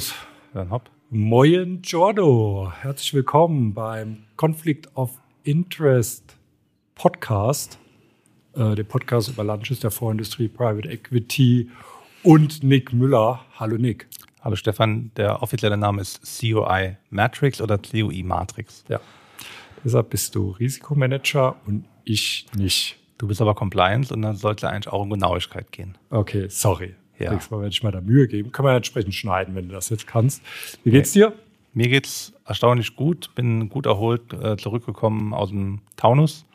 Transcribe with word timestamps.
Ja, 0.00 0.06
dann 0.08 0.08
legen 0.08 0.08
wir 0.08 0.08
los. 0.08 0.14
Dann 0.54 0.70
hopp. 0.70 0.90
Moin 1.10 1.82
Giordo, 1.82 2.72
herzlich 2.80 3.12
willkommen 3.14 3.74
beim 3.74 4.24
Conflict 4.36 4.88
of 4.94 5.20
Interest 5.42 6.36
Podcast, 6.94 7.78
äh, 8.54 8.74
dem 8.76 8.86
Podcast 8.86 9.28
über 9.28 9.42
Lunches 9.44 9.80
der 9.80 9.90
Vorindustrie, 9.90 10.48
Private 10.48 10.88
Equity 10.88 11.68
und 12.22 12.62
Nick 12.62 12.92
Müller. 12.92 13.44
Hallo 13.58 13.76
Nick. 13.76 14.06
Hallo 14.42 14.56
Stefan, 14.56 15.10
der 15.16 15.42
offizielle 15.42 15.76
Name 15.76 16.00
ist 16.00 16.20
COI 16.22 16.96
Matrix 17.10 17.60
oder 17.60 17.78
COI 17.78 18.22
Matrix. 18.22 18.84
Ja. 18.88 19.00
Deshalb 19.84 20.10
bist 20.10 20.34
du 20.34 20.50
Risikomanager 20.52 21.56
und 21.66 21.84
ich 22.04 22.46
nicht. 22.54 22.98
Du 23.18 23.26
bist 23.26 23.40
aber 23.40 23.54
Compliance 23.54 24.14
und 24.14 24.22
dann 24.22 24.36
sollte 24.36 24.68
eigentlich 24.68 24.92
auch 24.92 25.02
um 25.02 25.10
Genauigkeit 25.10 25.72
gehen. 25.72 25.98
Okay, 26.10 26.46
sorry. 26.48 26.94
Ja. 27.20 27.32
Nächstes 27.32 27.50
Mal 27.50 27.58
werde 27.58 27.72
ich 27.72 27.82
mal 27.82 27.92
da 27.92 28.00
Mühe 28.00 28.26
geben. 28.26 28.50
Kann 28.50 28.64
man 28.64 28.72
ja 28.72 28.76
entsprechend 28.78 29.14
schneiden, 29.14 29.54
wenn 29.54 29.68
du 29.68 29.74
das 29.74 29.90
jetzt 29.90 30.06
kannst. 30.06 30.42
Wie 30.84 30.90
geht's 30.90 31.12
dir? 31.12 31.34
Mir 31.74 31.88
geht's 31.88 32.32
erstaunlich 32.46 32.96
gut. 32.96 33.30
Bin 33.34 33.68
gut 33.68 33.86
erholt 33.86 34.32
äh, 34.32 34.56
zurückgekommen 34.56 35.34
aus 35.34 35.50
dem 35.50 35.80
Taunus. 35.96 36.46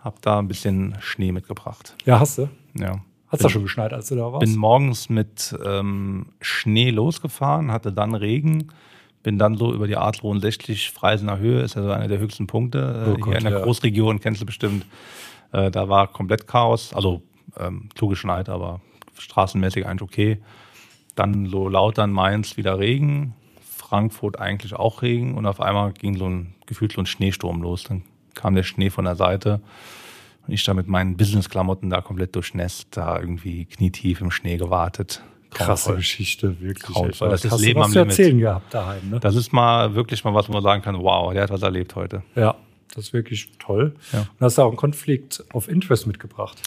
Hab 0.00 0.22
da 0.22 0.38
ein 0.38 0.48
bisschen 0.48 0.96
Schnee 1.00 1.30
mitgebracht. 1.30 1.94
Ja, 2.06 2.20
hast 2.20 2.38
du? 2.38 2.48
Ja. 2.74 3.02
Hat 3.28 3.40
es 3.40 3.42
da 3.42 3.48
schon 3.48 3.62
geschneit, 3.62 3.92
als 3.92 4.08
du 4.08 4.16
da 4.16 4.32
warst? 4.32 4.46
Bin 4.46 4.56
morgens 4.56 5.08
mit 5.08 5.54
ähm, 5.64 6.26
Schnee 6.40 6.90
losgefahren, 6.90 7.72
hatte 7.72 7.92
dann 7.92 8.14
Regen, 8.14 8.68
bin 9.24 9.36
dann 9.36 9.56
so 9.56 9.74
über 9.74 9.88
die 9.88 9.96
Adlohn 9.96 10.40
60 10.40 10.92
Freisener 10.92 11.38
Höhe, 11.38 11.60
ist 11.60 11.74
ja 11.74 11.82
so 11.82 11.90
einer 11.90 12.06
der 12.06 12.18
höchsten 12.18 12.46
Punkte 12.46 12.78
äh, 12.78 13.10
oh 13.10 13.14
Gott, 13.16 13.24
hier 13.24 13.38
in 13.38 13.44
der 13.44 13.52
ja. 13.52 13.64
Großregion, 13.64 14.20
kennst 14.20 14.40
du 14.40 14.46
bestimmt. 14.46 14.86
Äh, 15.52 15.72
da 15.72 15.88
war 15.88 16.06
komplett 16.06 16.46
Chaos, 16.46 16.94
also 16.94 17.22
ähm, 17.58 17.88
zugeschneit, 17.96 18.48
aber 18.48 18.80
straßenmäßig 19.18 19.86
eigentlich 19.86 20.02
okay. 20.02 20.38
Dann 21.14 21.46
so 21.46 21.68
Lautern, 21.68 22.10
Mainz 22.12 22.56
wieder 22.56 22.78
Regen, 22.78 23.34
Frankfurt 23.60 24.38
eigentlich 24.38 24.74
auch 24.74 25.02
Regen 25.02 25.34
und 25.34 25.46
auf 25.46 25.60
einmal 25.60 25.92
ging 25.92 26.16
so 26.16 26.28
ein 26.28 26.54
gefühlt 26.66 26.92
so 26.92 27.00
ein 27.00 27.06
Schneesturm 27.06 27.62
los. 27.62 27.84
Dann 27.84 28.02
kam 28.34 28.54
der 28.54 28.64
Schnee 28.64 28.90
von 28.90 29.04
der 29.04 29.16
Seite 29.16 29.60
und 30.46 30.52
ich 30.52 30.64
da 30.64 30.74
mit 30.74 30.88
meinen 30.88 31.16
Business-Klamotten 31.16 31.90
da 31.90 32.00
komplett 32.00 32.34
durchnässt, 32.34 32.88
da 32.96 33.18
irgendwie 33.18 33.64
knietief 33.64 34.20
im 34.20 34.30
Schnee 34.30 34.56
gewartet. 34.56 35.22
Krasse 35.50 35.94
Geschichte, 35.94 36.60
wirklich. 36.60 36.94
Grauenvoll. 36.94 37.30
Das 37.30 37.44
ist 37.44 37.60
Leben 37.60 37.80
was 37.80 37.86
am 37.86 37.92
zu 37.92 37.98
erzählen 38.00 38.38
gehabt 38.38 38.74
daheim. 38.74 39.10
Ne? 39.10 39.20
Das 39.20 39.36
ist 39.36 39.52
mal 39.52 39.94
wirklich 39.94 40.22
mal 40.24 40.34
was, 40.34 40.48
wo 40.48 40.52
man 40.52 40.62
sagen 40.62 40.82
kann, 40.82 40.98
wow, 40.98 41.32
der 41.32 41.44
hat 41.44 41.50
was 41.50 41.62
erlebt 41.62 41.94
heute. 41.94 42.22
Ja, 42.34 42.56
das 42.94 43.06
ist 43.06 43.12
wirklich 43.12 43.50
toll. 43.58 43.94
Ja. 44.12 44.20
Und 44.20 44.40
hast 44.40 44.58
du 44.58 44.62
auch 44.62 44.68
einen 44.68 44.76
Konflikt 44.76 45.44
of 45.54 45.68
Interest 45.68 46.06
mitgebracht? 46.06 46.60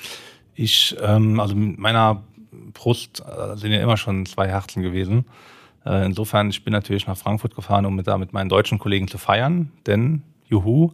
Ich, 0.56 0.96
ähm, 1.02 1.40
also 1.40 1.56
mit 1.56 1.78
meiner 1.78 2.24
Brust 2.52 3.22
äh, 3.22 3.56
sind 3.58 3.72
ja 3.72 3.82
immer 3.82 3.98
schon 3.98 4.26
zwei 4.26 4.48
Herzen 4.48 4.82
gewesen. 4.82 5.26
Äh, 5.86 6.06
insofern, 6.06 6.50
ich 6.50 6.64
bin 6.64 6.74
natürlich 6.74 7.08
nach 7.08 7.18
Frankfurt 7.18 7.56
gefahren, 7.56 7.86
um 7.86 7.96
mit, 7.96 8.08
da 8.08 8.18
mit 8.18 8.34
meinen 8.34 8.50
deutschen 8.50 8.80
Kollegen 8.80 9.08
zu 9.08 9.18
feiern, 9.18 9.72
denn, 9.86 10.24
juhu, 10.48 10.92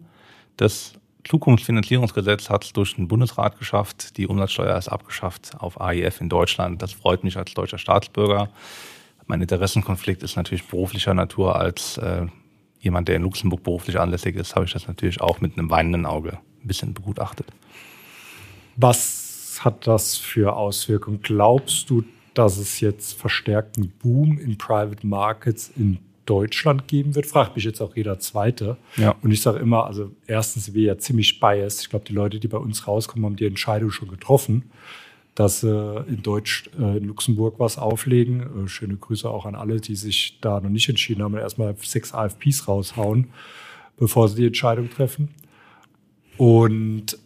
das 0.58 0.94
Zukunftsfinanzierungsgesetz 1.28 2.50
hat 2.50 2.66
es 2.66 2.74
durch 2.74 2.96
den 2.96 3.08
Bundesrat 3.08 3.58
geschafft. 3.58 4.18
Die 4.18 4.28
Umsatzsteuer 4.28 4.78
ist 4.78 4.90
abgeschafft 4.90 5.56
auf 5.60 5.82
AIF 5.82 6.22
in 6.22 6.30
Deutschland. 6.30 6.82
Das 6.82 6.94
freut 6.94 7.24
mich 7.24 7.36
als 7.36 7.54
deutscher 7.54 7.80
Staatsbürger. 7.80 8.50
Mein 9.26 9.42
Interessenkonflikt 9.42 10.22
ist 10.22 10.36
natürlich 10.36 10.68
beruflicher 10.68 11.16
Natur. 11.16 11.56
Als 11.56 11.98
äh, 11.98 12.28
jemand, 12.80 13.08
der 13.08 13.16
in 13.16 13.24
Luxemburg 13.24 13.64
beruflich 13.64 14.00
anlässig 14.00 14.36
ist, 14.36 14.56
habe 14.56 14.66
ich 14.66 14.74
das 14.74 14.88
natürlich 14.88 15.20
auch 15.20 15.42
mit 15.42 15.58
einem 15.58 15.72
weinenden 15.72 16.06
Auge 16.06 16.38
ein 16.64 16.68
bisschen 16.68 16.94
begutachtet. 16.94 17.48
Was 18.76 19.25
hat 19.64 19.88
das 19.88 20.18
für 20.18 20.56
Auswirkungen? 20.56 21.22
Glaubst 21.22 21.90
du, 21.90 22.04
dass 22.34 22.58
es 22.58 22.82
jetzt 22.82 23.14
verstärkten 23.18 23.94
Boom 24.02 24.38
in 24.38 24.58
Private 24.58 25.08
Markets 25.08 25.72
in 25.76 26.00
Deutschland 26.26 26.88
geben 26.88 27.16
wird, 27.16 27.26
fragt 27.26 27.56
mich 27.56 27.66
jetzt 27.66 27.82
auch 27.82 27.96
jeder 27.96 28.20
Zweite. 28.20 28.78
Ja. 28.98 29.16
Und 29.22 29.32
ich 29.32 29.42
sage 29.42 29.60
immer, 29.60 29.86
also 29.86 30.12
erstens, 30.28 30.74
wir 30.74 30.84
ja 30.84 30.98
ziemlich 30.98 31.40
biased. 31.40 31.82
Ich 31.82 31.90
glaube, 31.90 32.06
die 32.06 32.14
Leute, 32.14 32.40
die 32.40 32.48
bei 32.48 32.58
uns 32.58 32.88
rauskommen, 32.88 33.26
haben 33.26 33.36
die 33.36 33.46
Entscheidung 33.46 33.92
schon 33.92 34.10
getroffen, 34.10 34.64
dass 35.36 35.62
sie 35.62 35.70
äh, 35.70 36.08
in 36.08 36.24
Deutsch, 36.24 36.70
äh, 36.80 36.98
in 36.98 37.06
Luxemburg 37.06 37.56
was 37.60 37.78
auflegen. 37.78 38.66
Äh, 38.66 38.68
schöne 38.68 38.98
Grüße 38.98 39.30
auch 39.30 39.46
an 39.46 39.56
alle, 39.56 39.80
die 39.80 39.96
sich 39.96 40.40
da 40.42 40.60
noch 40.60 40.70
nicht 40.70 40.90
entschieden 40.90 41.24
haben, 41.24 41.38
erstmal 41.38 41.76
sechs 41.78 42.14
AFPs 42.14 42.68
raushauen, 42.68 43.28
bevor 43.98 44.28
sie 44.28 44.38
die 44.38 44.48
Entscheidung 44.48 44.90
treffen. 44.90 45.30
Und 46.38 47.18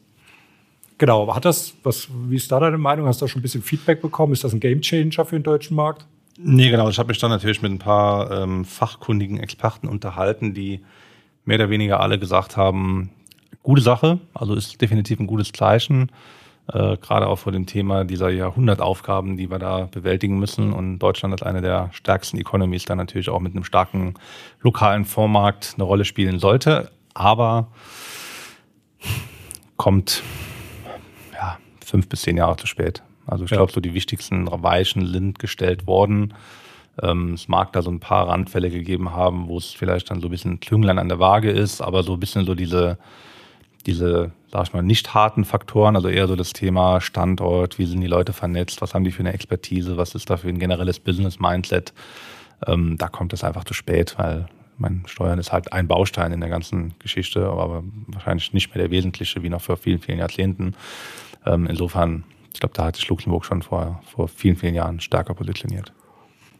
genau, 0.99 1.33
hat 1.33 1.45
das, 1.45 1.73
was, 1.81 2.07
wie 2.27 2.35
ist 2.35 2.51
da 2.51 2.59
deine 2.59 2.77
Meinung? 2.77 3.07
Hast 3.07 3.21
du 3.21 3.25
da 3.25 3.29
schon 3.29 3.39
ein 3.39 3.41
bisschen 3.41 3.63
Feedback 3.63 4.01
bekommen? 4.01 4.33
Ist 4.33 4.43
das 4.43 4.53
ein 4.53 4.59
Gamechanger 4.59 5.25
für 5.25 5.35
den 5.35 5.43
deutschen 5.43 5.75
Markt? 5.75 6.05
Nee, 6.37 6.69
genau. 6.69 6.87
Ich 6.89 6.99
habe 6.99 7.07
mich 7.07 7.17
dann 7.17 7.31
natürlich 7.31 7.61
mit 7.63 7.71
ein 7.71 7.79
paar 7.79 8.29
ähm, 8.31 8.63
fachkundigen 8.63 9.39
Experten 9.39 9.87
unterhalten, 9.87 10.53
die 10.53 10.81
mehr 11.45 11.57
oder 11.57 11.69
weniger 11.71 11.99
alle 11.99 12.19
gesagt 12.19 12.55
haben, 12.55 13.09
gute 13.63 13.81
Sache, 13.81 14.19
also 14.33 14.53
ist 14.53 14.79
definitiv 14.81 15.19
ein 15.19 15.27
gutes 15.27 15.51
Zeichen, 15.51 16.11
äh, 16.71 16.97
gerade 16.97 17.27
auch 17.27 17.37
vor 17.37 17.51
dem 17.51 17.65
Thema 17.65 18.05
dieser 18.05 18.29
Jahrhundertaufgaben, 18.29 19.35
die 19.35 19.49
wir 19.49 19.59
da 19.59 19.89
bewältigen 19.91 20.39
müssen. 20.39 20.71
Und 20.71 20.99
Deutschland 20.99 21.33
als 21.33 21.43
eine 21.43 21.61
der 21.61 21.89
stärksten 21.91 22.37
Economies 22.37 22.85
da 22.85 22.95
natürlich 22.95 23.29
auch 23.29 23.39
mit 23.39 23.53
einem 23.53 23.63
starken 23.63 24.13
lokalen 24.61 25.05
Fondsmarkt 25.05 25.73
eine 25.75 25.83
Rolle 25.83 26.05
spielen 26.05 26.39
sollte. 26.39 26.91
Aber 27.13 27.71
kommt 29.77 30.23
fünf 31.89 32.07
bis 32.07 32.21
zehn 32.21 32.37
Jahre 32.37 32.57
zu 32.57 32.67
spät. 32.67 33.03
Also 33.27 33.45
ich 33.45 33.51
ja. 33.51 33.57
glaube, 33.57 33.71
so 33.71 33.79
die 33.79 33.93
wichtigsten 33.93 34.47
Weichen 34.63 35.07
sind 35.07 35.39
gestellt 35.39 35.87
worden. 35.87 36.33
Ähm, 37.01 37.33
es 37.33 37.47
mag 37.47 37.71
da 37.73 37.81
so 37.81 37.91
ein 37.91 37.99
paar 37.99 38.27
Randfälle 38.27 38.69
gegeben 38.69 39.11
haben, 39.11 39.47
wo 39.47 39.57
es 39.57 39.67
vielleicht 39.71 40.09
dann 40.09 40.21
so 40.21 40.27
ein 40.27 40.31
bisschen 40.31 40.59
Klünglein 40.59 40.99
an 40.99 41.09
der 41.09 41.19
Waage 41.19 41.51
ist, 41.51 41.81
aber 41.81 42.03
so 42.03 42.13
ein 42.13 42.19
bisschen 42.19 42.45
so 42.45 42.55
diese, 42.55 42.97
diese, 43.85 44.31
sag 44.51 44.63
ich 44.63 44.73
mal, 44.73 44.81
nicht 44.81 45.13
harten 45.13 45.45
Faktoren, 45.45 45.95
also 45.95 46.09
eher 46.09 46.27
so 46.27 46.35
das 46.35 46.53
Thema 46.53 47.01
Standort, 47.01 47.79
wie 47.79 47.85
sind 47.85 48.01
die 48.01 48.07
Leute 48.07 48.33
vernetzt, 48.33 48.81
was 48.81 48.93
haben 48.93 49.03
die 49.03 49.11
für 49.11 49.21
eine 49.21 49.33
Expertise, 49.33 49.97
was 49.97 50.15
ist 50.15 50.29
da 50.29 50.37
für 50.37 50.49
ein 50.49 50.59
generelles 50.59 50.99
Business-Mindset. 50.99 51.93
Ähm, 52.67 52.97
da 52.97 53.07
kommt 53.07 53.33
es 53.33 53.43
einfach 53.43 53.63
zu 53.63 53.73
spät, 53.73 54.15
weil 54.17 54.47
mein 54.77 55.03
Steuern 55.05 55.39
ist 55.39 55.51
halt 55.51 55.71
ein 55.73 55.87
Baustein 55.87 56.31
in 56.31 56.39
der 56.39 56.49
ganzen 56.49 56.93
Geschichte, 56.99 57.45
aber 57.45 57.83
wahrscheinlich 58.07 58.53
nicht 58.53 58.73
mehr 58.73 58.83
der 58.83 58.91
wesentliche 58.91 59.43
wie 59.43 59.49
noch 59.49 59.61
vor 59.61 59.77
vielen, 59.77 59.99
vielen 59.99 60.19
Jahrzehnten. 60.19 60.73
Ähm, 61.45 61.67
insofern 61.67 62.23
ich 62.53 62.59
glaube, 62.59 62.73
da 62.75 62.85
hat 62.85 62.95
sich 62.95 63.07
Luxemburg 63.07 63.45
schon 63.45 63.61
vor, 63.61 64.01
vor 64.05 64.27
vielen, 64.27 64.55
vielen 64.55 64.75
Jahren 64.75 64.99
stärker 64.99 65.33
positioniert. 65.33 65.93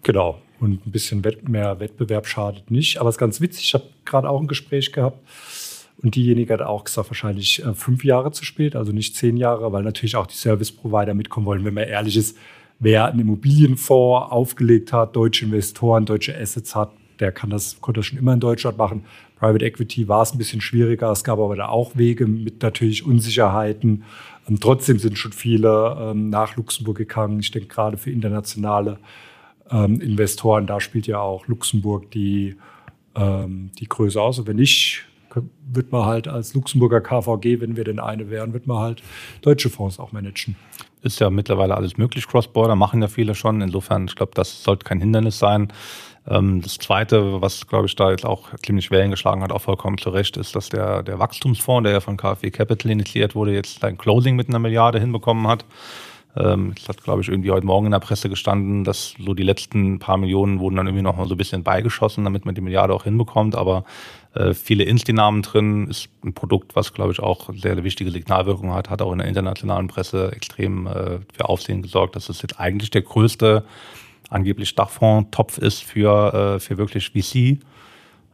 Genau. 0.03 0.39
Und 0.59 0.85
ein 0.85 0.91
bisschen 0.91 1.21
mehr 1.47 1.79
Wettbewerb 1.79 2.27
schadet 2.27 2.69
nicht. 2.71 2.99
Aber 2.99 3.09
es 3.09 3.15
ist 3.15 3.19
ganz 3.19 3.41
witzig, 3.41 3.65
ich 3.65 3.73
habe 3.73 3.85
gerade 4.05 4.29
auch 4.29 4.39
ein 4.39 4.47
Gespräch 4.47 4.91
gehabt 4.91 5.17
und 6.01 6.15
diejenige 6.15 6.53
hat 6.53 6.61
auch 6.61 6.85
gesagt, 6.85 7.09
wahrscheinlich 7.09 7.65
äh, 7.65 7.73
fünf 7.73 8.03
Jahre 8.03 8.31
zu 8.31 8.45
spät, 8.45 8.75
also 8.75 8.91
nicht 8.91 9.15
zehn 9.15 9.37
Jahre, 9.37 9.71
weil 9.71 9.83
natürlich 9.83 10.15
auch 10.15 10.27
die 10.27 10.35
Service-Provider 10.35 11.13
mitkommen 11.13 11.45
wollen. 11.45 11.65
Wenn 11.65 11.73
man 11.73 11.85
ehrlich 11.85 12.15
ist, 12.15 12.37
wer 12.79 13.05
einen 13.07 13.19
Immobilienfonds 13.19 14.31
aufgelegt 14.31 14.93
hat, 14.93 15.15
deutsche 15.15 15.45
Investoren, 15.45 16.05
deutsche 16.05 16.37
Assets 16.37 16.75
hat, 16.75 16.91
der 17.19 17.31
kann 17.31 17.49
das, 17.49 17.81
konnte 17.81 17.99
das 17.99 18.05
schon 18.05 18.19
immer 18.19 18.33
in 18.33 18.39
Deutschland 18.39 18.77
machen. 18.77 19.03
Private 19.39 19.65
Equity 19.65 20.07
war 20.07 20.21
es 20.21 20.33
ein 20.33 20.37
bisschen 20.37 20.61
schwieriger. 20.61 21.11
Es 21.11 21.23
gab 21.23 21.39
aber 21.39 21.55
da 21.55 21.67
auch 21.67 21.97
Wege 21.97 22.27
mit 22.27 22.61
natürlich 22.61 23.05
Unsicherheiten. 23.05 24.03
Ähm, 24.49 24.59
trotzdem 24.59 24.99
sind 24.99 25.17
schon 25.17 25.31
viele 25.31 25.97
ähm, 25.99 26.29
nach 26.29 26.55
Luxemburg 26.55 26.97
gegangen. 26.97 27.39
Ich 27.39 27.51
denke 27.51 27.67
gerade 27.67 27.97
für 27.97 28.11
internationale 28.11 28.97
ähm, 29.71 30.01
Investoren, 30.01 30.67
da 30.67 30.79
spielt 30.79 31.07
ja 31.07 31.19
auch 31.19 31.47
Luxemburg 31.47 32.11
die, 32.11 32.55
ähm, 33.15 33.71
die 33.79 33.87
Größe 33.87 34.21
aus. 34.21 34.39
Und 34.39 34.47
wenn 34.47 34.57
nicht, 34.57 35.05
wird 35.71 35.91
man 35.91 36.05
halt 36.05 36.27
als 36.27 36.53
Luxemburger 36.53 37.01
KVG, 37.01 37.61
wenn 37.61 37.75
wir 37.75 37.83
denn 37.83 37.99
eine 37.99 38.29
wären, 38.29 38.53
wird 38.53 38.65
man 38.65 38.79
halt 38.79 39.03
deutsche 39.41 39.69
Fonds 39.69 39.99
auch 39.99 40.11
managen. 40.11 40.55
Ist 41.01 41.19
ja 41.19 41.29
mittlerweile 41.29 41.77
alles 41.77 41.97
möglich, 41.97 42.27
Cross-Border, 42.27 42.75
machen 42.75 43.01
ja 43.01 43.07
viele 43.07 43.35
schon. 43.35 43.61
Insofern, 43.61 44.05
ich 44.05 44.15
glaube, 44.15 44.31
das 44.35 44.63
sollte 44.63 44.85
kein 44.85 44.99
Hindernis 44.99 45.39
sein. 45.39 45.71
Ähm, 46.29 46.61
das 46.61 46.77
Zweite, 46.77 47.41
was, 47.41 47.67
glaube 47.67 47.87
ich, 47.87 47.95
da 47.95 48.11
jetzt 48.11 48.25
auch 48.25 48.49
ziemlich 48.63 48.91
Wellen 48.91 49.11
geschlagen 49.11 49.41
hat, 49.41 49.51
auch 49.51 49.61
vollkommen 49.61 49.97
zu 49.97 50.09
Recht, 50.09 50.37
ist, 50.37 50.55
dass 50.55 50.69
der, 50.69 51.03
der 51.03 51.19
Wachstumsfonds, 51.19 51.83
der 51.83 51.93
ja 51.93 51.99
von 51.99 52.17
KfW 52.17 52.51
Capital 52.51 52.91
initiiert 52.91 53.35
wurde, 53.35 53.53
jetzt 53.53 53.83
ein 53.83 53.97
Closing 53.97 54.35
mit 54.35 54.49
einer 54.49 54.59
Milliarde 54.59 54.99
hinbekommen 54.99 55.47
hat. 55.47 55.65
Ähm, 56.37 56.75
es 56.77 56.87
hat, 56.87 57.03
glaube 57.03 57.21
ich, 57.21 57.29
irgendwie 57.29 57.49
heute 57.49 57.65
Morgen 57.65 57.87
in 57.87 57.91
der 57.91 57.99
Presse 57.99 58.29
gestanden, 58.29 58.83
dass 58.83 59.15
so 59.17 59.33
die 59.33 59.43
letzten 59.43 59.97
paar 59.97 60.17
Millionen 60.17 60.59
wurden 60.59 60.75
dann 60.75 60.85
irgendwie 60.85 61.01
noch 61.01 61.17
mal 61.17 61.27
so 61.27 61.33
ein 61.33 61.37
bisschen 61.37 61.63
beigeschossen, 61.63 62.23
damit 62.23 62.45
man 62.45 62.53
die 62.53 62.61
Milliarde 62.61 62.93
auch 62.93 63.05
hinbekommt. 63.05 63.55
Aber 63.55 63.83
äh, 64.35 64.53
viele 64.53 64.83
Insti-Namen 64.83 65.41
drin 65.41 65.87
ist 65.87 66.09
ein 66.23 66.35
Produkt, 66.35 66.75
was, 66.75 66.93
glaube 66.93 67.11
ich, 67.11 67.19
auch 67.19 67.49
sehr 67.55 67.71
eine 67.71 67.83
wichtige 67.83 68.11
Signalwirkung 68.11 68.73
hat, 68.73 68.91
hat 68.91 69.01
auch 69.01 69.11
in 69.11 69.17
der 69.17 69.27
internationalen 69.27 69.87
Presse 69.87 70.31
extrem 70.31 70.85
äh, 70.85 71.19
für 71.33 71.49
Aufsehen 71.49 71.81
gesorgt. 71.81 72.15
Das 72.15 72.29
ist 72.29 72.43
jetzt 72.43 72.59
eigentlich 72.59 72.91
der 72.91 73.01
größte 73.01 73.65
angeblich 74.29 74.75
Dachfondstopf 74.75 75.57
ist 75.57 75.83
für, 75.83 76.55
äh, 76.55 76.59
für 76.59 76.77
wirklich 76.77 77.09
VC. 77.09 77.59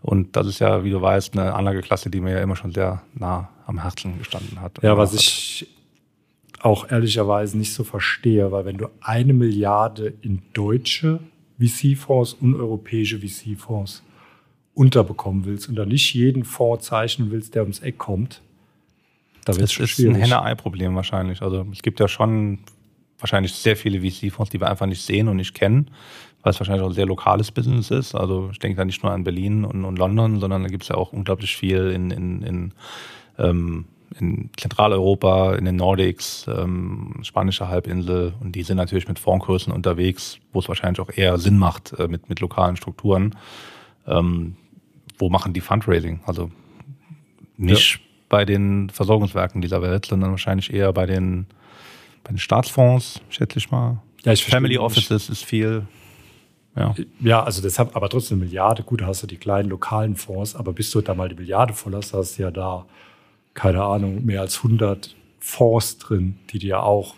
Und 0.01 0.36
das 0.36 0.47
ist 0.47 0.59
ja, 0.59 0.83
wie 0.83 0.92
du 0.92 1.01
weißt, 1.01 1.38
eine 1.38 1.53
Anlageklasse, 1.53 2.09
die 2.09 2.21
mir 2.21 2.33
ja 2.33 2.42
immer 2.42 2.56
schon 2.56 2.71
sehr 2.71 3.01
nah 3.13 3.50
am 3.65 3.81
Herzen 3.81 4.18
gestanden 4.19 4.62
hat. 4.62 4.81
Ja, 4.83 4.97
was 4.97 5.13
ich 5.13 5.68
auch 6.59 6.89
ehrlicherweise 6.89 7.57
nicht 7.57 7.74
so 7.74 7.83
verstehe, 7.83 8.51
weil 8.51 8.65
wenn 8.65 8.77
du 8.77 8.88
eine 9.01 9.33
Milliarde 9.33 10.13
in 10.21 10.42
deutsche 10.53 11.19
VC-Fonds 11.59 12.33
und 12.33 12.56
europäische 12.56 13.19
VC-Fonds 13.19 14.03
unterbekommen 14.74 15.45
willst 15.45 15.69
und 15.69 15.75
da 15.75 15.86
nicht 15.86 16.13
jeden 16.13 16.44
Fonds 16.44 16.86
zeichnen 16.86 17.31
willst, 17.31 17.56
der 17.56 17.63
ums 17.63 17.80
Eck 17.80 17.97
kommt, 17.97 18.42
da 19.45 19.53
wird 19.53 19.65
es 19.65 19.80
ist 19.80 19.92
schwierig. 19.92 20.15
ein 20.15 20.21
Henne-Ei-Problem 20.21 20.95
wahrscheinlich. 20.95 21.42
Also 21.42 21.65
es 21.71 21.81
gibt 21.83 22.00
ja 22.00 22.07
schon 22.07 22.59
wahrscheinlich 23.25 23.54
sehr 23.54 23.75
viele 23.75 24.00
VC-Fonds, 24.00 24.51
die 24.51 24.62
wir 24.62 24.69
einfach 24.69 24.86
nicht 24.86 25.01
sehen 25.01 25.27
und 25.27 25.38
nicht 25.38 25.56
kennen, 25.56 25.89
weil 26.44 26.51
es 26.51 26.60
wahrscheinlich 26.60 26.83
auch 26.83 26.89
ein 26.89 26.94
sehr 26.94 27.07
lokales 27.07 27.51
Business 27.51 27.89
ist. 27.89 28.13
Also 28.13 28.50
ich 28.51 28.60
denke 28.60 28.77
da 28.77 28.86
nicht 28.86 29.01
nur 29.01 29.12
an 29.12 29.24
Berlin 29.24 29.66
und, 29.66 29.83
und 29.83 29.98
London, 29.98 30.39
sondern 30.39 30.62
da 30.62 30.69
gibt 30.69 30.83
es 30.83 30.89
ja 30.89 30.95
auch 30.95 31.12
unglaublich 31.12 31.57
viel 31.57 31.89
in, 31.89 32.12
in, 32.12 32.44
in, 32.44 32.74
ähm, 33.39 33.86
in 34.19 34.51
Zentraleuropa, 34.56 35.56
in 35.56 35.66
den 35.66 35.75
Nordics, 35.75 36.45
ähm, 36.48 37.16
spanische 37.24 37.68
Halbinsel 37.68 38.36
und 38.39 38.51
die 38.51 38.62
sind 38.62 38.77
natürlich 38.77 39.07
mit 39.07 39.18
Fondskursen 39.18 39.74
unterwegs, 39.74 40.38
wo 40.54 40.60
es 40.60 40.68
wahrscheinlich 40.68 41.00
auch 41.00 41.10
eher 41.10 41.39
Sinn 41.39 41.57
macht 41.57 41.94
äh, 41.98 42.07
mit, 42.07 42.30
mit 42.30 42.39
lokalen 42.42 42.75
Strukturen. 42.75 43.36
Ähm, 44.06 44.56
wo 45.18 45.30
machen 45.30 45.54
die 45.54 45.62
Fundraising? 45.62 46.19
Also 46.28 46.51
nicht 47.57 47.95
ja. 47.95 48.00
bei 48.30 48.45
den 48.45 48.92
Versorgungswerken 48.92 49.62
dieser 49.62 49.81
Welt, 49.81 50.06
sondern 50.06 50.30
wahrscheinlich 50.30 50.71
eher 50.71 50.94
bei 50.94 51.07
den, 51.07 51.48
bei 52.25 52.33
den 52.33 52.39
Staatsfonds, 52.39 53.22
schätze 53.30 53.60
ich 53.60 53.72
mal. 53.72 54.01
Ja, 54.24 54.33
ich 54.33 54.44
Family 54.44 54.77
Offices 54.77 55.30
ist 55.30 55.45
viel. 55.45 55.88
Ja. 56.75 56.94
ja, 57.22 57.42
also 57.42 57.62
deshalb, 57.62 57.95
aber 57.95 58.10
trotzdem 58.10 58.39
eine 58.39 58.45
Milliarde. 58.48 58.83
Gut, 58.83 59.00
da 59.00 59.06
hast 59.06 59.24
du 59.24 59.27
die 59.27 59.38
kleinen 59.38 59.69
lokalen 59.69 60.18
Fonds, 60.18 60.56
aber 60.56 60.74
bis 60.74 60.92
du 60.92 61.00
da 61.00 61.13
mal 61.13 61.30
die 61.30 61.36
Milliarde 61.36 61.74
voll 61.74 61.95
hast, 61.95 62.13
hast 62.13 62.38
du 62.38 62.44
ja 62.44 62.51
da, 62.51 62.86
keine 63.54 63.81
Ahnung, 63.83 64.25
mehr 64.25 64.42
als 64.42 64.57
100 64.57 65.16
Fonds 65.39 66.00
drin, 66.00 66.38
die 66.50 66.60
dir 66.60 66.83
auch 66.83 67.16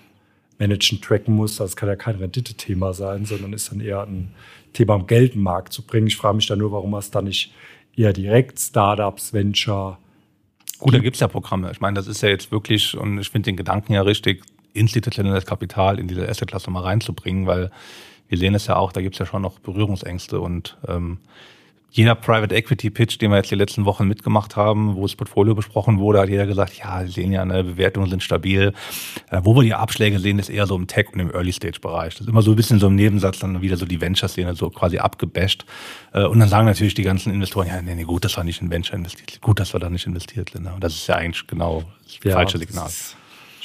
managen, 0.60 1.02
tracken 1.02 1.34
musst. 1.34 1.60
Das 1.60 1.76
kann 1.76 1.90
ja 1.90 1.96
kein 1.96 2.18
Rendite-Thema 2.18 2.94
sein, 2.94 3.26
sondern 3.26 3.54
ist 3.54 3.72
dann 3.72 3.80
eher 3.80 4.04
ein 4.04 4.34
Thema 4.74 4.94
am 4.94 5.08
Geldmarkt 5.08 5.74
zu 5.74 5.82
bringen. 5.82 6.08
Ich 6.08 6.18
frage 6.18 6.36
mich 6.36 6.48
da 6.48 6.56
nur, 6.56 6.72
warum 6.72 6.92
man 6.92 7.00
es 7.00 7.10
da 7.10 7.22
nicht 7.22 7.52
eher 7.96 8.14
direkt 8.14 8.60
Startups, 8.60 9.34
Venture. 9.34 9.98
Gut, 10.78 10.94
da 10.94 11.00
gibt 11.00 11.16
es 11.16 11.22
ja 11.22 11.28
Programme. 11.28 11.72
Ich 11.72 11.80
meine, 11.80 11.96
das 11.96 12.06
ist 12.06 12.22
ja 12.22 12.30
jetzt 12.30 12.52
wirklich, 12.52 12.96
und 12.96 13.18
ich 13.18 13.30
finde 13.30 13.48
den 13.48 13.58
Gedanken 13.58 13.94
ja 13.94 14.04
richtig, 14.04 14.44
institutionelles 14.74 15.46
Kapital 15.46 16.00
in 16.00 16.08
diese 16.08 16.28
Assetklasse 16.28 16.70
mal 16.72 16.84
reinzubringen, 16.84 17.48
weil 17.48 17.72
wir 18.30 18.38
sehen 18.38 18.56
es 18.56 18.68
ja 18.68 18.76
auch, 18.76 18.92
da 18.92 19.02
gibt 19.02 19.16
es 19.16 19.20
ja 19.20 19.26
schon 19.26 19.42
noch 19.42 19.60
Berührungsängste 19.60 20.40
und 20.40 20.78
ähm, 20.88 21.20
jeder 21.98 22.16
Private 22.16 22.54
Equity 22.54 22.90
Pitch, 22.90 23.20
den 23.20 23.32
wir 23.32 23.38
jetzt 23.38 23.50
die 23.50 23.56
letzten 23.56 23.86
Wochen 23.86 24.08
mitgemacht 24.08 24.56
haben, 24.56 24.96
wo 24.96 25.04
das 25.04 25.16
Portfolio 25.16 25.56
besprochen 25.56 26.00
wurde, 26.00 26.20
hat 26.20 26.30
jeder 26.30 26.46
gesagt, 26.46 26.74
ja, 26.78 27.04
Sie 27.06 27.12
sehen 27.12 27.32
ja, 27.32 27.46
ne, 27.46 27.64
Bewertungen 27.64 28.10
sind 28.10 28.22
stabil. 28.22 28.74
Äh, 29.32 29.42
wo 29.44 29.56
wir 29.56 29.64
die 29.64 29.74
Abschläge 29.74 30.20
sehen, 30.20 30.38
ist 30.38 30.50
eher 30.50 30.68
so 30.68 30.76
im 30.76 30.88
Tech 30.88 31.08
und 31.14 31.20
im 31.20 31.32
Early 31.32 31.52
Stage 31.52 31.80
Bereich. 31.80 32.14
Das 32.14 32.22
ist 32.22 32.28
immer 32.28 32.42
so 32.42 32.52
ein 32.52 32.56
bisschen 32.56 32.80
so 32.80 32.88
im 32.88 32.96
Nebensatz 32.96 33.40
dann 33.40 33.62
wieder 33.62 33.78
so 33.78 33.86
die 33.86 34.02
Venture-Szene 34.02 34.54
so 34.56 34.70
quasi 34.70 35.00
abgebasht. 35.00 35.66
Äh, 36.14 36.26
und 36.26 36.40
dann 36.40 36.50
sagen 36.50 36.68
natürlich 36.68 36.94
die 36.94 37.04
ganzen 37.04 37.34
Investoren, 37.34 37.68
ja, 37.68 37.82
nee, 37.82 37.96
nee, 37.96 38.04
gut, 38.04 38.26
dass 38.26 38.38
wir 38.38 38.44
nicht 38.44 38.62
in 38.62 38.70
Venture 38.70 38.96
investiert, 38.96 39.42
gut, 39.42 39.60
dass 39.60 39.74
wir 39.74 39.80
da 39.80 39.90
nicht 39.90 40.06
investiert 40.06 40.52
sind. 40.52 40.66
Ne? 40.66 40.74
Und 40.74 40.84
das 40.84 40.94
ist 40.94 41.08
ja 41.08 41.16
eigentlich 41.16 41.48
genau 41.48 41.84
das 42.04 42.20
ja, 42.24 42.34
falsche 42.34 42.58
Signal. 42.58 42.90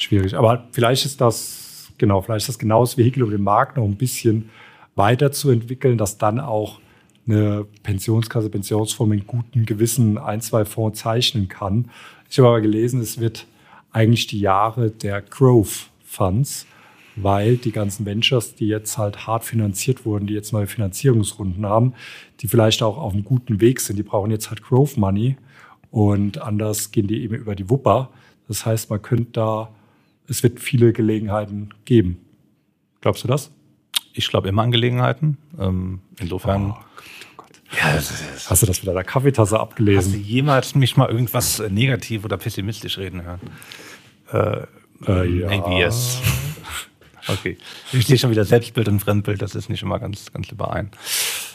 Schwierig. 0.03 0.35
Aber 0.35 0.67
vielleicht 0.71 1.05
ist 1.05 1.19
das, 1.21 1.91
genau, 1.97 2.21
vielleicht 2.21 2.43
ist 2.43 2.49
das 2.49 2.59
genau 2.59 2.81
das 2.81 2.97
Vehikel, 2.97 3.23
um 3.23 3.31
den 3.31 3.43
Markt 3.43 3.77
noch 3.77 3.85
ein 3.85 3.95
bisschen 3.95 4.49
weiterzuentwickeln, 4.95 5.97
dass 5.97 6.17
dann 6.17 6.39
auch 6.39 6.79
eine 7.27 7.65
Pensionskasse, 7.83 8.49
Pensionsfonds 8.49 9.09
mit 9.09 9.27
gutem 9.27 9.65
Gewissen 9.65 10.17
ein, 10.17 10.41
zwei 10.41 10.65
Fonds 10.65 10.99
zeichnen 10.99 11.47
kann. 11.47 11.89
Ich 12.29 12.37
habe 12.39 12.49
aber 12.49 12.61
gelesen, 12.61 12.99
es 12.99 13.19
wird 13.19 13.47
eigentlich 13.91 14.27
die 14.27 14.39
Jahre 14.39 14.91
der 14.91 15.21
Growth 15.21 15.89
Funds, 16.03 16.65
weil 17.15 17.57
die 17.57 17.71
ganzen 17.71 18.05
Ventures, 18.05 18.55
die 18.55 18.67
jetzt 18.67 18.97
halt 18.97 19.27
hart 19.27 19.43
finanziert 19.43 20.05
wurden, 20.05 20.27
die 20.27 20.33
jetzt 20.33 20.51
neue 20.51 20.67
Finanzierungsrunden 20.67 21.65
haben, 21.65 21.93
die 22.39 22.47
vielleicht 22.47 22.81
auch 22.81 22.97
auf 22.97 23.13
einem 23.13 23.23
guten 23.23 23.61
Weg 23.61 23.79
sind, 23.79 23.97
die 23.97 24.03
brauchen 24.03 24.31
jetzt 24.31 24.49
halt 24.49 24.63
Growth 24.63 24.97
Money 24.97 25.37
und 25.91 26.41
anders 26.41 26.91
gehen 26.91 27.07
die 27.07 27.21
eben 27.21 27.35
über 27.35 27.55
die 27.55 27.69
Wupper. 27.69 28.09
Das 28.47 28.65
heißt, 28.65 28.89
man 28.89 29.01
könnte 29.01 29.31
da, 29.33 29.69
es 30.27 30.43
wird 30.43 30.59
viele 30.59 30.93
Gelegenheiten 30.93 31.69
geben. 31.85 32.19
Glaubst 33.01 33.23
du 33.23 33.27
das? 33.27 33.51
Ich 34.13 34.27
glaube 34.29 34.47
immer 34.47 34.61
an 34.61 34.71
Gelegenheiten. 34.71 35.37
Ähm, 35.59 35.99
insofern. 36.19 36.71
Oh. 36.71 36.77
Ja, 37.75 37.93
Hast 37.95 38.61
du 38.61 38.65
das 38.67 38.81
mit 38.81 38.87
deiner 38.87 39.03
Kaffeetasse 39.03 39.59
abgelesen? 39.59 40.13
Hast 40.13 40.13
du 40.13 40.17
jemals 40.17 40.75
mich 40.75 40.95
mal 40.95 41.09
irgendwas 41.09 41.61
negativ 41.69 42.23
oder 42.23 42.37
pessimistisch 42.37 42.99
reden 42.99 43.23
hören? 43.23 43.39
Äh, 44.31 45.11
äh, 45.11 45.39
ja. 45.39 45.47
Maybe 45.47 45.71
yes. 45.79 46.21
Okay. 47.27 47.57
Ich 47.93 48.05
sehe 48.05 48.17
schon 48.17 48.31
wieder 48.31 48.43
Selbstbild 48.43 48.89
und 48.89 48.99
Fremdbild, 48.99 49.41
das 49.41 49.55
ist 49.55 49.69
nicht 49.69 49.81
immer 49.81 49.97
ganz, 49.97 50.33
ganz 50.33 50.51
überein. 50.51 50.91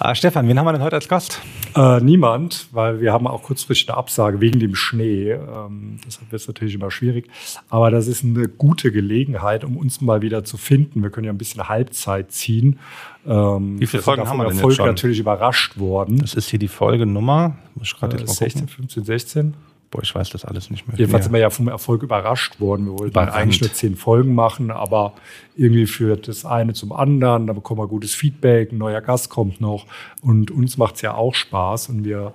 Ah, 0.00 0.14
Stefan, 0.14 0.46
wen 0.46 0.56
haben 0.56 0.66
wir 0.66 0.72
denn 0.72 0.82
heute 0.82 0.94
als 0.94 1.08
Gast? 1.08 1.40
Äh, 1.74 2.00
niemand, 2.00 2.68
weil 2.70 3.00
wir 3.00 3.12
haben 3.12 3.26
auch 3.26 3.42
kurzfristig 3.42 3.88
eine 3.88 3.98
Absage 3.98 4.40
wegen 4.40 4.60
dem 4.60 4.76
Schnee. 4.76 5.32
Ähm, 5.32 5.98
deshalb 6.06 6.30
wird 6.30 6.40
es 6.40 6.46
natürlich 6.46 6.74
immer 6.74 6.92
schwierig. 6.92 7.28
Aber 7.68 7.90
das 7.90 8.06
ist 8.06 8.22
eine 8.22 8.46
gute 8.46 8.92
Gelegenheit, 8.92 9.64
um 9.64 9.76
uns 9.76 10.00
mal 10.00 10.22
wieder 10.22 10.44
zu 10.44 10.56
finden. 10.56 11.02
Wir 11.02 11.10
können 11.10 11.24
ja 11.24 11.32
ein 11.32 11.38
bisschen 11.38 11.68
Halbzeit 11.68 12.30
ziehen. 12.30 12.78
Ähm, 13.26 13.80
Wie 13.80 13.86
viele 13.86 14.04
Folgen 14.04 14.28
haben 14.28 14.36
wir 14.36 14.44
denn 14.44 14.54
Erfolg 14.54 14.72
jetzt 14.72 14.76
schon? 14.76 14.86
natürlich 14.86 15.18
überrascht 15.18 15.78
worden. 15.78 16.18
Das 16.18 16.34
ist 16.34 16.48
hier 16.48 16.60
die 16.60 16.68
Folgenummer. 16.68 17.56
Muss 17.74 17.88
ich 17.88 17.96
gerade 17.96 18.18
äh, 18.18 18.26
16, 18.26 18.68
15, 18.68 19.04
16. 19.04 19.54
Boah, 19.90 20.02
ich 20.02 20.14
weiß 20.14 20.28
das 20.30 20.44
alles 20.44 20.70
nicht 20.70 20.86
mehr. 20.86 20.98
Jedenfalls 20.98 21.24
sind 21.24 21.32
wir 21.32 21.40
ja 21.40 21.48
vom 21.48 21.68
Erfolg 21.68 22.02
überrascht 22.02 22.60
worden. 22.60 22.86
Wir 22.86 22.92
wollten 22.92 23.12
Überrannt. 23.12 23.32
eigentlich 23.32 23.60
nur 23.62 23.72
zehn 23.72 23.96
Folgen 23.96 24.34
machen, 24.34 24.70
aber 24.70 25.14
irgendwie 25.56 25.86
führt 25.86 26.28
das 26.28 26.44
eine 26.44 26.74
zum 26.74 26.92
anderen. 26.92 27.46
Da 27.46 27.54
bekommen 27.54 27.80
wir 27.80 27.88
gutes 27.88 28.14
Feedback, 28.14 28.70
ein 28.72 28.78
neuer 28.78 29.00
Gast 29.00 29.30
kommt 29.30 29.60
noch. 29.62 29.86
Und 30.20 30.50
uns 30.50 30.76
macht 30.76 30.96
es 30.96 31.02
ja 31.02 31.14
auch 31.14 31.34
Spaß 31.34 31.88
und 31.88 32.04
wir 32.04 32.34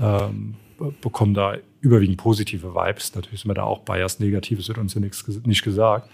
ähm, 0.00 0.54
bekommen 1.00 1.34
da 1.34 1.56
überwiegend 1.80 2.18
positive 2.18 2.74
Vibes. 2.74 3.14
Natürlich 3.14 3.40
sind 3.40 3.50
wir 3.50 3.54
da 3.54 3.64
auch 3.64 3.80
Bias 3.80 4.20
Negatives, 4.20 4.68
wird 4.68 4.78
uns 4.78 4.94
ja 4.94 5.00
nichts, 5.00 5.24
nicht 5.44 5.64
gesagt. 5.64 6.08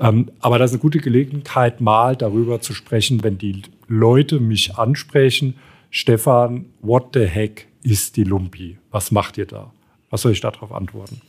Ähm, 0.00 0.30
aber 0.40 0.58
das 0.58 0.72
ist 0.72 0.74
eine 0.74 0.82
gute 0.82 0.98
Gelegenheit, 0.98 1.80
mal 1.80 2.16
darüber 2.16 2.60
zu 2.60 2.74
sprechen, 2.74 3.22
wenn 3.22 3.38
die 3.38 3.62
Leute 3.86 4.40
mich 4.40 4.76
ansprechen. 4.76 5.54
Stefan, 5.90 6.66
what 6.80 7.10
the 7.14 7.24
heck 7.24 7.68
ist 7.84 8.16
die 8.16 8.24
Lumpi? 8.24 8.78
Was 8.90 9.12
macht 9.12 9.38
ihr 9.38 9.46
da? 9.46 9.70
Was 10.14 10.22
soll 10.22 10.30
ich 10.30 10.40
darauf 10.40 10.70
antworten? 10.70 11.20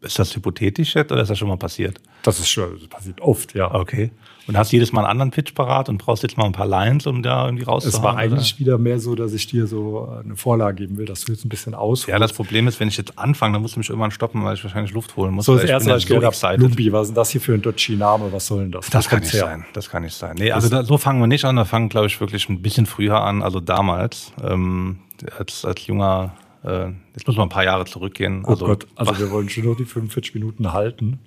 Ist 0.00 0.18
das 0.18 0.34
hypothetisch 0.34 0.94
jetzt 0.94 1.12
oder 1.12 1.20
ist 1.20 1.28
das 1.28 1.38
schon 1.38 1.48
mal 1.48 1.58
passiert? 1.58 2.00
Das 2.22 2.38
ist 2.38 2.48
schon, 2.48 2.78
das 2.78 2.88
passiert 2.88 3.20
oft, 3.20 3.54
ja. 3.54 3.74
Okay. 3.74 4.10
Und 4.46 4.56
hast 4.56 4.72
jedes 4.72 4.90
Mal 4.90 5.00
einen 5.00 5.10
anderen 5.10 5.32
Pitch 5.32 5.52
parat 5.54 5.90
und 5.90 5.98
brauchst 5.98 6.22
jetzt 6.22 6.38
mal 6.38 6.46
ein 6.46 6.52
paar 6.52 6.66
Lines, 6.66 7.06
um 7.06 7.22
da 7.22 7.44
irgendwie 7.44 7.64
rauszuhauen? 7.64 7.94
Es 7.94 8.02
war 8.02 8.16
eigentlich 8.16 8.54
oder? 8.54 8.60
wieder 8.60 8.78
mehr 8.78 8.98
so, 9.00 9.14
dass 9.14 9.34
ich 9.34 9.46
dir 9.48 9.66
so 9.66 10.08
eine 10.24 10.34
Vorlage 10.34 10.86
geben 10.86 10.96
will, 10.96 11.04
dass 11.04 11.26
du 11.26 11.32
jetzt 11.32 11.44
ein 11.44 11.50
bisschen 11.50 11.74
ausholst. 11.74 12.08
Ja, 12.08 12.18
das 12.18 12.32
Problem 12.32 12.68
ist, 12.68 12.80
wenn 12.80 12.88
ich 12.88 12.96
jetzt 12.96 13.18
anfange, 13.18 13.52
dann 13.52 13.60
musst 13.60 13.76
du 13.76 13.80
mich 13.80 13.90
irgendwann 13.90 14.12
stoppen, 14.12 14.42
weil 14.42 14.54
ich 14.54 14.64
wahrscheinlich 14.64 14.94
Luft 14.94 15.14
holen 15.18 15.34
muss. 15.34 15.44
So 15.44 15.56
das 15.56 15.64
erste, 15.64 15.90
was 15.90 16.04
ich 16.04 16.08
gehört 16.08 16.42
habe, 16.42 16.56
Lumpi, 16.56 16.90
was 16.90 17.02
ist 17.02 17.08
denn 17.08 17.16
das 17.16 17.28
hier 17.28 17.42
für 17.42 17.52
ein 17.52 17.60
Dodgy-Name? 17.60 18.32
Was 18.32 18.46
soll 18.46 18.62
denn 18.62 18.72
das? 18.72 18.88
Das, 18.88 19.10
kann 19.10 19.20
nicht 19.20 19.34
her? 19.34 19.42
sein. 19.44 19.66
Das 19.74 19.90
kann 19.90 20.04
nicht 20.04 20.16
sein. 20.16 20.36
Nee, 20.38 20.52
also 20.52 20.70
da, 20.70 20.84
so 20.84 20.96
fangen 20.96 21.20
wir 21.20 21.26
nicht 21.26 21.44
an. 21.44 21.56
Wir 21.56 21.66
fangen, 21.66 21.90
glaube 21.90 22.06
ich, 22.06 22.18
wirklich 22.18 22.48
ein 22.48 22.62
bisschen 22.62 22.86
früher 22.86 23.20
an, 23.20 23.42
also 23.42 23.60
damals, 23.60 24.32
ähm, 24.42 25.00
als, 25.38 25.66
als 25.66 25.86
junger 25.86 26.32
äh, 26.66 26.92
jetzt 27.14 27.26
muss 27.26 27.36
man 27.36 27.46
ein 27.46 27.50
paar 27.50 27.64
Jahre 27.64 27.84
zurückgehen. 27.84 28.42
Oh 28.44 28.50
also, 28.50 28.66
Gott, 28.66 28.86
also 28.96 29.18
wir 29.18 29.30
wollen 29.30 29.48
schon 29.48 29.64
noch 29.64 29.76
die 29.76 29.84
45 29.84 30.34
Minuten 30.34 30.72
halten. 30.72 31.20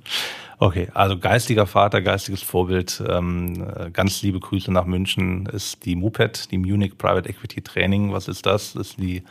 Okay, 0.61 0.89
also 0.93 1.17
geistiger 1.17 1.65
Vater, 1.65 2.01
geistiges 2.01 2.43
Vorbild, 2.43 3.01
ähm, 3.07 3.65
äh, 3.75 3.91
ganz 3.91 4.21
liebe 4.21 4.41
Grüße 4.41 4.71
nach 4.73 4.85
München 4.85 5.45
ist 5.45 5.85
die 5.85 5.95
MUPET, 5.95 6.51
die 6.51 6.57
Munich 6.57 6.97
Private 6.97 7.29
Equity 7.29 7.61
Training. 7.61 8.11
Was 8.11 8.27
ist 8.27 8.45
das? 8.45 8.73
Das 8.73 8.89
ist 8.89 8.99
die 8.99 9.23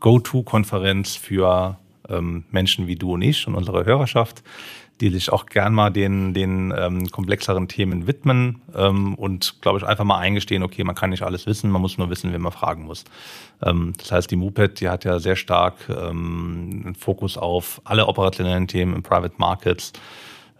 Go-To-Konferenz 0.00 1.16
für 1.16 1.78
ähm, 2.08 2.44
Menschen 2.50 2.86
wie 2.86 2.96
du 2.96 3.14
und 3.14 3.22
ich 3.22 3.46
und 3.46 3.54
unsere 3.54 3.86
Hörerschaft 3.86 4.42
die 5.00 5.10
sich 5.10 5.30
auch 5.32 5.46
gern 5.46 5.74
mal 5.74 5.90
den, 5.90 6.34
den 6.34 6.72
ähm, 6.76 7.10
komplexeren 7.10 7.68
Themen 7.68 8.06
widmen 8.06 8.60
ähm, 8.74 9.14
und, 9.14 9.60
glaube 9.60 9.78
ich, 9.78 9.84
einfach 9.84 10.04
mal 10.04 10.18
eingestehen, 10.18 10.62
okay, 10.62 10.84
man 10.84 10.94
kann 10.94 11.10
nicht 11.10 11.22
alles 11.22 11.46
wissen, 11.46 11.70
man 11.70 11.82
muss 11.82 11.98
nur 11.98 12.10
wissen, 12.10 12.32
wen 12.32 12.40
man 12.40 12.52
fragen 12.52 12.84
muss. 12.84 13.04
Ähm, 13.62 13.92
das 13.98 14.12
heißt, 14.12 14.30
die 14.30 14.36
MUPET, 14.36 14.80
die 14.80 14.88
hat 14.88 15.04
ja 15.04 15.18
sehr 15.18 15.36
stark 15.36 15.74
ähm, 15.88 16.82
einen 16.84 16.94
Fokus 16.94 17.36
auf 17.36 17.80
alle 17.84 18.06
operationellen 18.06 18.68
Themen 18.68 18.94
im 18.94 19.02
Private 19.02 19.34
Markets, 19.38 19.92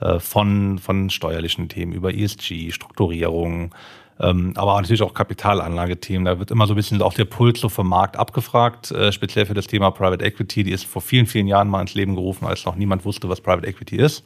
äh, 0.00 0.18
von, 0.18 0.78
von 0.78 1.08
steuerlichen 1.10 1.68
Themen 1.68 1.92
über 1.92 2.12
ESG, 2.12 2.72
Strukturierung, 2.72 3.74
aber 4.16 4.80
natürlich 4.80 5.02
auch 5.02 5.12
Kapitalanlagethemen. 5.12 6.24
Da 6.24 6.38
wird 6.38 6.50
immer 6.50 6.66
so 6.66 6.74
ein 6.74 6.76
bisschen 6.76 7.02
auch 7.02 7.14
der 7.14 7.24
Puls 7.24 7.60
so 7.60 7.68
vom 7.68 7.88
Markt 7.88 8.16
abgefragt, 8.16 8.92
äh, 8.92 9.10
speziell 9.10 9.46
für 9.46 9.54
das 9.54 9.66
Thema 9.66 9.90
Private 9.90 10.24
Equity. 10.24 10.62
Die 10.62 10.70
ist 10.70 10.86
vor 10.86 11.02
vielen, 11.02 11.26
vielen 11.26 11.48
Jahren 11.48 11.68
mal 11.68 11.80
ins 11.80 11.94
Leben 11.94 12.14
gerufen, 12.14 12.46
als 12.46 12.64
noch 12.64 12.76
niemand 12.76 13.04
wusste, 13.04 13.28
was 13.28 13.40
Private 13.40 13.66
Equity 13.66 13.96
ist. 13.96 14.24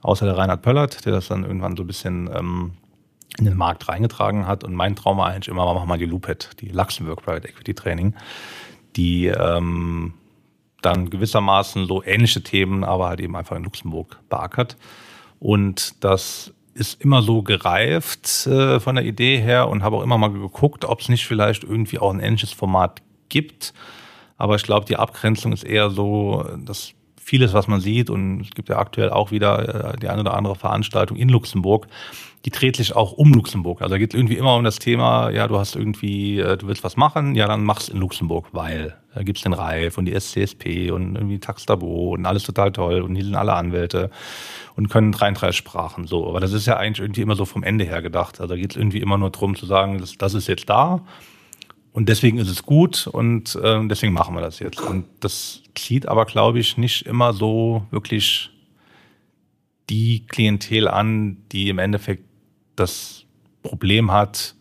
Außer 0.00 0.24
der 0.24 0.38
Reinhard 0.38 0.62
Pöllert, 0.62 1.04
der 1.04 1.12
das 1.12 1.28
dann 1.28 1.44
irgendwann 1.44 1.76
so 1.76 1.82
ein 1.82 1.86
bisschen 1.86 2.30
ähm, 2.32 2.72
in 3.38 3.44
den 3.44 3.56
Markt 3.56 3.88
reingetragen 3.88 4.46
hat. 4.46 4.64
Und 4.64 4.74
mein 4.74 4.96
Traum 4.96 5.18
war 5.18 5.26
eigentlich 5.26 5.48
immer, 5.48 5.64
machen 5.66 5.82
wir 5.82 5.86
mal 5.86 5.98
die 5.98 6.06
Lupet, 6.06 6.50
die 6.60 6.68
Luxemburg 6.68 7.22
Private 7.22 7.48
Equity 7.48 7.74
Training, 7.74 8.14
die 8.96 9.26
ähm, 9.26 10.14
dann 10.80 11.10
gewissermaßen 11.10 11.86
so 11.86 12.02
ähnliche 12.02 12.42
Themen, 12.42 12.84
aber 12.84 13.08
halt 13.08 13.20
eben 13.20 13.36
einfach 13.36 13.56
in 13.56 13.64
Luxemburg 13.64 14.20
beackert. 14.28 14.76
Und 15.40 16.02
das 16.02 16.54
ist 16.78 17.02
immer 17.02 17.22
so 17.22 17.42
gereift 17.42 18.46
äh, 18.46 18.80
von 18.80 18.94
der 18.94 19.04
Idee 19.04 19.38
her 19.38 19.68
und 19.68 19.82
habe 19.82 19.96
auch 19.96 20.02
immer 20.02 20.18
mal 20.18 20.32
geguckt, 20.32 20.84
ob 20.84 21.00
es 21.00 21.08
nicht 21.08 21.26
vielleicht 21.26 21.64
irgendwie 21.64 21.98
auch 21.98 22.12
ein 22.12 22.20
ähnliches 22.20 22.52
Format 22.52 23.02
gibt. 23.28 23.74
Aber 24.36 24.54
ich 24.54 24.62
glaube, 24.62 24.86
die 24.86 24.96
Abgrenzung 24.96 25.52
ist 25.52 25.64
eher 25.64 25.90
so, 25.90 26.48
dass 26.64 26.92
vieles, 27.20 27.52
was 27.52 27.66
man 27.66 27.80
sieht, 27.80 28.08
und 28.08 28.40
es 28.40 28.50
gibt 28.52 28.68
ja 28.68 28.78
aktuell 28.78 29.10
auch 29.10 29.30
wieder 29.30 29.92
äh, 29.92 29.98
die 29.98 30.08
eine 30.08 30.20
oder 30.20 30.34
andere 30.34 30.54
Veranstaltung 30.54 31.16
in 31.16 31.28
Luxemburg, 31.28 31.88
die 32.44 32.50
dreht 32.50 32.76
sich 32.76 32.94
auch 32.94 33.12
um 33.12 33.32
Luxemburg. 33.32 33.82
Also 33.82 33.94
da 33.94 33.98
geht 33.98 34.14
irgendwie 34.14 34.36
immer 34.36 34.56
um 34.56 34.64
das 34.64 34.78
Thema, 34.78 35.30
ja, 35.30 35.48
du 35.48 35.58
hast 35.58 35.74
irgendwie, 35.74 36.38
äh, 36.38 36.56
du 36.56 36.68
willst 36.68 36.84
was 36.84 36.96
machen, 36.96 37.34
ja, 37.34 37.46
dann 37.46 37.64
mach's 37.64 37.88
in 37.88 37.98
Luxemburg, 37.98 38.48
weil 38.52 38.96
da 39.14 39.22
gibt's 39.22 39.42
den 39.42 39.52
Reif 39.52 39.98
und 39.98 40.04
die 40.04 40.18
SCSP 40.18 40.90
und 40.92 41.16
irgendwie 41.16 41.40
Taxtabo 41.40 42.14
und 42.14 42.26
alles 42.26 42.44
total 42.44 42.70
toll 42.72 43.00
und 43.02 43.16
hier 43.16 43.24
sind 43.24 43.34
alle 43.34 43.54
Anwälte 43.54 44.10
und 44.76 44.88
können 44.88 45.12
33 45.12 45.56
Sprachen 45.56 46.06
so. 46.06 46.28
Aber 46.28 46.40
das 46.40 46.52
ist 46.52 46.66
ja 46.66 46.76
eigentlich 46.76 47.00
irgendwie 47.00 47.22
immer 47.22 47.34
so 47.34 47.44
vom 47.44 47.64
Ende 47.64 47.84
her 47.84 48.02
gedacht. 48.02 48.40
Also 48.40 48.54
da 48.54 48.60
geht's 48.60 48.76
irgendwie 48.76 49.00
immer 49.00 49.18
nur 49.18 49.30
drum 49.30 49.56
zu 49.56 49.66
sagen, 49.66 49.98
das, 49.98 50.16
das 50.16 50.34
ist 50.34 50.46
jetzt 50.46 50.70
da 50.70 51.02
und 51.92 52.08
deswegen 52.08 52.38
ist 52.38 52.48
es 52.48 52.62
gut 52.62 53.08
und 53.08 53.56
äh, 53.56 53.86
deswegen 53.88 54.12
machen 54.12 54.36
wir 54.36 54.40
das 54.40 54.60
jetzt. 54.60 54.80
Und 54.80 55.06
das 55.18 55.64
zieht 55.74 56.06
aber, 56.06 56.26
glaube 56.26 56.60
ich, 56.60 56.76
nicht 56.76 57.06
immer 57.06 57.32
so 57.32 57.86
wirklich 57.90 58.50
die 59.90 60.26
Klientel 60.26 60.86
an, 60.86 61.38
die 61.50 61.68
im 61.68 61.78
Endeffekt 61.78 62.27
das 62.78 63.24
Problem 63.62 64.10
hat, 64.12 64.54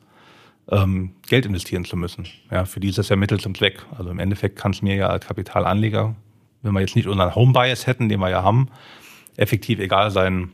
ähm, 0.69 1.13
Geld 1.27 1.45
investieren 1.45 1.85
zu 1.85 1.95
müssen. 1.95 2.27
Ja, 2.51 2.65
für 2.65 2.79
die 2.79 2.89
ist 2.89 2.97
das 2.97 3.09
ja 3.09 3.15
Mittel 3.15 3.39
zum 3.39 3.55
Zweck. 3.55 3.85
Also 3.97 4.09
im 4.09 4.19
Endeffekt 4.19 4.57
kann 4.57 4.71
es 4.71 4.81
mir 4.81 4.95
ja 4.95 5.07
als 5.07 5.25
Kapitalanleger, 5.25 6.15
wenn 6.61 6.73
wir 6.73 6.81
jetzt 6.81 6.95
nicht 6.95 7.07
unseren 7.07 7.33
Home-Bias 7.35 7.87
hätten, 7.87 8.09
den 8.09 8.19
wir 8.19 8.29
ja 8.29 8.43
haben, 8.43 8.69
effektiv 9.37 9.79
egal 9.79 10.11
sein, 10.11 10.51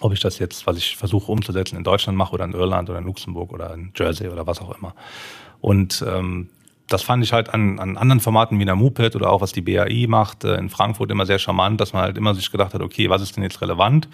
ob 0.00 0.12
ich 0.12 0.20
das 0.20 0.38
jetzt, 0.38 0.66
was 0.66 0.76
ich 0.76 0.96
versuche 0.96 1.30
umzusetzen, 1.30 1.76
in 1.76 1.84
Deutschland 1.84 2.16
mache 2.16 2.32
oder 2.32 2.44
in 2.44 2.52
Irland 2.52 2.88
oder 2.88 2.98
in 2.98 3.04
Luxemburg 3.04 3.52
oder 3.52 3.74
in 3.74 3.92
Jersey 3.96 4.28
oder 4.28 4.46
was 4.46 4.60
auch 4.60 4.76
immer. 4.78 4.94
Und 5.60 6.04
ähm, 6.06 6.50
das 6.88 7.02
fand 7.02 7.22
ich 7.22 7.32
halt 7.32 7.52
an, 7.52 7.78
an 7.78 7.96
anderen 7.96 8.20
Formaten 8.20 8.58
wie 8.58 8.64
der 8.64 8.76
MUPET 8.76 9.14
oder 9.14 9.30
auch 9.30 9.40
was 9.40 9.52
die 9.52 9.60
BAI 9.60 10.06
macht 10.08 10.44
äh, 10.44 10.56
in 10.56 10.70
Frankfurt 10.70 11.10
immer 11.10 11.26
sehr 11.26 11.38
charmant, 11.38 11.80
dass 11.80 11.92
man 11.92 12.02
halt 12.02 12.16
immer 12.16 12.34
sich 12.34 12.50
gedacht 12.50 12.74
hat, 12.74 12.80
okay, 12.80 13.10
was 13.10 13.22
ist 13.22 13.36
denn 13.36 13.42
jetzt 13.42 13.60
relevant? 13.60 14.08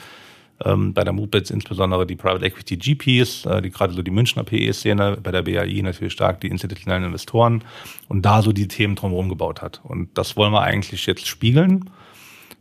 Ähm, 0.65 0.95
bei 0.95 1.03
der 1.03 1.13
MUPET 1.13 1.51
insbesondere 1.51 2.07
die 2.07 2.15
Private 2.15 2.45
Equity 2.45 2.77
GPs, 2.77 3.45
äh, 3.45 3.61
die 3.61 3.71
gerade 3.71 3.93
so 3.93 4.03
die 4.03 4.11
Münchner 4.13 4.45
PE-Szene, 4.45 5.19
bei 5.23 5.33
der 5.33 5.43
BAI 5.43 5.81
natürlich 5.83 6.13
stark 6.13 6.41
die 6.41 6.49
institutionellen 6.49 7.05
Investoren 7.05 7.65
und 8.09 8.23
da 8.23 8.41
so 8.41 8.53
die 8.53 8.69
Themen 8.69 8.95
drumherum 8.95 9.29
gebaut 9.29 9.63
hat. 9.63 9.81
Und 9.83 10.17
das 10.17 10.37
wollen 10.37 10.53
wir 10.53 10.63
eigentlich 10.63 11.07
jetzt 11.07 11.27
spiegeln. 11.27 11.91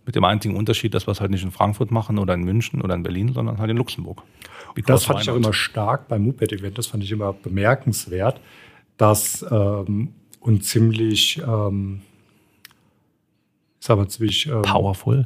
Mit 0.05 0.15
dem 0.15 0.25
einzigen 0.25 0.57
Unterschied, 0.57 0.93
dass 0.93 1.07
wir 1.07 1.11
es 1.11 1.21
halt 1.21 1.31
nicht 1.31 1.43
in 1.43 1.51
Frankfurt 1.51 1.91
machen 1.91 2.17
oder 2.17 2.33
in 2.33 2.43
München 2.43 2.81
oder 2.81 2.93
in 2.95 3.03
Berlin, 3.03 3.31
sondern 3.31 3.59
halt 3.59 3.69
in 3.69 3.77
Luxemburg. 3.77 4.23
Das 4.85 5.05
fand 5.05 5.21
ich 5.21 5.29
auch 5.29 5.35
immer 5.35 5.53
stark 5.53 6.07
beim 6.07 6.23
MUPET-Event, 6.23 6.77
das 6.77 6.87
fand 6.87 7.03
ich 7.03 7.11
immer 7.11 7.31
bemerkenswert, 7.31 8.41
dass 8.97 9.45
ähm, 9.49 10.09
und 10.39 10.65
ziemlich 10.65 11.41
ähm, 11.47 12.01
sag 13.83 13.97
mal, 13.97 14.07
ziemlich 14.07 14.47
ähm, 14.47 14.61
powerful. 14.61 15.25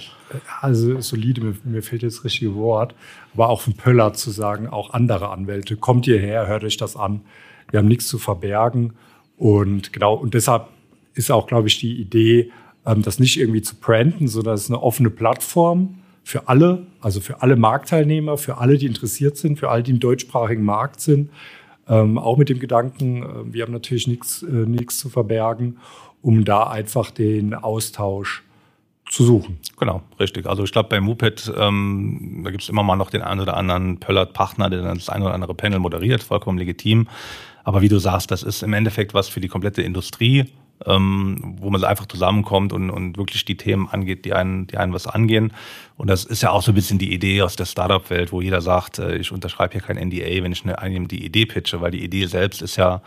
Also 0.62 1.00
solide, 1.00 1.42
mir, 1.42 1.56
mir, 1.64 1.84
fehlt 1.84 2.02
jetzt 2.02 2.18
das 2.18 2.24
richtige 2.24 2.56
Wort, 2.56 2.96
aber 3.36 3.50
auch 3.50 3.62
von 3.62 3.76
Pöller 3.76 4.14
zu 4.14 4.32
sagen, 4.32 4.68
auch 4.68 4.94
andere 4.94 5.30
Anwälte, 5.30 5.78
kommt 5.78 6.06
hierher, 6.06 6.48
hört 6.48 6.64
euch 6.64 6.76
das 6.76 6.96
an. 6.96 7.22
Wir 7.70 7.80
haben 7.80 7.88
nichts 7.88 8.08
zu 8.08 8.18
verbergen. 8.18 8.94
Und 9.38 9.94
genau, 9.94 10.16
und 10.16 10.34
deshalb 10.34 10.70
ist 11.14 11.30
auch, 11.30 11.46
glaube 11.46 11.68
ich, 11.68 11.80
die 11.80 12.02
Idee, 12.02 12.52
ähm, 12.88 13.04
das 13.04 13.20
nicht 13.20 13.40
irgendwie 13.40 13.62
zu 13.62 13.76
branden, 13.76 14.28
sondern 14.28 14.56
es 14.56 14.64
ist 14.64 14.72
eine 14.72 14.82
offene 14.82 15.12
Plattform 15.12 16.00
für 16.24 16.48
alle, 16.48 16.88
also 17.00 17.22
für 17.22 17.44
alle 17.44 17.58
Marktteilnehmer, 17.58 18.40
für 18.40 18.58
alle, 18.58 18.80
die 18.80 18.88
interessiert 18.88 19.38
sind, 19.38 19.60
für 19.60 19.70
alle, 19.70 19.84
die 19.84 19.92
im 19.92 20.00
deutschsprachigen 20.00 20.64
Markt 20.64 21.00
sind. 21.00 21.30
Ähm, 21.88 22.18
auch 22.18 22.38
mit 22.38 22.50
dem 22.50 22.58
Gedanken, 22.58 23.22
äh, 23.22 23.54
wir 23.54 23.64
haben 23.64 23.72
natürlich 23.72 24.08
nichts 24.08 24.42
äh, 24.42 24.48
nichts 24.48 24.98
zu 24.98 25.10
verbergen, 25.10 25.78
um 26.24 26.44
da 26.44 26.64
einfach 26.64 27.12
den 27.12 27.54
Austausch 27.54 28.44
zu 29.18 29.26
suchen. 29.26 29.58
Genau, 29.80 30.04
richtig. 30.20 30.46
Also 30.46 30.64
ich 30.64 30.72
glaube 30.72 30.90
bei 30.90 31.02
Muped, 31.02 31.52
ähm, 31.58 32.42
da 32.44 32.52
gibt 32.52 32.62
es 32.62 32.70
immer 32.70 32.84
mal 32.84 32.96
noch 32.96 33.10
den 33.10 33.24
einen 33.24 33.42
oder 33.42 33.58
anderen 33.58 34.00
Pöllert-Partner, 34.00 34.70
der 34.70 34.84
dann 34.84 34.96
das 34.96 35.10
ein 35.10 35.24
oder 35.24 35.34
andere 35.34 35.56
Panel 35.56 35.80
moderiert, 35.80 36.22
vollkommen 36.22 36.60
legitim. 36.60 37.08
Aber 37.64 37.82
wie 37.82 37.90
du 37.90 37.98
sagst, 37.98 38.30
das 38.30 38.44
ist 38.44 38.62
im 38.62 38.74
Endeffekt 38.74 39.16
was 39.16 39.28
für 39.28 39.40
die 39.40 39.48
komplette 39.48 39.82
Industrie, 39.82 40.46
ähm, 40.86 41.56
wo 41.60 41.72
man 41.72 41.84
einfach 41.84 42.06
zusammenkommt 42.06 42.74
und, 42.74 42.92
und 42.92 43.18
wirklich 43.18 43.44
die 43.44 43.58
Themen 43.58 43.90
angeht, 43.90 44.24
die 44.24 44.34
einen, 44.34 44.68
die 44.68 44.78
einen 44.78 44.94
was 44.94 45.08
angehen. 45.08 45.52
Und 45.96 46.12
das 46.12 46.24
ist 46.24 46.44
ja 46.44 46.52
auch 46.52 46.62
so 46.62 46.72
ein 46.72 46.76
bisschen 46.76 47.00
die 47.00 47.12
Idee 47.12 47.42
aus 47.42 47.56
der 47.56 47.66
Startup-Welt, 47.66 48.32
wo 48.32 48.42
jeder 48.42 48.62
sagt, 48.62 49.00
äh, 49.00 49.18
ich 49.18 49.32
unterschreibe 49.32 49.74
hier 49.74 49.82
kein 49.82 49.98
NDA, 49.98 50.44
wenn 50.44 50.52
ich 50.52 50.64
einem 50.64 51.08
die 51.08 51.26
Idee 51.26 51.48
pitche, 51.48 51.82
weil 51.82 51.90
die 51.90 52.04
Idee 52.04 52.28
selbst 52.28 52.62
ist 52.62 52.76
ja 52.76 53.02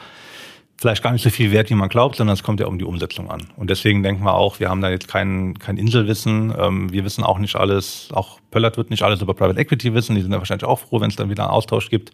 vielleicht 0.81 1.03
gar 1.03 1.13
nicht 1.13 1.23
so 1.23 1.29
viel 1.29 1.53
wert, 1.53 1.69
wie 1.69 1.75
man 1.75 1.91
glaubt, 1.91 2.17
sondern 2.17 2.33
es 2.33 2.43
kommt 2.43 2.59
ja 2.59 2.67
um 2.67 2.79
die 2.79 2.87
Umsetzung 2.87 3.31
an. 3.31 3.49
Und 3.57 3.69
deswegen 3.69 4.03
denken 4.03 4.25
wir 4.25 4.33
auch, 4.33 4.61
wir 4.61 4.71
haben 4.71 4.81
da 4.81 4.89
jetzt 4.89 5.09
kein, 5.09 5.59
kein 5.59 5.77
Inselwissen. 5.77 6.55
Ähm, 6.59 6.91
wir 6.91 7.05
wissen 7.05 7.23
auch 7.23 7.39
nicht 7.39 7.55
alles, 7.55 8.09
auch 8.15 8.41
Pöllert 8.51 8.79
wird 8.79 8.89
nicht 8.89 9.03
alles 9.03 9.21
über 9.21 9.35
Private 9.35 9.61
Equity 9.61 9.93
wissen. 9.93 10.17
Die 10.17 10.23
sind 10.23 10.33
ja 10.33 10.39
wahrscheinlich 10.39 10.65
auch 10.65 10.79
froh, 10.79 11.03
wenn 11.03 11.11
es 11.11 11.17
dann 11.17 11.29
wieder 11.29 11.43
einen 11.43 11.53
Austausch 11.53 11.91
gibt. 11.91 12.13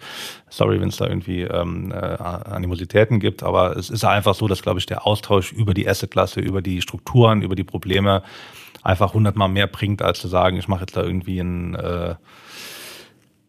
Sorry, 0.50 0.80
wenn 0.80 0.88
es 0.88 0.96
da 0.96 1.06
irgendwie 1.06 1.42
ähm, 1.42 1.92
äh, 1.92 1.94
Animositäten 1.96 3.20
gibt. 3.20 3.44
Aber 3.44 3.76
es 3.76 3.88
ist 3.88 4.04
einfach 4.04 4.35
so, 4.35 4.49
dass, 4.49 4.62
glaube 4.62 4.80
ich, 4.80 4.87
der 4.87 5.06
Austausch 5.06 5.52
über 5.52 5.73
die 5.73 5.88
Assetklasse, 5.88 6.40
über 6.40 6.61
die 6.61 6.82
Strukturen, 6.82 7.42
über 7.42 7.54
die 7.54 7.62
Probleme 7.62 8.25
einfach 8.82 9.14
hundertmal 9.14 9.49
mehr 9.49 9.68
bringt, 9.68 10.02
als 10.02 10.18
zu 10.18 10.26
sagen, 10.26 10.56
ich 10.56 10.66
mache 10.66 10.80
jetzt 10.80 10.96
da 10.96 11.04
irgendwie 11.04 11.38
ein 11.38 11.76
äh, 11.76 12.16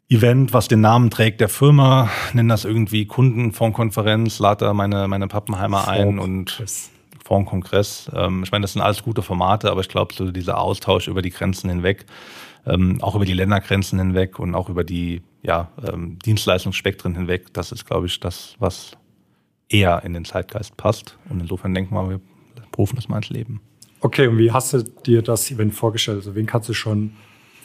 Event, 0.09 0.53
was 0.53 0.69
den 0.69 0.79
Namen 0.79 1.09
trägt 1.09 1.41
der 1.41 1.49
Firma, 1.49 2.09
nennen 2.33 2.47
das 2.47 2.63
irgendwie 2.63 3.05
Kundenfondskonferenz, 3.05 4.39
lade 4.39 4.65
da 4.65 4.73
meine, 4.73 5.07
meine 5.09 5.27
Pappenheimer 5.27 5.87
ein 5.87 6.17
und 6.17 6.63
Fondkongress. 7.25 8.09
Ähm, 8.15 8.43
ich 8.43 8.51
meine, 8.51 8.63
das 8.63 8.73
sind 8.73 8.81
alles 8.81 9.03
gute 9.03 9.21
Formate, 9.21 9.69
aber 9.69 9.81
ich 9.81 9.89
glaube, 9.89 10.13
so 10.13 10.31
dieser 10.31 10.59
Austausch 10.59 11.09
über 11.09 11.21
die 11.21 11.29
Grenzen 11.29 11.69
hinweg, 11.69 12.05
ähm, 12.65 13.01
auch 13.01 13.15
über 13.15 13.25
die 13.25 13.33
Ländergrenzen 13.33 13.99
hinweg 13.99 14.39
und 14.39 14.55
auch 14.55 14.69
über 14.69 14.85
die 14.85 15.23
ja, 15.43 15.71
ähm, 15.85 16.19
Dienstleistungsspektren 16.19 17.13
hinweg, 17.13 17.53
das 17.53 17.73
ist, 17.73 17.85
glaube 17.85 18.07
ich, 18.07 18.19
das, 18.21 18.55
was 18.59 18.91
eher 19.67 20.03
in 20.03 20.13
den 20.13 20.23
Zeitgeist 20.23 20.77
passt. 20.77 21.17
Und 21.29 21.41
insofern 21.41 21.73
denken 21.73 21.93
wir, 21.93 22.09
wir 22.09 22.21
rufen 22.77 22.95
das 22.95 23.09
mal 23.09 23.17
ins 23.17 23.29
Leben. 23.29 23.59
Okay, 23.99 24.27
und 24.27 24.37
wie 24.37 24.51
hast 24.51 24.71
du 24.71 24.83
dir 24.83 25.21
das 25.21 25.51
Event 25.51 25.73
vorgestellt? 25.73 26.19
Also 26.19 26.35
wen 26.35 26.45
kannst 26.45 26.69
du 26.69 26.73
schon 26.73 27.13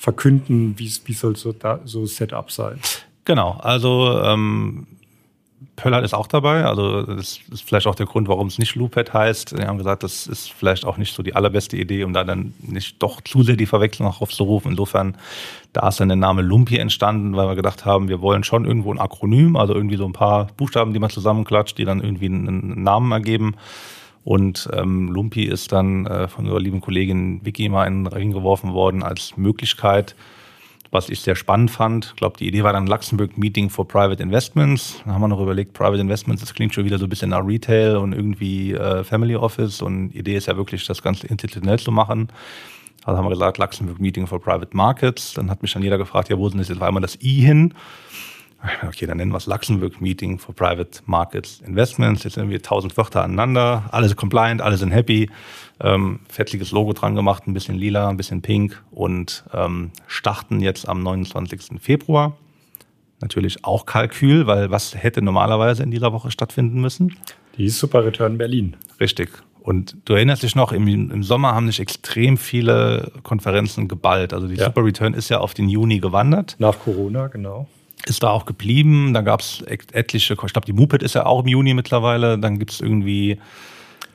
verkünden, 0.02 0.74
wie, 0.78 0.92
wie 1.04 1.12
soll 1.12 1.36
so, 1.36 1.52
da, 1.52 1.78
so 1.84 2.06
Setup 2.06 2.50
sein? 2.50 2.80
Genau, 3.24 3.52
also 3.62 4.20
ähm, 4.24 4.88
Pöllert 5.76 6.04
ist 6.04 6.12
auch 6.12 6.26
dabei. 6.26 6.64
Also 6.64 7.02
das 7.02 7.38
ist 7.52 7.62
vielleicht 7.62 7.86
auch 7.86 7.94
der 7.94 8.06
Grund, 8.06 8.26
warum 8.26 8.48
es 8.48 8.58
nicht 8.58 8.74
Loopad 8.74 9.14
heißt. 9.14 9.56
Wir 9.56 9.68
haben 9.68 9.78
gesagt, 9.78 10.02
das 10.02 10.26
ist 10.26 10.50
vielleicht 10.50 10.84
auch 10.84 10.96
nicht 10.96 11.14
so 11.14 11.22
die 11.22 11.36
allerbeste 11.36 11.76
Idee, 11.76 12.02
um 12.02 12.12
da 12.12 12.24
dann 12.24 12.52
nicht 12.60 13.00
doch 13.00 13.20
zu 13.20 13.44
sehr 13.44 13.54
die 13.54 13.66
Verwechslung 13.66 14.08
auch 14.08 14.20
aufzurufen. 14.20 14.72
Insofern, 14.72 15.16
da 15.72 15.86
ist 15.86 16.00
dann 16.00 16.08
der 16.08 16.16
Name 16.16 16.42
Lumpi 16.42 16.78
entstanden, 16.78 17.36
weil 17.36 17.46
wir 17.46 17.54
gedacht 17.54 17.84
haben, 17.84 18.08
wir 18.08 18.20
wollen 18.20 18.42
schon 18.42 18.64
irgendwo 18.64 18.92
ein 18.92 18.98
Akronym, 18.98 19.54
also 19.54 19.72
irgendwie 19.72 19.96
so 19.96 20.04
ein 20.04 20.12
paar 20.12 20.48
Buchstaben, 20.56 20.92
die 20.94 20.98
man 20.98 21.10
zusammenklatscht, 21.10 21.78
die 21.78 21.84
dann 21.84 22.02
irgendwie 22.02 22.26
einen 22.26 22.82
Namen 22.82 23.12
ergeben. 23.12 23.54
Und 24.24 24.68
ähm, 24.72 25.08
Lumpi 25.08 25.44
ist 25.44 25.72
dann 25.72 26.06
äh, 26.06 26.28
von 26.28 26.44
unserer 26.44 26.60
lieben 26.60 26.80
Kollegin 26.80 27.44
Vicky 27.44 27.68
mal 27.68 27.86
in 27.86 28.04
den 28.04 28.12
Ring 28.12 28.32
geworfen 28.32 28.72
worden 28.72 29.02
als 29.02 29.36
Möglichkeit, 29.36 30.14
was 30.92 31.08
ich 31.08 31.20
sehr 31.20 31.34
spannend 31.34 31.70
fand. 31.70 32.06
Ich 32.06 32.16
glaube, 32.16 32.36
die 32.38 32.46
Idee 32.46 32.62
war 32.62 32.72
dann 32.72 32.86
Luxemburg 32.86 33.36
Meeting 33.36 33.68
for 33.68 33.88
Private 33.88 34.22
Investments. 34.22 35.02
Da 35.04 35.12
haben 35.12 35.22
wir 35.22 35.28
noch 35.28 35.40
überlegt, 35.40 35.72
Private 35.72 36.00
Investments, 36.00 36.42
das 36.42 36.54
klingt 36.54 36.72
schon 36.72 36.84
wieder 36.84 36.98
so 36.98 37.06
ein 37.06 37.08
bisschen 37.08 37.30
nach 37.30 37.44
Retail 37.44 37.96
und 37.96 38.12
irgendwie 38.12 38.74
äh, 38.74 39.02
Family 39.02 39.34
Office. 39.34 39.82
Und 39.82 40.10
die 40.10 40.18
Idee 40.18 40.36
ist 40.36 40.46
ja 40.46 40.56
wirklich, 40.56 40.86
das 40.86 41.02
Ganze 41.02 41.26
institutionell 41.26 41.78
zu 41.78 41.90
machen. 41.90 42.28
Also 43.04 43.18
haben 43.18 43.24
wir 43.24 43.30
gesagt, 43.30 43.58
Luxemburg 43.58 43.98
Meeting 43.98 44.28
for 44.28 44.40
Private 44.40 44.76
Markets. 44.76 45.34
Dann 45.34 45.50
hat 45.50 45.62
mich 45.62 45.72
dann 45.72 45.82
jeder 45.82 45.98
gefragt, 45.98 46.28
ja, 46.28 46.38
wo 46.38 46.48
sind 46.48 46.60
jetzt 46.60 46.70
einmal 46.80 47.00
das 47.00 47.18
I 47.20 47.40
hin? 47.40 47.74
Okay, 48.86 49.06
dann 49.06 49.16
nennen 49.16 49.32
wir 49.32 49.38
es 49.38 49.46
Luxemburg 49.46 50.00
Meeting 50.00 50.38
for 50.38 50.54
Private 50.54 51.00
Markets 51.06 51.60
Investments. 51.66 52.24
Jetzt 52.24 52.34
sind 52.34 52.50
wir 52.50 52.62
tausend 52.62 52.96
Wörter 52.96 53.22
aneinander, 53.24 53.84
alle 53.90 54.08
sind 54.08 54.16
compliant, 54.16 54.60
alle 54.60 54.76
sind 54.76 54.90
happy. 54.90 55.30
Ähm, 55.80 56.20
fettliges 56.28 56.70
Logo 56.70 56.92
dran 56.92 57.14
gemacht, 57.14 57.46
ein 57.46 57.54
bisschen 57.54 57.74
lila, 57.74 58.08
ein 58.08 58.16
bisschen 58.16 58.40
pink 58.40 58.82
und 58.92 59.44
ähm, 59.52 59.90
starten 60.06 60.60
jetzt 60.60 60.88
am 60.88 61.02
29. 61.02 61.80
Februar. 61.80 62.36
Natürlich 63.20 63.64
auch 63.64 63.86
Kalkül, 63.86 64.46
weil 64.46 64.70
was 64.70 64.94
hätte 64.94 65.22
normalerweise 65.22 65.82
in 65.82 65.90
dieser 65.90 66.12
Woche 66.12 66.30
stattfinden 66.30 66.80
müssen? 66.80 67.16
Die 67.56 67.68
Super 67.68 68.04
Return 68.04 68.38
Berlin. 68.38 68.76
Richtig. 69.00 69.30
Und 69.60 69.96
du 70.04 70.14
erinnerst 70.14 70.42
dich 70.42 70.56
noch, 70.56 70.72
im, 70.72 70.88
im 70.88 71.22
Sommer 71.22 71.54
haben 71.54 71.66
sich 71.66 71.78
extrem 71.78 72.36
viele 72.36 73.12
Konferenzen 73.22 73.86
geballt. 73.86 74.32
Also 74.32 74.48
die 74.48 74.56
ja. 74.56 74.66
Super 74.66 74.84
Return 74.84 75.14
ist 75.14 75.28
ja 75.28 75.38
auf 75.38 75.54
den 75.54 75.68
Juni 75.68 75.98
gewandert. 76.00 76.56
Nach 76.58 76.78
Corona, 76.78 77.28
genau 77.28 77.68
ist 78.06 78.22
da 78.22 78.30
auch 78.30 78.44
geblieben. 78.44 79.14
Da 79.14 79.20
gab 79.20 79.40
es 79.40 79.62
etliche, 79.62 80.34
ich 80.34 80.52
glaube, 80.52 80.66
die 80.66 80.72
Muped 80.72 81.02
ist 81.02 81.14
ja 81.14 81.26
auch 81.26 81.42
im 81.42 81.48
Juni 81.48 81.74
mittlerweile. 81.74 82.38
Dann 82.38 82.58
gibt 82.58 82.72
es 82.72 82.80
irgendwie 82.80 83.38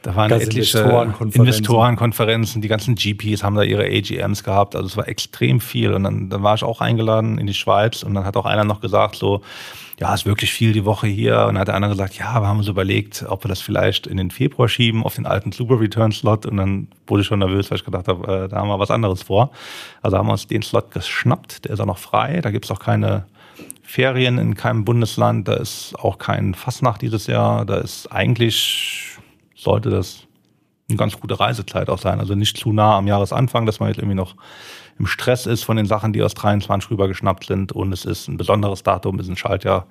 Da 0.03 0.15
waren 0.15 0.32
etliche 0.32 0.79
Investorenkonferenzen. 0.79 1.41
Investorenkonferenzen, 1.41 2.62
die 2.62 2.67
ganzen 2.67 2.96
GPs 2.96 3.44
haben 3.44 3.56
da 3.56 3.63
ihre 3.63 3.86
AGMs 3.86 4.44
gehabt, 4.44 4.75
also 4.75 4.88
es 4.88 4.96
war 4.96 5.08
extrem 5.08 5.60
viel. 5.60 5.94
Und 5.94 6.03
dann, 6.03 6.29
dann 6.29 6.44
war 6.44 6.56
ich 6.56 6.63
auch 6.63 6.82
eingeladen 6.82 7.38
in 7.38 7.48
die 7.48 7.53
Schweiz 7.53 8.03
und 8.03 8.13
dann 8.13 8.25
hat 8.25 8.38
auch 8.38 8.46
einer 8.46 8.63
noch 8.63 8.82
gesagt, 8.82 9.15
so, 9.15 9.41
ja, 10.00 10.13
ist 10.13 10.27
wirklich 10.27 10.51
viel 10.51 10.74
die 10.74 10.86
Woche 10.86 11.08
hier. 11.08 11.39
Und 11.41 11.56
dann 11.56 11.60
hat 11.60 11.67
der 11.70 11.75
andere 11.75 11.94
gesagt, 11.94 12.17
ja, 12.17 12.39
wir 12.39 12.48
haben 12.48 12.60
uns 12.60 12.67
überlegt, 12.67 13.25
ob 13.27 13.44
wir 13.44 13.50
das 13.50 13.62
vielleicht 13.62 14.06
in 14.06 14.17
den 14.17 14.29
Februar 14.29 14.70
schieben, 14.70 15.03
auf 15.03 15.15
den 15.15 15.25
alten 15.25 15.51
Super 15.51 15.79
Return 15.79 16.12
Slot. 16.12 16.46
Und 16.46 16.58
dann 16.58 16.88
wurde 17.08 17.22
ich 17.22 17.27
schon 17.27 17.39
nervös, 17.39 17.72
weil 17.72 17.79
ich 17.79 17.86
gedacht 17.86 18.08
habe, 18.08 18.46
äh, 18.46 18.48
da 18.48 18.58
haben 18.58 18.67
wir 18.67 18.79
was 18.79 18.91
anderes 18.91 19.24
vor. 19.24 19.51
Also 20.03 20.17
haben 20.17 20.27
wir 20.27 20.34
uns 20.34 20.46
den 20.46 20.62
Slot 20.62 20.91
geschnappt, 20.91 21.65
der 21.65 21.72
ist 21.72 21.79
auch 21.79 21.88
noch 21.88 21.98
frei, 21.98 22.41
da 22.41 22.51
gibt's 22.51 22.70
auch 22.70 22.79
keine 22.79 23.25
Ferien 23.88 24.38
in 24.38 24.56
keinem 24.56 24.84
Bundesland, 24.84 25.48
da 25.48 25.53
ist 25.53 25.96
auch 25.98 26.17
kein 26.17 26.53
Fastnacht 26.53 27.01
dieses 27.01 27.25
Jahr, 27.25 27.65
da 27.65 27.77
ist 27.77 28.12
eigentlich, 28.12 29.17
sollte 29.56 29.89
das 29.89 30.27
eine 30.89 30.98
ganz 30.98 31.17
gute 31.17 31.39
Reisezeit 31.39 31.89
auch 31.89 31.98
sein. 31.98 32.20
Also 32.20 32.36
nicht 32.36 32.58
zu 32.58 32.74
nah 32.74 32.98
am 32.98 33.08
Jahresanfang, 33.08 33.65
dass 33.65 33.79
man 33.79 33.88
jetzt 33.88 33.98
irgendwie 33.98 34.17
noch 34.17 34.36
im 35.00 35.08
Stress 35.08 35.46
ist 35.46 35.63
von 35.63 35.77
den 35.77 35.86
Sachen, 35.86 36.12
die 36.12 36.22
aus 36.22 36.34
23 36.34 36.91
rübergeschnappt 36.91 37.46
sind. 37.46 37.72
Und 37.72 37.94
es 37.94 38.03
ist 38.03 38.27
ein 38.27 38.36
besonderes 38.36 38.84
Datum, 38.84 39.20
ist 39.20 39.29
ein 39.29 39.38
Schaltjahr, 39.38 39.88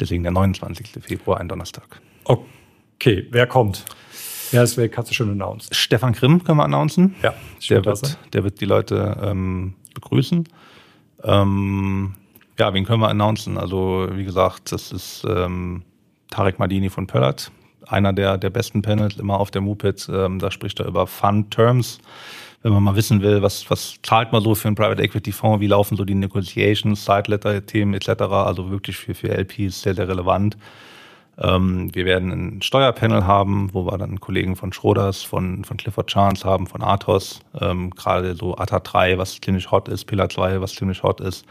deswegen 0.00 0.24
der 0.24 0.32
29. 0.32 0.88
Februar, 1.00 1.38
ein 1.38 1.48
Donnerstag. 1.48 2.00
Okay, 2.24 3.28
wer 3.30 3.46
kommt? 3.46 3.84
Ist 4.50 4.76
weg? 4.76 4.98
Hast 4.98 5.10
du 5.10 5.14
schon 5.14 5.30
announced? 5.30 5.72
Stefan 5.74 6.14
Grimm 6.14 6.42
können 6.42 6.58
wir 6.58 6.64
announcen. 6.64 7.14
Ja, 7.22 7.32
der 7.70 7.84
wird, 7.84 8.18
der 8.32 8.42
wird 8.42 8.60
die 8.60 8.64
Leute 8.64 9.20
ähm, 9.22 9.74
begrüßen. 9.94 10.48
Ähm, 11.22 12.14
ja, 12.58 12.72
wen 12.74 12.84
können 12.84 13.00
wir 13.00 13.08
announcen? 13.08 13.58
Also, 13.58 14.08
wie 14.12 14.24
gesagt, 14.24 14.72
das 14.72 14.92
ist 14.92 15.24
ähm, 15.28 15.82
Tarek 16.30 16.58
Madini 16.58 16.90
von 16.90 17.06
Pöllert, 17.06 17.50
einer 17.86 18.12
der, 18.12 18.38
der 18.38 18.50
besten 18.50 18.82
Panels 18.82 19.16
immer 19.16 19.38
auf 19.38 19.50
der 19.50 19.60
Muped. 19.60 20.08
Ähm, 20.12 20.38
da 20.38 20.50
spricht 20.50 20.80
er 20.80 20.86
über 20.86 21.06
Fund 21.06 21.50
Terms 21.52 21.98
wenn 22.66 22.72
man 22.72 22.82
mal 22.82 22.96
wissen 22.96 23.22
will, 23.22 23.42
was, 23.42 23.70
was 23.70 23.94
zahlt 24.02 24.32
man 24.32 24.42
so 24.42 24.56
für 24.56 24.66
einen 24.66 24.74
Private 24.74 25.00
Equity 25.00 25.30
Fonds, 25.30 25.60
wie 25.60 25.68
laufen 25.68 25.96
so 25.96 26.04
die 26.04 26.16
Negotiations, 26.16 27.04
Side-Letter-Themen 27.04 27.94
etc. 27.94 28.22
Also 28.22 28.70
wirklich 28.70 28.96
für, 28.96 29.14
für 29.14 29.28
LPs 29.28 29.82
sehr, 29.82 29.94
sehr 29.94 30.08
relevant. 30.08 30.56
Ähm, 31.38 31.94
wir 31.94 32.06
werden 32.06 32.32
ein 32.32 32.62
Steuerpanel 32.62 33.24
haben, 33.24 33.72
wo 33.72 33.84
wir 33.86 33.96
dann 33.98 34.20
Kollegen 34.20 34.56
von 34.56 34.72
Schroders, 34.72 35.22
von, 35.22 35.64
von 35.64 35.76
Clifford 35.76 36.08
Chance 36.08 36.44
haben, 36.44 36.66
von 36.66 36.82
Athos, 36.82 37.38
ähm, 37.60 37.90
gerade 37.90 38.34
so 38.34 38.56
ATA 38.56 38.80
3, 38.80 39.16
was 39.16 39.40
ziemlich 39.40 39.70
hot 39.70 39.88
ist, 39.88 40.06
Pillar 40.06 40.28
2, 40.28 40.60
was 40.60 40.74
ziemlich 40.74 41.04
hot 41.04 41.20
ist. 41.20 41.44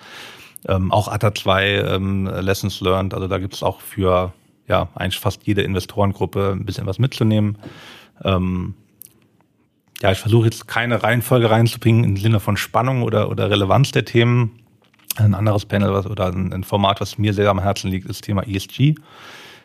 Ähm, 0.68 0.92
auch 0.92 1.08
ATA 1.08 1.34
2 1.34 1.66
ähm, 1.68 2.26
Lessons 2.26 2.82
Learned, 2.82 3.14
also 3.14 3.28
da 3.28 3.38
gibt 3.38 3.54
es 3.54 3.64
auch 3.64 3.82
für 3.82 4.34
ja 4.68 4.90
eigentlich 4.96 5.20
fast 5.20 5.46
jede 5.46 5.62
Investorengruppe 5.62 6.52
ein 6.56 6.66
bisschen 6.66 6.88
was 6.88 7.00
mitzunehmen. 7.00 7.58
Ähm, 8.24 8.74
ja, 10.02 10.12
ich 10.12 10.20
versuche 10.20 10.46
jetzt 10.46 10.68
keine 10.68 11.04
Reihenfolge 11.04 11.50
reinzubringen 11.50 12.04
im 12.04 12.18
Sinne 12.18 12.40
von 12.40 12.58
Spannung 12.58 13.04
oder, 13.04 13.30
oder 13.30 13.50
Relevanz 13.50 13.92
der 13.92 14.06
Themen. 14.06 14.60
Ein 15.16 15.34
anderes 15.34 15.66
Panel 15.66 15.94
was, 15.94 16.06
oder 16.06 16.28
ein, 16.28 16.64
Format, 16.64 17.00
was 17.00 17.18
mir 17.18 17.34
sehr 17.34 17.50
am 17.50 17.60
Herzen 17.60 17.90
liegt, 17.90 18.06
ist 18.06 18.20
das 18.20 18.22
Thema 18.22 18.46
ESG. 18.46 18.96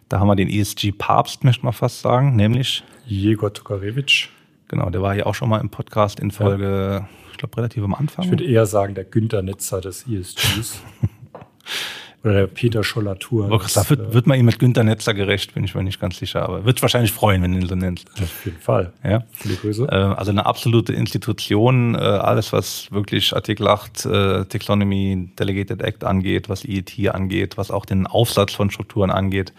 Da 0.08 0.20
haben 0.20 0.28
wir 0.28 0.36
den 0.36 0.48
ESG-Papst, 0.48 1.44
möchte 1.44 1.64
man 1.64 1.72
fast 1.72 2.00
sagen, 2.00 2.36
nämlich 2.36 2.84
Jegor 3.06 3.52
Tokarewitsch. 3.52 4.28
Genau, 4.68 4.90
der 4.90 5.02
war 5.02 5.14
hier 5.14 5.26
auch 5.26 5.34
schon 5.34 5.48
mal 5.48 5.60
im 5.60 5.70
Podcast 5.70 6.20
in 6.20 6.30
Folge, 6.30 7.00
ja. 7.02 7.08
Ich 7.40 7.42
glaube, 7.42 7.56
relativ 7.56 7.82
am 7.82 7.94
Anfang. 7.94 8.26
Ich 8.26 8.30
würde 8.30 8.44
eher 8.44 8.66
sagen, 8.66 8.94
der 8.94 9.04
Günther 9.04 9.40
Netzer 9.40 9.80
des 9.80 10.06
ESGs. 10.06 10.82
Oder 12.22 12.34
der 12.34 12.46
Peter 12.48 12.84
Schollatur. 12.84 13.48
Da 13.48 13.88
wird, 13.88 14.00
äh, 14.00 14.12
wird 14.12 14.26
man 14.26 14.38
ihm 14.38 14.44
mit 14.44 14.58
Günter 14.58 14.84
Netzer 14.84 15.14
gerecht, 15.14 15.54
bin 15.54 15.64
ich 15.64 15.74
mir 15.74 15.82
nicht 15.82 15.98
ganz 15.98 16.18
sicher. 16.18 16.42
Aber 16.42 16.66
wird 16.66 16.82
wahrscheinlich 16.82 17.12
freuen, 17.12 17.42
wenn 17.42 17.52
du 17.52 17.60
ihn 17.60 17.66
so 17.66 17.74
nennst. 17.76 18.10
Auf 18.20 18.44
jeden 18.44 18.58
Fall. 18.58 18.92
Ja. 19.02 19.24
Viele 19.32 19.54
Grüße. 19.54 19.84
Äh, 19.84 19.94
also 19.94 20.30
eine 20.30 20.44
absolute 20.44 20.92
Institution. 20.92 21.94
Äh, 21.94 21.98
alles, 21.98 22.52
was 22.52 22.92
wirklich 22.92 23.34
Artikel 23.34 23.66
8 23.68 24.02
Taxonomy 24.50 25.30
Delegated 25.38 25.80
Act 25.80 26.04
angeht, 26.04 26.50
was 26.50 26.62
EET 26.66 27.08
angeht, 27.08 27.56
was 27.56 27.70
auch 27.70 27.86
den 27.86 28.06
Aufsatz 28.06 28.52
von 28.52 28.70
Strukturen 28.70 29.10
angeht. 29.10 29.54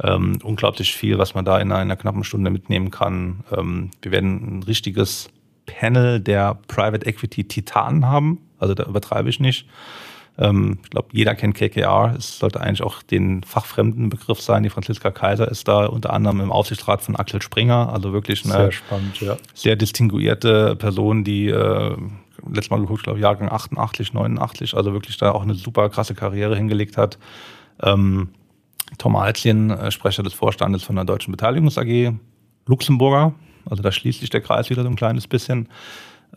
Ähm, 0.00 0.38
unglaublich 0.44 0.94
viel, 0.94 1.18
was 1.18 1.34
man 1.34 1.44
da 1.44 1.58
in 1.58 1.72
einer, 1.72 1.82
in 1.82 1.90
einer 1.90 1.96
knappen 1.96 2.22
Stunde 2.22 2.50
mitnehmen 2.50 2.92
kann. 2.92 3.40
Ähm, 3.50 3.90
wir 4.00 4.12
werden 4.12 4.58
ein 4.58 4.62
richtiges 4.62 5.28
Panel 5.66 6.20
der 6.20 6.58
Private 6.68 7.06
Equity 7.06 7.44
Titanen 7.44 8.06
haben. 8.06 8.40
Also 8.58 8.74
da 8.74 8.84
übertreibe 8.84 9.28
ich 9.28 9.40
nicht. 9.40 9.66
Ähm, 10.38 10.78
ich 10.84 10.90
glaube, 10.90 11.08
jeder 11.12 11.34
kennt 11.34 11.54
KKR. 11.54 12.14
Es 12.16 12.38
sollte 12.38 12.60
eigentlich 12.60 12.82
auch 12.82 13.02
den 13.02 13.42
fachfremden 13.42 14.08
Begriff 14.08 14.40
sein. 14.40 14.62
Die 14.62 14.70
Franziska 14.70 15.10
Kaiser 15.10 15.48
ist 15.50 15.68
da 15.68 15.86
unter 15.86 16.12
anderem 16.12 16.40
im 16.40 16.52
Aufsichtsrat 16.52 17.02
von 17.02 17.16
Axel 17.16 17.42
Springer. 17.42 17.92
Also 17.92 18.12
wirklich 18.12 18.44
eine 18.44 18.54
sehr, 18.54 18.72
spannend, 18.72 19.20
ja. 19.20 19.36
sehr 19.54 19.76
distinguierte 19.76 20.76
Person, 20.76 21.24
die 21.24 21.48
äh, 21.48 21.96
letztes 22.46 22.70
Mal 22.70 22.80
geguckt, 22.80 23.04
glaube 23.04 23.18
Jahrgang 23.18 23.50
88, 23.50 24.12
89, 24.12 24.74
also 24.74 24.92
wirklich 24.92 25.16
da 25.16 25.32
auch 25.32 25.42
eine 25.42 25.54
super 25.54 25.88
krasse 25.88 26.14
Karriere 26.14 26.56
hingelegt 26.56 26.96
hat. 26.96 27.18
Ähm, 27.82 28.28
Tom 28.98 29.16
Alzien, 29.16 29.70
äh, 29.70 29.90
Sprecher 29.90 30.22
des 30.22 30.34
Vorstandes 30.34 30.82
von 30.82 30.96
der 30.96 31.04
Deutschen 31.04 31.32
Beteiligungs 31.32 31.78
AG, 31.78 32.12
Luxemburger, 32.66 33.34
also 33.68 33.82
da 33.82 33.92
schließt 33.92 34.20
sich 34.20 34.30
der 34.30 34.40
Kreis 34.40 34.70
wieder 34.70 34.82
so 34.82 34.88
ein 34.88 34.96
kleines 34.96 35.26
bisschen 35.26 35.68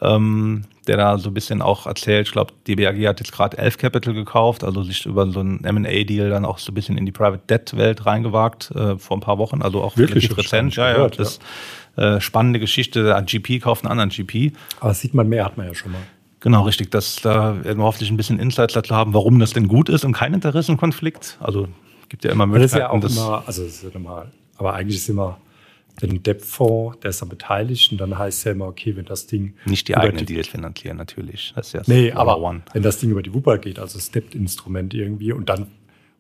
ähm, 0.02 0.64
der 0.88 0.98
da 0.98 1.18
so 1.18 1.30
ein 1.30 1.34
bisschen 1.34 1.62
auch 1.62 1.86
erzählt, 1.86 2.28
ich 2.28 2.32
glaube, 2.32 2.54
die 2.68 2.76
BAG 2.76 2.96
hat 3.06 3.20
jetzt 3.20 3.32
gerade 3.32 3.58
Elf 3.58 3.78
Capital 3.78 4.14
gekauft, 4.14 4.64
also 4.64 4.84
sich 4.84 5.06
über 5.06 5.30
so 5.30 5.42
einen 5.42 5.64
M&A-Deal 5.64 6.30
dann 6.30 6.46
auch 6.46 6.58
so 6.58 6.72
ein 6.72 6.76
bisschen 6.76 6.98
in 6.98 7.06
die 7.06 7.12
Private 7.12 7.42
Debt-Welt 7.50 8.06
reingewagt 8.06 8.72
äh, 8.72 8.98
vor 8.98 9.18
ein 9.18 9.20
paar 9.20 9.38
Wochen, 9.38 9.62
also 9.62 9.82
auch 9.82 9.98
wirklich 9.98 10.36
rezent. 10.38 10.76
Ja, 10.76 10.98
ja, 10.98 11.08
das 11.10 11.40
ja. 11.98 12.16
Äh, 12.16 12.22
spannende 12.22 12.60
Geschichte, 12.60 13.16
ein 13.16 13.26
GP 13.26 13.62
kauft 13.62 13.84
einen 13.84 13.92
anderen 13.92 14.10
GP. 14.10 14.56
Aber 14.80 14.90
das 14.90 15.02
sieht 15.02 15.14
man 15.14 15.28
mehr, 15.28 15.44
hat 15.44 15.58
man 15.58 15.68
ja 15.68 15.76
schon 15.76 15.92
mal. 15.92 16.02
Genau, 16.40 16.64
richtig. 16.64 16.92
Das, 16.92 17.18
da 17.18 17.62
werden 17.66 17.80
wir 17.80 17.84
hoffentlich 17.84 18.10
ein 18.10 18.16
bisschen 18.16 18.40
Insights 18.40 18.74
dazu 18.74 18.96
haben, 18.96 19.14
warum 19.14 19.40
das 19.40 19.52
denn 19.52 19.68
gut 19.68 19.90
ist 19.90 20.06
und 20.06 20.14
kein 20.14 20.34
Interessenkonflikt. 20.34 21.38
Also 21.42 21.68
gibt 22.08 22.24
ja 22.24 22.32
immer 22.32 22.46
Möglichkeiten. 22.46 23.02
Das 23.02 23.12
ist 23.12 23.18
ja 23.18 23.24
auch 23.24 23.28
immer, 23.28 23.44
also 23.46 23.64
das 23.64 23.74
ist 23.74 23.84
ja 23.84 23.90
normal. 23.94 24.32
Aber 24.58 24.74
eigentlich 24.74 24.98
ist 24.98 25.10
immer 25.10 25.38
den 26.08 26.24
Debt-Fonds, 26.24 27.00
der 27.02 27.10
ist 27.10 27.22
dann 27.22 27.30
beteiligt 27.30 27.92
und 27.92 28.00
dann 28.00 28.18
heißt 28.18 28.40
es 28.40 28.44
ja 28.46 28.52
immer, 28.52 28.68
okay, 28.68 28.96
wenn 28.96 29.06
das 29.06 29.28
Ding. 29.28 29.54
Nicht 29.66 29.88
die 29.88 29.98
eigenen 29.98 30.26
Deals 30.26 30.48
finanzieren, 30.48 30.98
natürlich. 30.98 31.54
Das 31.56 31.68
ist 31.68 31.74
ja 31.74 31.82
nee, 31.88 32.12
aber 32.12 32.40
one. 32.40 32.62
wenn 32.74 32.84
das 32.84 33.00
Ding 33.00 33.12
über 33.12 33.22
die 33.22 33.34
Wupper 33.34 33.58
geht, 33.58 33.80
also 33.80 33.98
das 33.98 34.12
Debt-Instrument 34.12 34.94
irgendwie 34.94 35.32
und 35.32 35.50
dann, 35.50 35.68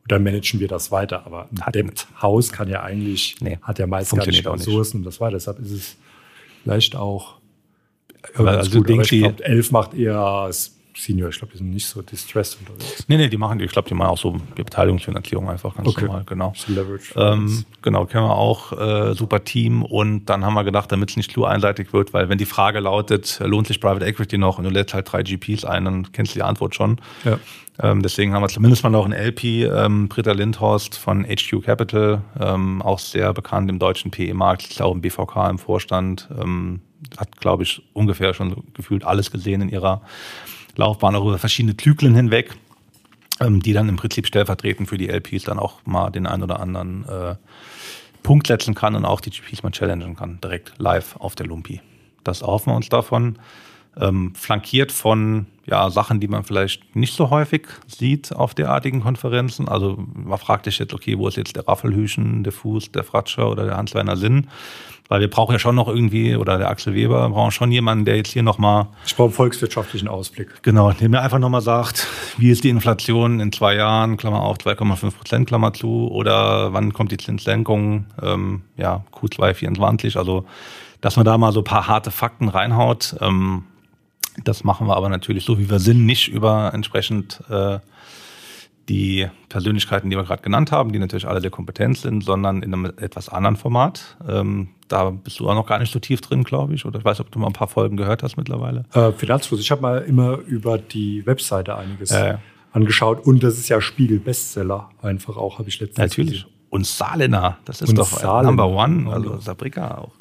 dann 0.08 0.24
managen 0.24 0.60
wir 0.60 0.68
das 0.68 0.92
weiter. 0.92 1.26
Aber 1.26 1.50
ein 1.50 1.72
Debt-Haus 1.72 2.52
kann 2.52 2.68
ja 2.70 2.84
eigentlich, 2.84 3.36
nee, 3.42 3.60
hat 3.62 3.80
ja 3.80 3.88
meist 3.88 4.16
gar 4.16 4.26
nicht 4.26 4.46
Ressourcen 4.46 4.98
und 4.98 5.04
das 5.06 5.20
weiter. 5.20 5.34
Deshalb 5.34 5.60
ist 5.60 5.72
es 5.72 5.98
vielleicht 6.64 6.96
auch. 6.96 7.40
Aber 8.36 8.52
also 8.52 8.80
gut, 8.80 8.90
aber 8.90 9.02
ich 9.02 9.10
glaube, 9.10 9.44
elf 9.44 9.72
macht 9.72 9.94
eher 9.94 10.50
Senior. 10.96 11.30
Ich 11.30 11.38
glaube, 11.38 11.52
die 11.54 11.60
sind 11.60 11.70
nicht 11.70 11.88
so 11.88 12.02
distressed 12.02 12.60
unterwegs. 12.60 13.06
Nee, 13.08 13.18
nee, 13.18 13.30
die 13.30 13.38
machen 13.38 13.60
die. 13.60 13.66
Ich 13.66 13.72
glaube, 13.72 13.88
die 13.88 13.94
machen 13.94 14.10
auch 14.10 14.18
so 14.18 14.38
Beteiligungsfinanzierung 14.56 15.50
einfach 15.50 15.76
ganz 15.76 15.88
okay. 15.88 16.06
normal. 16.06 16.24
Genau. 16.26 16.54
Ähm, 17.16 17.66
genau, 17.82 18.06
kennen 18.06 18.26
wir 18.26 18.36
auch. 18.36 18.72
Äh, 18.74 19.14
super 19.14 19.44
Team. 19.44 19.84
Und 19.84 20.26
dann 20.26 20.46
haben 20.46 20.54
wir 20.54 20.64
gedacht, 20.64 20.92
damit 20.92 21.12
es 21.12 21.18
nicht 21.18 21.32
zu 21.32 21.46
einseitig 21.46 21.94
wird, 21.94 22.14
weil 22.14 22.30
wenn 22.30 22.38
die 22.38 22.46
Frage 22.46 22.80
lautet, 22.80 23.40
lohnt 23.44 23.68
sich 23.68 23.80
Private 23.80 24.06
Equity 24.06 24.38
noch 24.38 24.58
und 24.58 24.66
du 24.66 24.70
lädst 24.70 24.94
halt 24.94 25.12
drei 25.12 25.24
GPs 25.24 25.66
ein, 25.66 25.86
dann 25.86 26.12
kennst 26.12 26.34
du 26.34 26.40
die 26.40 26.44
Antwort 26.44 26.76
schon. 26.76 27.00
Ja. 27.24 27.40
Ähm, 27.82 28.02
deswegen 28.02 28.34
haben 28.34 28.42
wir 28.42 28.50
zumindest 28.50 28.84
mal 28.84 28.90
noch 28.90 29.06
einen 29.06 29.14
LP, 29.14 29.44
ähm, 29.64 30.10
Britta 30.10 30.34
Lindhorst 30.34 30.98
von 30.98 31.24
HQ 31.24 31.64
Capital, 31.64 32.22
ähm, 32.40 32.82
auch 32.82 33.00
sehr 33.00 33.34
bekannt 33.34 33.70
im 33.70 33.80
deutschen 33.80 34.12
PE-Markt, 34.12 34.64
ich 34.64 34.76
glaube 34.76 34.96
im 34.96 35.02
BVK 35.02 35.50
im 35.50 35.58
Vorstand, 35.58 36.28
ähm, 36.38 36.82
hat, 37.18 37.40
glaube 37.40 37.64
ich, 37.64 37.82
ungefähr 37.94 38.34
schon 38.34 38.64
gefühlt 38.74 39.06
alles 39.06 39.32
gesehen 39.32 39.62
in 39.62 39.70
ihrer 39.70 40.02
Laufbahn 40.80 41.16
auch 41.16 41.26
über 41.26 41.38
verschiedene 41.38 41.78
Zyklen 41.78 42.16
hinweg, 42.16 42.56
ähm, 43.40 43.62
die 43.62 43.74
dann 43.74 43.90
im 43.90 43.98
Prinzip 43.98 44.26
stellvertretend 44.26 44.90
für 44.90 44.98
die 44.98 45.10
LPs 45.10 45.44
dann 45.44 45.60
auch 45.60 45.86
mal 45.86 46.10
den 46.10 46.26
einen 46.26 46.44
oder 46.44 46.60
anderen 46.60 47.08
äh, 47.08 47.36
Punkt 48.24 48.48
setzen 48.48 48.76
kann 48.76 48.96
und 48.96 49.06
auch 49.06 49.22
die 49.22 49.30
GPs 49.30 49.64
mal 49.64 49.72
challengen 49.72 50.16
kann, 50.16 50.40
direkt 50.42 50.74
live 50.78 51.16
auf 51.18 51.36
der 51.36 51.46
Lumpi. 51.46 51.82
Das 52.24 52.42
erhoffen 52.42 52.72
wir 52.72 52.76
uns 52.76 52.90
davon. 52.90 53.38
Ähm, 54.00 54.34
flankiert 54.36 54.92
von 54.92 55.48
ja, 55.66 55.90
Sachen, 55.90 56.20
die 56.20 56.28
man 56.28 56.44
vielleicht 56.44 56.96
nicht 56.96 57.14
so 57.14 57.30
häufig 57.30 57.68
sieht 57.88 58.34
auf 58.34 58.54
derartigen 58.54 59.02
Konferenzen. 59.02 59.68
Also 59.68 59.98
man 60.14 60.38
fragt 60.38 60.66
sich 60.66 60.80
jetzt, 60.80 60.94
okay, 60.94 61.18
wo 61.18 61.28
ist 61.28 61.38
jetzt 61.38 61.56
der 61.56 61.68
Raffelhüschen, 61.68 62.44
der 62.44 62.54
Fuß, 62.54 62.92
der 62.92 63.04
Fratscher 63.04 63.50
oder 63.50 63.66
der 63.66 63.78
Hans-Werner 63.78 64.16
Sinn? 64.16 64.48
Weil 65.10 65.22
wir 65.22 65.30
brauchen 65.30 65.54
ja 65.54 65.60
schon 65.60 65.74
noch 65.76 65.88
irgendwie, 65.88 66.36
oder 66.36 66.60
der 66.60 66.70
Axel 66.70 66.94
Weber, 66.94 67.24
wir 67.24 67.30
brauchen 67.30 67.50
schon 67.50 67.72
jemanden, 67.72 68.06
der 68.06 68.16
jetzt 68.16 68.32
hier 68.32 68.44
nochmal. 68.44 68.88
Ich 69.08 69.16
brauche 69.16 69.26
einen 69.26 69.34
volkswirtschaftlichen 69.34 70.08
Ausblick. 70.08 70.62
Genau, 70.62 70.92
der 70.92 71.10
mir 71.10 71.22
einfach 71.22 71.40
nochmal 71.40 71.62
sagt, 71.62 72.08
wie 72.38 72.52
ist 72.52 72.64
die 72.64 72.70
Inflation 72.70 73.40
in 73.40 73.52
zwei 73.52 73.76
Jahren, 73.76 74.18
Klammer 74.18 74.44
auf, 74.44 74.58
2,5 74.58 75.12
Prozent, 75.16 75.48
Klammer 75.48 75.74
zu, 75.74 76.10
oder 76.12 76.74
wann 76.74 76.94
kommt 76.94 77.12
die 77.12 77.18
Zinssenkung, 77.18 78.06
ähm, 78.22 78.62
ja, 78.78 79.04
Q2 79.12 79.56
24, 79.56 80.16
also, 80.16 80.46
dass 81.02 81.16
man 81.16 81.26
da 81.26 81.40
mal 81.40 81.52
so 81.54 81.62
ein 81.62 81.66
paar 81.66 81.88
harte 81.88 82.12
Fakten 82.12 82.48
reinhaut. 82.48 83.16
Ähm, 83.20 83.64
das 84.44 84.64
machen 84.64 84.86
wir 84.86 84.96
aber 84.96 85.10
natürlich 85.10 85.44
so, 85.44 85.58
wie 85.58 85.72
wir 85.72 85.80
sind, 85.80 86.06
nicht 86.06 86.28
über 86.28 86.72
entsprechend 86.72 87.42
äh, 87.50 87.80
die 88.90 89.28
Persönlichkeiten, 89.48 90.10
die 90.10 90.18
wir 90.18 90.24
gerade 90.24 90.42
genannt 90.42 90.72
haben, 90.72 90.92
die 90.92 91.00
natürlich 91.00 91.28
alle 91.28 91.42
sehr 91.42 91.52
kompetent 91.52 91.98
sind, 91.98 92.24
sondern 92.24 92.64
in 92.64 92.74
einem 92.74 92.86
etwas 92.98 93.30
anderen 93.30 93.56
Format. 93.56 94.18
Ähm, 94.28 94.70
da 94.88 95.12
bist 95.12 95.40
du 95.40 95.48
auch 95.48 95.54
noch 95.54 95.68
gar 95.68 95.80
nicht 95.80 95.94
so 95.94 96.00
tief 96.00 96.22
drin, 96.22 96.44
glaube 96.44 96.74
ich. 96.74 96.86
Oder 96.86 97.00
ich 97.00 97.06
weiß, 97.06 97.20
ob 97.20 97.32
du 97.32 97.40
mal 97.40 97.48
ein 97.48 97.54
paar 97.54 97.68
Folgen 97.68 97.96
gehört 97.96 98.24
hast 98.24 98.36
mittlerweile. 98.36 98.86
Äh, 98.94 99.12
Finanzfluss. 99.12 99.62
Ich 99.62 99.72
habe 99.72 99.82
mal 99.82 100.00
immer 100.00 100.40
über 100.40 100.78
die 100.80 101.26
Webseite 101.26 101.78
einiges 101.78 102.12
äh. 102.12 102.38
angeschaut. 102.74 103.26
Und 103.26 103.44
das 103.44 103.60
ist 103.60 103.70
ja 103.70 103.80
Spiegel-Bestseller 103.80 104.90
einfach 105.02 105.38
auch, 105.38 105.60
habe 105.60 105.70
ich 105.70 105.80
letztens 105.80 106.10
Natürlich. 106.10 106.44
Gesehen. 106.44 106.59
Und 106.70 106.86
Salena, 106.86 107.58
das 107.66 107.82
ist 107.82 107.90
und 107.90 107.98
doch 107.98 108.08
Salena. 108.08 108.44
Number 108.44 108.68
One, 108.68 109.12
also 109.12 109.40
Sabrika 109.40 109.98
auch. 109.98 110.12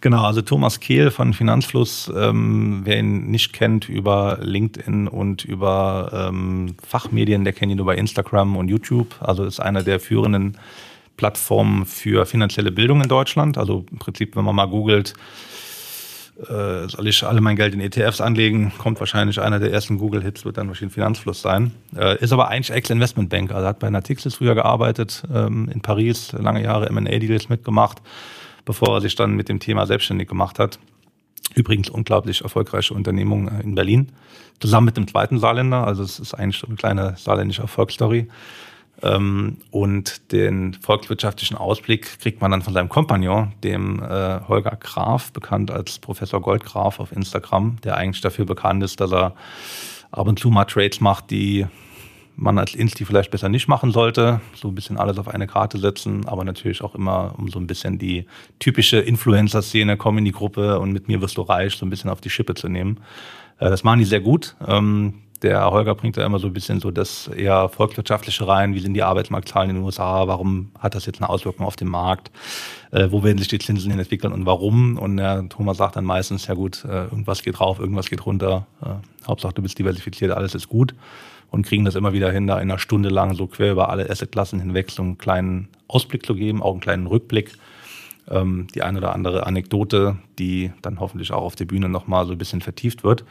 Genau, 0.00 0.24
also 0.24 0.42
Thomas 0.42 0.80
Kehl 0.80 1.12
von 1.12 1.32
Finanzfluss, 1.32 2.10
ähm, 2.14 2.80
wer 2.84 2.98
ihn 2.98 3.30
nicht 3.30 3.52
kennt 3.52 3.88
über 3.88 4.38
LinkedIn 4.40 5.06
und 5.06 5.44
über 5.44 6.10
ähm, 6.12 6.74
Fachmedien, 6.84 7.44
der 7.44 7.52
kennt 7.52 7.70
ihn 7.70 7.78
über 7.78 7.96
Instagram 7.96 8.56
und 8.56 8.68
YouTube. 8.68 9.14
Also 9.20 9.44
ist 9.44 9.60
einer 9.60 9.84
der 9.84 10.00
führenden 10.00 10.58
Plattformen 11.16 11.86
für 11.86 12.26
finanzielle 12.26 12.72
Bildung 12.72 13.00
in 13.00 13.08
Deutschland. 13.08 13.56
Also 13.56 13.86
im 13.90 13.98
Prinzip, 13.98 14.34
wenn 14.34 14.44
man 14.44 14.56
mal 14.56 14.66
googelt, 14.66 15.14
äh, 16.38 16.88
soll 16.88 17.06
ich 17.06 17.22
alle 17.24 17.40
mein 17.40 17.56
Geld 17.56 17.74
in 17.74 17.80
ETFs 17.80 18.20
anlegen, 18.20 18.72
kommt 18.76 18.98
wahrscheinlich 18.98 19.40
einer 19.40 19.60
der 19.60 19.72
ersten 19.72 19.98
Google-Hits, 19.98 20.44
wird 20.44 20.56
dann 20.56 20.68
wahrscheinlich 20.68 20.94
Finanzfluss 20.94 21.40
sein. 21.40 21.72
Äh, 21.96 22.18
ist 22.22 22.32
aber 22.32 22.48
eigentlich 22.48 22.74
Ex-Investmentbank, 22.76 23.52
also 23.52 23.66
hat 23.66 23.78
bei 23.78 23.88
Natixis 23.88 24.34
früher 24.34 24.54
gearbeitet, 24.54 25.22
ähm, 25.32 25.68
in 25.72 25.80
Paris, 25.80 26.32
lange 26.32 26.62
Jahre 26.62 26.88
M&A-Deals 26.88 27.48
mitgemacht, 27.48 28.02
bevor 28.64 28.96
er 28.96 29.00
sich 29.00 29.14
dann 29.14 29.34
mit 29.36 29.48
dem 29.48 29.60
Thema 29.60 29.86
selbstständig 29.86 30.28
gemacht 30.28 30.58
hat. 30.58 30.80
Übrigens 31.54 31.88
unglaublich 31.88 32.42
erfolgreiche 32.42 32.94
Unternehmung 32.94 33.48
äh, 33.48 33.62
in 33.62 33.76
Berlin, 33.76 34.10
zusammen 34.58 34.86
mit 34.86 34.96
dem 34.96 35.06
zweiten 35.06 35.38
Saarländer, 35.38 35.86
also 35.86 36.02
es 36.02 36.18
ist 36.18 36.34
eigentlich 36.34 36.58
so 36.58 36.66
eine 36.66 36.76
kleine 36.76 37.14
saarländische 37.16 37.62
Erfolgsstory. 37.62 38.28
Ähm, 39.02 39.58
und 39.70 40.32
den 40.32 40.74
volkswirtschaftlichen 40.74 41.56
Ausblick 41.56 42.18
kriegt 42.20 42.40
man 42.40 42.50
dann 42.50 42.62
von 42.62 42.74
seinem 42.74 42.88
Kompagnon, 42.88 43.52
dem 43.62 44.02
äh, 44.02 44.40
Holger 44.46 44.76
Graf, 44.80 45.32
bekannt 45.32 45.70
als 45.70 45.98
Professor 45.98 46.40
Goldgraf 46.40 47.00
auf 47.00 47.12
Instagram, 47.12 47.76
der 47.82 47.96
eigentlich 47.96 48.20
dafür 48.20 48.46
bekannt 48.46 48.82
ist, 48.82 49.00
dass 49.00 49.12
er 49.12 49.34
ab 50.10 50.28
und 50.28 50.38
zu 50.38 50.50
mal 50.50 50.64
Trades 50.64 51.00
macht, 51.00 51.30
die 51.30 51.66
man 52.36 52.58
als 52.58 52.74
Insti 52.74 53.04
vielleicht 53.04 53.30
besser 53.30 53.48
nicht 53.48 53.68
machen 53.68 53.92
sollte. 53.92 54.40
So 54.54 54.68
ein 54.68 54.74
bisschen 54.74 54.96
alles 54.96 55.18
auf 55.18 55.28
eine 55.28 55.46
Karte 55.46 55.78
setzen, 55.78 56.26
aber 56.26 56.44
natürlich 56.44 56.82
auch 56.82 56.94
immer, 56.94 57.34
um 57.38 57.48
so 57.48 57.58
ein 57.58 57.66
bisschen 57.66 57.98
die 57.98 58.26
typische 58.58 58.98
Influencer-Szene, 58.98 59.96
komm 59.96 60.18
in 60.18 60.24
die 60.24 60.32
Gruppe 60.32 60.80
und 60.80 60.92
mit 60.92 61.08
mir 61.08 61.20
wirst 61.20 61.36
du 61.36 61.42
reich, 61.42 61.76
so 61.76 61.86
ein 61.86 61.90
bisschen 61.90 62.10
auf 62.10 62.20
die 62.20 62.30
Schippe 62.30 62.54
zu 62.54 62.68
nehmen. 62.68 63.00
Äh, 63.58 63.70
das 63.70 63.84
machen 63.84 64.00
die 64.00 64.04
sehr 64.04 64.20
gut. 64.20 64.56
Der 65.44 65.70
Holger 65.70 65.94
bringt 65.94 66.16
da 66.16 66.24
immer 66.24 66.38
so 66.38 66.46
ein 66.46 66.54
bisschen 66.54 66.80
so 66.80 66.90
das 66.90 67.28
eher 67.28 67.68
volkswirtschaftliche 67.68 68.48
rein. 68.48 68.74
Wie 68.74 68.80
sind 68.80 68.94
die 68.94 69.02
Arbeitsmarktzahlen 69.02 69.68
in 69.68 69.76
den 69.76 69.84
USA? 69.84 70.26
Warum 70.26 70.70
hat 70.78 70.94
das 70.94 71.04
jetzt 71.04 71.20
eine 71.20 71.28
Auswirkung 71.28 71.66
auf 71.66 71.76
den 71.76 71.88
Markt? 71.88 72.30
Äh, 72.92 73.08
wo 73.10 73.22
werden 73.22 73.36
sich 73.36 73.48
die 73.48 73.58
Zinsen 73.58 73.90
hin 73.90 74.00
entwickeln 74.00 74.32
und 74.32 74.46
warum? 74.46 74.96
Und 74.96 75.18
der 75.18 75.46
Thomas 75.50 75.76
sagt 75.76 75.96
dann 75.96 76.06
meistens, 76.06 76.46
ja 76.46 76.54
gut, 76.54 76.82
äh, 76.86 77.04
irgendwas 77.04 77.42
geht 77.42 77.60
rauf, 77.60 77.78
irgendwas 77.78 78.08
geht 78.08 78.24
runter. 78.24 78.66
Äh, 78.82 79.26
Hauptsache 79.26 79.52
du 79.52 79.60
bist 79.60 79.78
diversifiziert, 79.78 80.30
alles 80.30 80.54
ist 80.54 80.70
gut. 80.70 80.94
Und 81.50 81.66
kriegen 81.66 81.84
das 81.84 81.94
immer 81.94 82.14
wieder 82.14 82.32
hin, 82.32 82.46
da 82.46 82.56
in 82.56 82.70
einer 82.70 82.78
Stunde 82.78 83.10
lang 83.10 83.34
so 83.34 83.46
quer 83.46 83.72
über 83.72 83.90
alle 83.90 84.08
Assetklassen 84.08 84.60
hinweg 84.60 84.90
so 84.90 85.02
einen 85.02 85.18
kleinen 85.18 85.68
Ausblick 85.88 86.24
zu 86.24 86.34
geben, 86.34 86.62
auch 86.62 86.72
einen 86.72 86.80
kleinen 86.80 87.06
Rückblick. 87.06 87.52
Ähm, 88.30 88.66
die 88.74 88.80
eine 88.80 88.96
oder 88.96 89.14
andere 89.14 89.46
Anekdote, 89.46 90.16
die 90.38 90.72
dann 90.80 91.00
hoffentlich 91.00 91.32
auch 91.32 91.42
auf 91.42 91.54
der 91.54 91.66
Bühne 91.66 91.90
nochmal 91.90 92.24
so 92.24 92.32
ein 92.32 92.38
bisschen 92.38 92.62
vertieft 92.62 93.04
wird. 93.04 93.26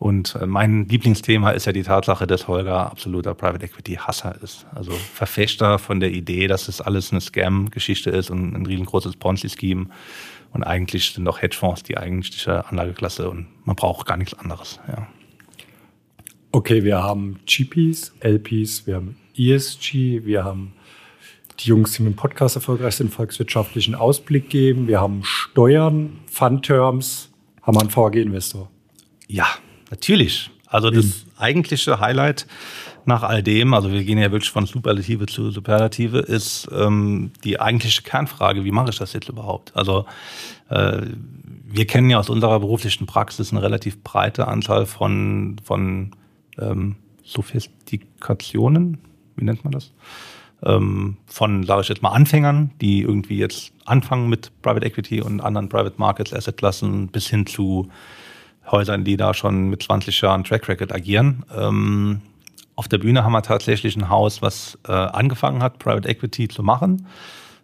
Und 0.00 0.34
äh, 0.40 0.46
mein 0.46 0.88
Lieblingsthema 0.88 1.50
ist 1.50 1.66
ja 1.66 1.72
die 1.72 1.82
Tatsache, 1.82 2.26
dass 2.26 2.48
Holger 2.48 2.90
absoluter 2.90 3.34
Private 3.34 3.66
Equity 3.66 3.96
Hasser 3.96 4.34
ist. 4.42 4.64
Also 4.74 4.92
Verfechter 4.92 5.78
von 5.78 6.00
der 6.00 6.10
Idee, 6.10 6.46
dass 6.46 6.68
es 6.68 6.80
alles 6.80 7.12
eine 7.12 7.20
Scam-Geschichte 7.20 8.08
ist 8.08 8.30
und 8.30 8.54
ein 8.54 8.64
riesengroßes 8.64 9.16
Ponzi-Scheme. 9.16 9.88
Und 10.54 10.62
eigentlich 10.64 11.12
sind 11.12 11.26
doch 11.26 11.42
Hedgefonds 11.42 11.82
die 11.82 11.98
eigentliche 11.98 12.66
Anlageklasse 12.66 13.28
und 13.28 13.48
man 13.66 13.76
braucht 13.76 14.06
gar 14.06 14.16
nichts 14.16 14.32
anderes. 14.32 14.80
Ja. 14.88 15.06
Okay, 16.50 16.82
wir 16.82 17.02
haben 17.02 17.38
GPs, 17.44 18.14
LPs, 18.20 18.86
wir 18.86 18.96
haben 18.96 19.18
ESG, 19.36 20.24
wir 20.24 20.44
haben 20.44 20.72
die 21.60 21.68
Jungs, 21.68 21.92
die 21.92 22.04
mit 22.04 22.14
dem 22.14 22.16
Podcast 22.16 22.56
erfolgreich 22.56 22.96
sind, 22.96 23.12
volkswirtschaftlichen 23.12 23.94
Ausblick 23.94 24.48
geben, 24.48 24.88
wir 24.88 24.98
haben 24.98 25.20
Steuern, 25.24 26.20
Fund-Terms, 26.24 27.30
haben 27.60 27.76
wir 27.76 27.82
einen 27.82 27.94
VAG-Investor. 27.94 28.70
Ja, 29.28 29.46
Natürlich. 29.90 30.50
Also 30.66 30.90
das 30.90 31.04
mhm. 31.04 31.12
eigentliche 31.36 31.98
Highlight 31.98 32.46
nach 33.04 33.24
all 33.24 33.42
dem, 33.42 33.74
also 33.74 33.90
wir 33.90 34.04
gehen 34.04 34.18
ja 34.18 34.30
wirklich 34.30 34.50
von 34.50 34.66
Superlative 34.66 35.26
zu 35.26 35.50
Superlative, 35.50 36.18
ist 36.18 36.68
ähm, 36.72 37.32
die 37.42 37.60
eigentliche 37.60 38.02
Kernfrage, 38.02 38.64
wie 38.64 38.70
mache 38.70 38.90
ich 38.90 38.98
das 38.98 39.12
jetzt 39.12 39.28
überhaupt? 39.28 39.74
Also 39.74 40.06
äh, 40.68 41.02
wir 41.64 41.86
kennen 41.86 42.08
ja 42.08 42.18
aus 42.18 42.30
unserer 42.30 42.60
beruflichen 42.60 43.06
Praxis 43.06 43.50
eine 43.52 43.62
relativ 43.62 44.02
breite 44.02 44.46
Anzahl 44.46 44.86
von, 44.86 45.56
von 45.64 46.12
ähm, 46.58 46.96
Sophistikationen, 47.24 48.98
wie 49.36 49.44
nennt 49.44 49.64
man 49.64 49.72
das? 49.72 49.92
Ähm, 50.62 51.16
von, 51.26 51.64
sage 51.64 51.82
ich 51.82 51.88
jetzt 51.88 52.02
mal, 52.02 52.10
Anfängern, 52.10 52.70
die 52.80 53.00
irgendwie 53.02 53.38
jetzt 53.38 53.72
anfangen 53.86 54.28
mit 54.28 54.52
Private 54.62 54.86
Equity 54.86 55.20
und 55.22 55.40
anderen 55.40 55.68
Private 55.68 55.94
Markets, 55.96 56.34
Assetklassen, 56.34 57.08
bis 57.08 57.28
hin 57.28 57.46
zu 57.46 57.88
Häusern, 58.70 59.04
die 59.04 59.16
da 59.16 59.34
schon 59.34 59.68
mit 59.68 59.82
20 59.82 60.20
Jahren 60.20 60.44
Track 60.44 60.68
Record 60.68 60.92
agieren. 60.92 61.44
Ähm, 61.56 62.20
auf 62.76 62.88
der 62.88 62.98
Bühne 62.98 63.24
haben 63.24 63.32
wir 63.32 63.42
tatsächlich 63.42 63.96
ein 63.96 64.08
Haus, 64.08 64.40
was 64.42 64.78
äh, 64.88 64.92
angefangen 64.92 65.62
hat, 65.62 65.78
Private 65.78 66.08
Equity 66.08 66.48
zu 66.48 66.62
machen. 66.62 67.06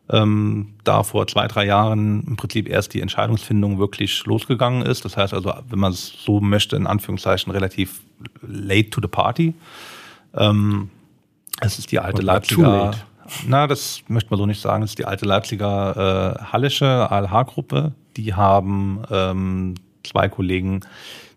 Ähm, 0.09 0.75
da 0.85 1.03
vor 1.03 1.27
zwei, 1.27 1.49
drei 1.49 1.65
Jahren 1.65 2.23
im 2.27 2.37
Prinzip 2.37 2.69
erst 2.69 2.95
die 2.95 3.01
Entscheidungsfindung 3.01 3.79
wirklich 3.79 4.25
losgegangen 4.27 4.83
ist. 4.83 5.05
Das 5.05 5.17
heißt 5.17 5.35
also, 5.35 5.53
wenn 5.69 5.79
man 5.79 5.93
es 5.93 6.13
so 6.25 6.41
möchte, 6.41 6.77
in 6.77 6.87
Anführungszeichen 6.87 7.51
relativ 7.51 8.03
late 8.43 8.91
to 8.91 9.01
the 9.01 9.09
party. 9.09 9.55
Ähm, 10.35 10.91
es 11.61 11.79
ist 11.79 11.91
die 11.91 11.99
alte 11.99 12.23
Leipziger. 12.23 12.95
Na, 13.47 13.67
das 13.67 14.03
möchte 14.09 14.31
man 14.31 14.39
so 14.39 14.47
nicht 14.47 14.61
sagen. 14.61 14.83
Es 14.85 14.91
ist 14.91 14.99
die 14.99 15.07
alte 15.07 15.25
Leipziger 15.25 16.37
äh, 16.37 16.45
Hallische 16.53 17.11
ALH-Gruppe. 17.11 17.93
Die 18.17 18.35
haben 18.35 19.03
ähm, 19.11 19.75
zwei 20.07 20.29
Kollegen 20.29 20.81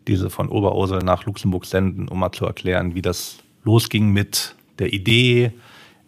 diese 0.07 0.29
von 0.29 0.49
Oberursel 0.49 0.99
nach 0.99 1.25
Luxemburg 1.25 1.65
senden, 1.65 2.07
um 2.07 2.19
mal 2.19 2.31
zu 2.31 2.45
erklären, 2.45 2.95
wie 2.95 3.01
das 3.01 3.37
losging 3.63 4.09
mit 4.09 4.55
der 4.79 4.93
Idee, 4.93 5.51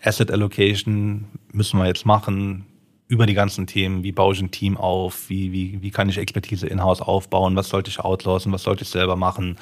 Asset 0.02 0.32
Allocation 0.32 1.26
müssen 1.52 1.78
wir 1.78 1.86
jetzt 1.86 2.06
machen, 2.06 2.66
über 3.12 3.26
die 3.26 3.34
ganzen 3.34 3.68
Themen, 3.68 4.04
wie 4.04 4.14
baue 4.14 4.34
ich 4.34 4.42
ein 4.42 4.52
Team 4.52 4.78
auf, 4.78 5.30
wie, 5.30 5.52
wie, 5.52 5.82
wie 5.82 5.92
kann 5.92 6.08
ich 6.08 6.18
Expertise 6.18 6.66
in-house 6.66 7.02
aufbauen, 7.02 7.58
was 7.58 7.68
sollte 7.68 7.90
ich 7.90 8.00
outsourcen, 8.00 8.54
was 8.54 8.64
sollte 8.64 8.84
ich 8.84 8.90
selber 8.90 9.18
machen, 9.18 9.58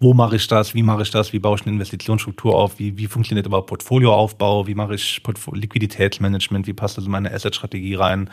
wo 0.00 0.14
mache 0.14 0.34
ich 0.34 0.48
das, 0.48 0.74
wie 0.74 0.82
mache 0.82 1.02
ich 1.02 1.10
das, 1.12 1.32
wie 1.32 1.38
baue 1.38 1.56
ich 1.56 1.62
eine 1.62 1.74
Investitionsstruktur 1.74 2.56
auf, 2.56 2.80
wie, 2.80 2.98
wie 2.98 3.06
funktioniert 3.06 3.46
überhaupt 3.46 3.68
Portfolioaufbau, 3.68 4.66
wie 4.66 4.74
mache 4.74 4.96
ich 4.96 5.22
Portfo 5.22 5.54
Liquiditätsmanagement, 5.54 6.66
wie 6.66 6.72
passt 6.72 6.98
das 6.98 7.04
in 7.04 7.12
meine 7.12 7.32
Asset-Strategie 7.32 7.94
rein, 7.94 8.30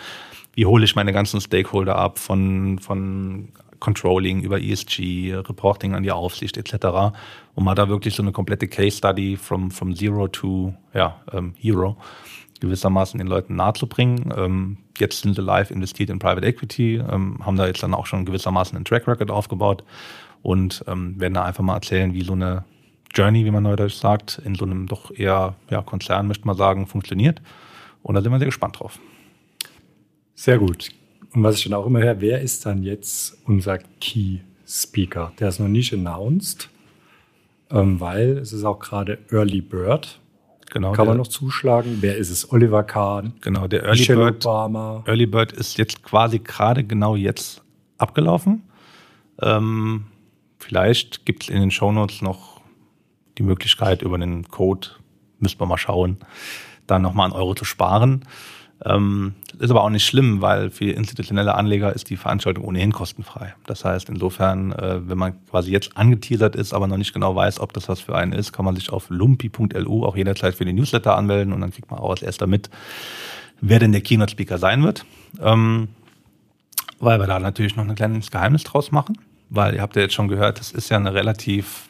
wie 0.55 0.65
hole 0.65 0.83
ich 0.83 0.95
meine 0.95 1.13
ganzen 1.13 1.39
Stakeholder 1.39 1.95
ab 1.95 2.17
von, 2.17 2.79
von 2.79 3.49
Controlling, 3.79 4.41
über 4.41 4.61
ESG, 4.61 5.33
Reporting 5.35 5.95
an 5.95 6.03
die 6.03 6.11
Aufsicht 6.11 6.57
etc. 6.57 7.15
Und 7.55 7.63
man 7.63 7.75
da 7.75 7.89
wirklich 7.89 8.15
so 8.15 8.23
eine 8.23 8.31
komplette 8.31 8.67
Case 8.67 8.97
Study 8.97 9.37
from, 9.37 9.71
from 9.71 9.95
Zero 9.95 10.27
to 10.27 10.73
ja, 10.93 11.21
ähm, 11.31 11.53
Hero 11.57 11.97
gewissermaßen 12.59 13.17
den 13.17 13.27
Leuten 13.27 13.55
nahezubringen. 13.55 14.33
Ähm, 14.35 14.77
jetzt 14.97 15.21
sind 15.21 15.35
sie 15.35 15.41
live 15.41 15.71
investiert 15.71 16.09
in 16.09 16.19
Private 16.19 16.45
Equity, 16.45 16.95
ähm, 16.95 17.45
haben 17.45 17.57
da 17.57 17.67
jetzt 17.67 17.83
dann 17.83 17.93
auch 17.93 18.05
schon 18.05 18.25
gewissermaßen 18.25 18.75
einen 18.75 18.85
Track 18.85 19.07
Record 19.07 19.29
aufgebaut 19.29 19.83
und 20.41 20.83
ähm, 20.87 21.19
werden 21.19 21.33
da 21.33 21.43
einfach 21.43 21.63
mal 21.63 21.75
erzählen, 21.75 22.13
wie 22.13 22.23
so 22.23 22.33
eine 22.33 22.63
Journey, 23.13 23.45
wie 23.45 23.51
man 23.51 23.63
neudeutsch 23.63 23.95
sagt, 23.95 24.41
in 24.43 24.55
so 24.55 24.65
einem 24.65 24.87
doch 24.87 25.11
eher 25.11 25.55
ja, 25.69 25.81
Konzern, 25.81 26.27
möchte 26.27 26.45
man 26.47 26.57
sagen, 26.57 26.85
funktioniert. 26.87 27.41
Und 28.03 28.15
da 28.15 28.21
sind 28.21 28.31
wir 28.31 28.39
sehr 28.39 28.47
gespannt 28.47 28.79
drauf. 28.79 28.99
Sehr 30.35 30.59
gut. 30.59 30.89
Und 31.35 31.43
was 31.43 31.57
ich 31.57 31.65
dann 31.65 31.73
auch 31.73 31.85
immer 31.85 31.99
höre, 31.99 32.21
wer 32.21 32.41
ist 32.41 32.65
dann 32.65 32.81
jetzt 32.81 33.37
unser 33.45 33.77
Key 33.99 34.39
Speaker? 34.65 35.33
Der 35.37 35.49
ist 35.49 35.59
noch 35.59 35.67
nicht 35.67 35.93
announced, 35.93 36.69
ähm, 37.69 37.99
weil 37.99 38.37
es 38.37 38.53
ist 38.53 38.63
auch 38.63 38.79
gerade 38.79 39.19
Early 39.29 39.59
Bird. 39.59 40.21
Genau, 40.71 40.93
Kann 40.93 41.07
man 41.07 41.17
noch 41.17 41.27
zuschlagen? 41.27 41.97
Wer 41.99 42.15
ist 42.15 42.29
es? 42.29 42.51
Oliver 42.51 42.83
Kahn? 42.83 43.33
Genau, 43.41 43.67
der 43.67 43.83
Early 43.83 43.99
Michelle 43.99 44.19
Bird. 44.19 44.45
Obama. 44.45 45.03
Early 45.05 45.25
Bird 45.25 45.51
ist 45.51 45.77
jetzt 45.77 46.03
quasi 46.03 46.39
gerade 46.39 46.85
genau 46.85 47.15
jetzt 47.15 47.61
abgelaufen. 47.97 48.63
Ähm, 49.41 50.05
vielleicht 50.57 51.25
gibt 51.25 51.43
es 51.43 51.49
in 51.49 51.59
den 51.59 51.71
Shownotes 51.71 52.21
noch 52.21 52.61
die 53.37 53.43
Möglichkeit, 53.43 54.01
über 54.01 54.17
den 54.17 54.47
Code, 54.47 54.87
müssen 55.39 55.59
wir 55.59 55.65
mal 55.65 55.77
schauen, 55.77 56.17
da 56.87 56.97
nochmal 56.97 57.25
einen 57.25 57.35
Euro 57.35 57.55
zu 57.55 57.65
sparen. 57.65 58.23
Ähm, 58.85 59.33
ist 59.59 59.71
aber 59.71 59.83
auch 59.83 59.89
nicht 59.89 60.05
schlimm, 60.05 60.41
weil 60.41 60.69
für 60.69 60.91
institutionelle 60.91 61.55
Anleger 61.55 61.93
ist 61.93 62.09
die 62.11 62.17
Veranstaltung 62.17 62.65
ohnehin 62.65 62.91
kostenfrei. 62.91 63.55
Das 63.65 63.83
heißt, 63.83 64.09
insofern, 64.09 64.73
äh, 64.73 65.07
wenn 65.09 65.17
man 65.17 65.43
quasi 65.49 65.71
jetzt 65.71 65.97
angeteasert 65.97 66.55
ist, 66.55 66.73
aber 66.73 66.85
noch 66.85 66.97
nicht 66.97 67.13
genau 67.13 67.35
weiß, 67.35 67.59
ob 67.59 67.73
das 67.73 67.89
was 67.89 68.01
für 68.01 68.15
einen 68.15 68.31
ist, 68.31 68.53
kann 68.53 68.63
man 68.63 68.75
sich 68.75 68.91
auf 68.91 69.09
lumpi.lu 69.09 70.05
auch 70.05 70.15
jederzeit 70.15 70.53
für 70.53 70.65
den 70.65 70.75
Newsletter 70.75 71.17
anmelden 71.17 71.51
und 71.51 71.61
dann 71.61 71.71
kriegt 71.71 71.89
man 71.89 71.99
auch 71.99 72.11
als 72.11 72.21
erster 72.21 72.45
mit, 72.45 72.69
wer 73.59 73.79
denn 73.79 73.91
der 73.91 74.01
Keynote-Speaker 74.01 74.59
sein 74.59 74.83
wird. 74.83 75.03
Ähm, 75.41 75.87
weil 76.99 77.19
wir 77.19 77.27
da 77.27 77.39
natürlich 77.39 77.75
noch 77.75 77.87
ein 77.87 77.95
kleines 77.95 78.29
Geheimnis 78.29 78.63
draus 78.63 78.91
machen, 78.91 79.17
weil 79.49 79.73
ihr 79.73 79.81
habt 79.81 79.95
ja 79.95 80.03
jetzt 80.03 80.13
schon 80.13 80.27
gehört, 80.27 80.59
das 80.59 80.71
ist 80.71 80.89
ja 80.89 80.97
eine 80.97 81.13
relativ 81.13 81.89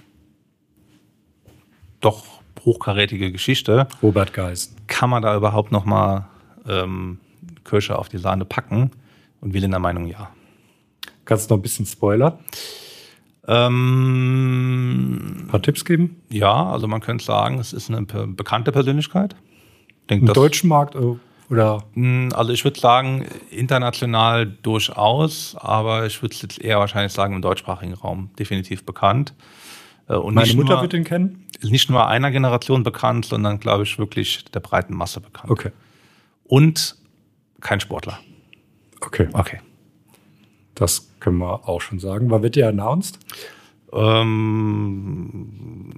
doch 1.99 2.23
hochkarätige 2.63 3.31
Geschichte. 3.31 3.87
Robert 4.01 4.33
Geisen. 4.33 4.75
Kann 4.87 5.09
man 5.09 5.21
da 5.21 5.35
überhaupt 5.35 5.71
noch 5.71 5.85
mal 5.85 6.27
ähm, 6.67 7.19
Kirsche 7.63 7.97
auf 7.97 8.09
die 8.09 8.17
Sahne 8.17 8.45
packen? 8.45 8.91
Und 9.41 9.53
wir 9.53 9.61
sind 9.61 9.71
der 9.71 9.79
Meinung, 9.79 10.07
ja. 10.07 10.29
Kannst 11.25 11.49
du 11.49 11.53
noch 11.53 11.59
ein 11.59 11.63
bisschen 11.63 11.85
spoilern? 11.85 12.39
Ähm, 13.47 15.43
ein 15.43 15.47
paar 15.47 15.61
Tipps 15.61 15.85
geben? 15.85 16.21
Ja, 16.29 16.71
also 16.71 16.87
man 16.87 17.01
könnte 17.01 17.23
sagen, 17.23 17.59
es 17.59 17.73
ist 17.73 17.89
eine 17.91 18.03
bekannte 18.03 18.71
Persönlichkeit. 18.71 19.35
Im 20.07 20.25
deutschen 20.25 20.69
Markt 20.69 20.95
äh, 20.95 21.15
oder? 21.49 21.83
Hm, 21.93 22.29
also 22.33 22.51
ich 22.51 22.63
würde 22.63 22.79
sagen, 22.79 23.25
international 23.51 24.47
durchaus, 24.47 25.55
aber 25.59 26.05
ich 26.05 26.21
würde 26.21 26.35
jetzt 26.41 26.59
eher 26.61 26.79
wahrscheinlich 26.79 27.13
sagen, 27.13 27.35
im 27.35 27.41
deutschsprachigen 27.41 27.93
Raum 27.93 28.29
definitiv 28.39 28.85
bekannt. 28.85 29.33
Äh, 30.07 30.15
und 30.15 30.33
Meine 30.33 30.53
Mutter 30.53 30.73
nur, 30.73 30.81
wird 30.81 30.93
ihn 30.93 31.03
kennen? 31.03 31.45
Nicht 31.61 31.89
nur 31.89 32.07
einer 32.07 32.31
Generation 32.31 32.83
bekannt, 32.83 33.25
sondern 33.25 33.59
glaube 33.59 33.83
ich 33.83 33.97
wirklich 33.99 34.45
der 34.45 34.59
breiten 34.59 34.95
Masse 34.95 35.21
bekannt. 35.21 35.51
Okay. 35.51 35.71
Und 36.47 36.95
kein 37.61 37.79
Sportler. 37.79 38.19
Okay. 39.01 39.27
Okay. 39.33 39.59
Das 40.75 41.09
können 41.19 41.37
wir 41.37 41.67
auch 41.67 41.81
schon 41.81 41.99
sagen. 41.99 42.29
Wann 42.29 42.43
wird 42.43 42.55
der 42.55 42.69
announced? 42.69 43.19
Ähm, 43.93 45.91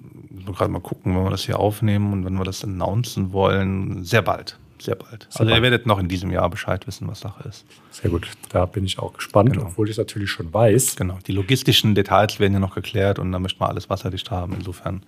gerade 0.45 0.71
mal 0.71 0.79
gucken, 0.79 1.15
wenn 1.15 1.23
wir 1.23 1.31
das 1.31 1.45
hier 1.45 1.59
aufnehmen 1.59 2.13
und 2.13 2.25
wenn 2.25 2.35
wir 2.35 2.43
das 2.43 2.63
announcen 2.63 3.33
wollen. 3.33 4.03
Sehr 4.03 4.21
bald. 4.21 4.59
Sehr 4.79 4.95
bald. 4.95 5.23
Sehr 5.29 5.41
also 5.41 5.45
bald. 5.45 5.57
ihr 5.57 5.61
werdet 5.63 5.87
noch 5.87 5.99
in 5.99 6.07
diesem 6.07 6.31
Jahr 6.31 6.49
Bescheid 6.49 6.85
wissen, 6.85 7.07
was 7.07 7.21
Sache 7.21 7.47
ist. 7.49 7.65
Sehr 7.89 8.11
gut. 8.11 8.29
Da 8.49 8.65
bin 8.65 8.85
ich 8.85 8.99
auch 8.99 9.13
gespannt, 9.13 9.53
genau. 9.53 9.65
obwohl 9.65 9.87
ich 9.87 9.93
es 9.93 9.97
natürlich 9.97 10.29
schon 10.29 10.53
weiß. 10.53 10.95
Genau. 10.95 11.17
Die 11.25 11.31
logistischen 11.31 11.95
Details 11.95 12.39
werden 12.39 12.53
ja 12.53 12.59
noch 12.59 12.75
geklärt 12.75 13.17
und 13.19 13.31
da 13.31 13.39
möchte 13.39 13.59
man 13.59 13.69
alles 13.69 13.89
wasserdicht 13.89 14.29
haben. 14.29 14.53
Insofern 14.53 15.01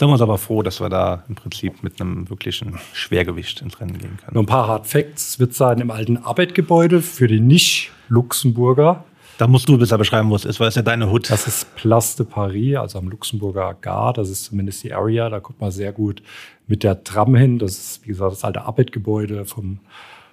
sind 0.00 0.08
wir 0.08 0.12
uns 0.12 0.22
aber 0.22 0.38
froh, 0.38 0.62
dass 0.62 0.80
wir 0.80 0.88
da 0.88 1.24
im 1.28 1.34
Prinzip 1.34 1.82
mit 1.82 2.00
einem 2.00 2.30
wirklichen 2.30 2.78
Schwergewicht 2.94 3.60
ins 3.60 3.78
Rennen 3.80 3.98
gehen 3.98 4.16
können. 4.16 4.32
Nur 4.32 4.44
ein 4.44 4.46
paar 4.46 4.66
Hard 4.66 4.86
Facts. 4.86 5.38
Wird 5.38 5.52
sein 5.52 5.78
im 5.78 5.90
alten 5.90 6.16
Arbeitgebäude 6.16 7.02
für 7.02 7.28
die 7.28 7.38
Nicht-Luxemburger. 7.38 9.04
Da 9.36 9.46
musst 9.46 9.68
du 9.68 9.76
besser 9.76 9.98
beschreiben, 9.98 10.30
wo 10.30 10.36
es 10.36 10.46
ist, 10.46 10.58
weil 10.58 10.68
es 10.68 10.74
ja 10.74 10.80
deine 10.80 11.10
Hut. 11.10 11.28
Das 11.28 11.46
ist 11.46 11.76
Place 11.76 12.16
de 12.16 12.24
Paris, 12.24 12.76
also 12.76 12.98
am 12.98 13.10
Luxemburger 13.10 13.76
Gar. 13.78 14.14
Das 14.14 14.30
ist 14.30 14.44
zumindest 14.44 14.82
die 14.84 14.94
Area. 14.94 15.28
Da 15.28 15.38
kommt 15.40 15.60
man 15.60 15.70
sehr 15.70 15.92
gut 15.92 16.22
mit 16.66 16.82
der 16.82 17.04
Tram 17.04 17.34
hin. 17.34 17.58
Das 17.58 17.72
ist, 17.72 18.02
wie 18.04 18.08
gesagt, 18.08 18.32
das 18.32 18.42
alte 18.42 18.62
Arbeitgebäude 18.62 19.44
vom, 19.44 19.80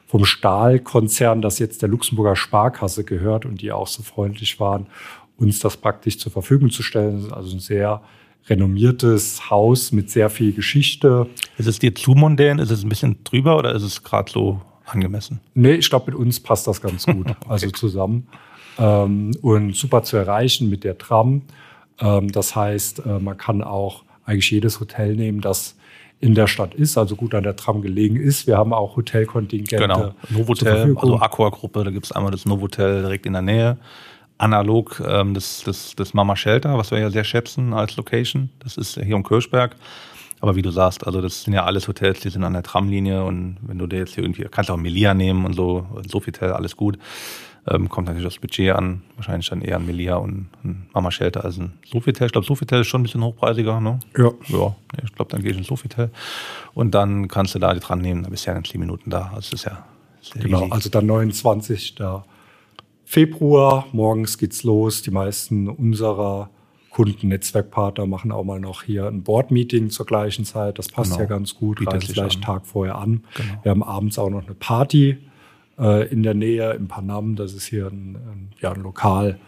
vom 0.06 0.24
Stahlkonzern, 0.24 1.42
das 1.42 1.60
jetzt 1.60 1.82
der 1.82 1.90
Luxemburger 1.90 2.38
Sparkasse 2.38 3.04
gehört 3.04 3.46
und 3.46 3.62
die 3.62 3.74
auch 3.74 3.88
so 3.88 4.02
freundlich 4.02 4.62
waren, 4.62 4.88
uns 5.36 5.60
das 5.60 5.76
praktisch 5.76 6.20
zur 6.20 6.32
Verfügung 6.32 6.70
zu 6.70 6.84
stellen. 6.84 7.34
Also 7.34 7.54
ein 7.54 7.60
sehr 7.60 8.02
renommiertes 8.50 9.50
Haus 9.50 9.92
mit 9.92 10.10
sehr 10.10 10.30
viel 10.30 10.54
Geschichte. 10.54 11.28
Ist 11.58 11.68
es 11.68 11.80
dir 11.80 11.94
zu 11.94 12.12
mondän? 12.12 12.60
Ist 12.60 12.72
es 12.72 12.84
ein 12.84 12.90
bisschen 12.90 13.24
drüber 13.24 13.58
oder 13.58 13.74
ist 13.74 13.84
es 13.84 14.04
gerade 14.04 14.32
so 14.32 14.62
angemessen? 14.86 15.40
Nee, 15.54 15.74
ich 15.74 15.90
glaube, 15.90 16.12
mit 16.12 16.20
uns 16.20 16.40
passt 16.40 16.68
das 16.68 16.82
ganz 16.82 17.06
gut. 17.06 17.30
okay. 17.30 17.36
Also 17.48 17.70
zusammen 17.72 18.28
ähm, 18.78 19.32
und 19.42 19.76
super 19.76 20.04
zu 20.04 20.18
erreichen 20.18 20.70
mit 20.70 20.84
der 20.84 20.98
Tram. 20.98 21.44
Ähm, 22.00 22.32
das 22.32 22.56
heißt, 22.56 23.06
äh, 23.06 23.20
man 23.20 23.38
kann 23.38 23.62
auch 23.62 24.04
eigentlich 24.26 24.52
jedes 24.52 24.80
Hotel 24.80 25.16
nehmen, 25.16 25.42
das 25.42 25.76
in 26.20 26.34
der 26.34 26.48
Stadt 26.48 26.74
ist, 26.74 26.98
also 26.98 27.16
gut 27.16 27.36
an 27.36 27.44
der 27.44 27.56
Tram 27.56 27.82
gelegen 27.82 28.16
ist. 28.16 28.48
Wir 28.48 28.58
haben 28.58 28.74
auch 28.74 28.96
Hotelkontingente. 28.96 29.78
Genau, 29.78 30.14
Novotel, 30.30 30.96
also 30.98 31.20
Aqua-Gruppe, 31.20 31.84
da 31.84 31.92
gibt 31.92 32.06
es 32.06 32.12
einmal 32.12 32.32
das 32.32 32.46
Novotel 32.46 33.02
direkt 33.02 33.26
in 33.28 33.34
der 33.34 33.44
Nähe. 33.44 33.78
Analog 34.38 35.02
ähm, 35.06 35.34
das, 35.34 35.64
das, 35.66 35.96
das 35.96 36.14
Mama 36.14 36.36
Shelter, 36.36 36.78
was 36.78 36.92
wir 36.92 37.00
ja 37.00 37.10
sehr 37.10 37.24
schätzen 37.24 37.74
als 37.74 37.96
Location. 37.98 38.50
Das 38.60 38.78
ist 38.78 39.00
hier 39.02 39.16
um 39.16 39.24
Kirchberg. 39.24 39.76
Aber 40.40 40.56
wie 40.56 40.62
du 40.62 40.70
sagst, 40.70 41.06
also 41.08 41.20
das 41.22 41.44
sind 41.44 41.54
ja 41.54 41.64
alles 41.64 41.88
Hotels, 41.88 42.20
die 42.20 42.30
sind 42.30 42.44
an 42.44 42.54
der 42.54 42.62
Tramlinie 42.62 43.24
und 43.24 43.58
wenn 43.62 43.80
du 43.80 43.88
dir 43.88 43.98
jetzt 44.00 44.14
hier 44.14 44.24
irgendwie, 44.24 44.44
kannst 44.44 44.70
auch 44.70 44.78
Melia 44.78 45.16
nehmen 45.16 45.46
und 45.46 45.54
so, 45.54 45.88
Sofitel, 46.08 46.52
alles 46.52 46.76
gut. 46.78 47.00
Ähm, 47.70 47.90
kommt 47.90 48.08
natürlich 48.08 48.28
das 48.34 48.40
Budget 48.40 48.74
an, 48.76 49.02
wahrscheinlich 49.16 49.50
dann 49.50 49.62
eher 49.62 49.78
ein 49.78 49.86
Melia 49.86 50.16
und 50.18 50.48
ein 50.64 50.88
Mama 50.94 51.10
Shelter 51.12 51.44
als 51.44 51.58
ein 51.58 51.74
Sofitel. 51.86 52.24
Ich 52.26 52.32
glaube, 52.32 52.46
Sofitel 52.46 52.80
ist 52.82 52.88
schon 52.88 53.02
ein 53.02 53.04
bisschen 53.04 53.24
hochpreisiger, 53.24 53.82
ne? 53.82 54.00
Ja. 54.16 54.32
Ja, 54.48 54.76
ich 55.04 55.14
glaube, 55.16 55.32
dann 55.32 55.42
gehe 55.42 55.52
ich 55.52 55.58
in 55.58 55.64
Sofitel. 55.64 56.12
Und 56.76 56.92
dann 56.92 57.28
kannst 57.28 57.56
du 57.56 57.60
da 57.60 57.74
die 57.74 57.80
dran 57.82 58.00
nehmen, 58.00 58.22
dann 58.22 58.32
bist 58.32 58.46
du 58.46 58.52
ja 58.52 58.58
in 58.58 58.64
10 58.64 58.80
Minuten 58.80 59.10
da. 59.10 59.32
Also 59.34 59.52
das 59.52 59.54
ist 59.54 59.66
ja 59.66 59.86
Genau, 60.36 60.62
easy. 60.64 60.72
also 60.72 60.90
dann 60.90 61.06
29. 61.08 61.96
Februar, 63.10 63.88
morgens 63.94 64.38
geht's 64.38 64.64
los. 64.64 65.02
Die 65.02 65.12
meisten 65.12 65.70
unserer 65.70 66.50
Kunden, 66.90 67.30
Netzwerkpartner 67.30 68.06
machen 68.06 68.34
auch 68.34 68.44
mal 68.44 68.60
noch 68.60 68.84
hier 68.84 69.08
ein 69.08 69.24
Board-Meeting 69.24 69.92
zur 69.92 70.06
gleichen 70.06 70.44
Zeit. 70.44 70.78
Das 70.78 70.90
passt 70.90 71.12
genau. 71.12 71.22
ja 71.22 71.26
ganz 71.26 71.56
gut, 71.56 71.80
reicht 71.88 72.12
vielleicht 72.12 72.36
einen 72.36 72.44
Tag 72.44 72.66
vorher 72.66 72.98
an. 72.98 73.24
Genau. 73.36 73.60
Wir 73.64 73.72
haben 73.72 73.82
abends 73.82 74.20
auch 74.20 74.30
noch 74.30 74.44
eine 74.44 74.56
Party 74.56 75.20
äh, 75.80 76.06
in 76.10 76.22
der 76.22 76.34
Nähe 76.34 76.74
im 76.74 76.90
Panam. 76.90 77.38
Das 77.38 77.54
ist 77.54 77.66
hier 77.68 77.88
ein, 77.88 78.16
ein, 78.16 78.50
ja, 78.60 78.74
ein 78.74 78.82
Lokal, 78.82 79.40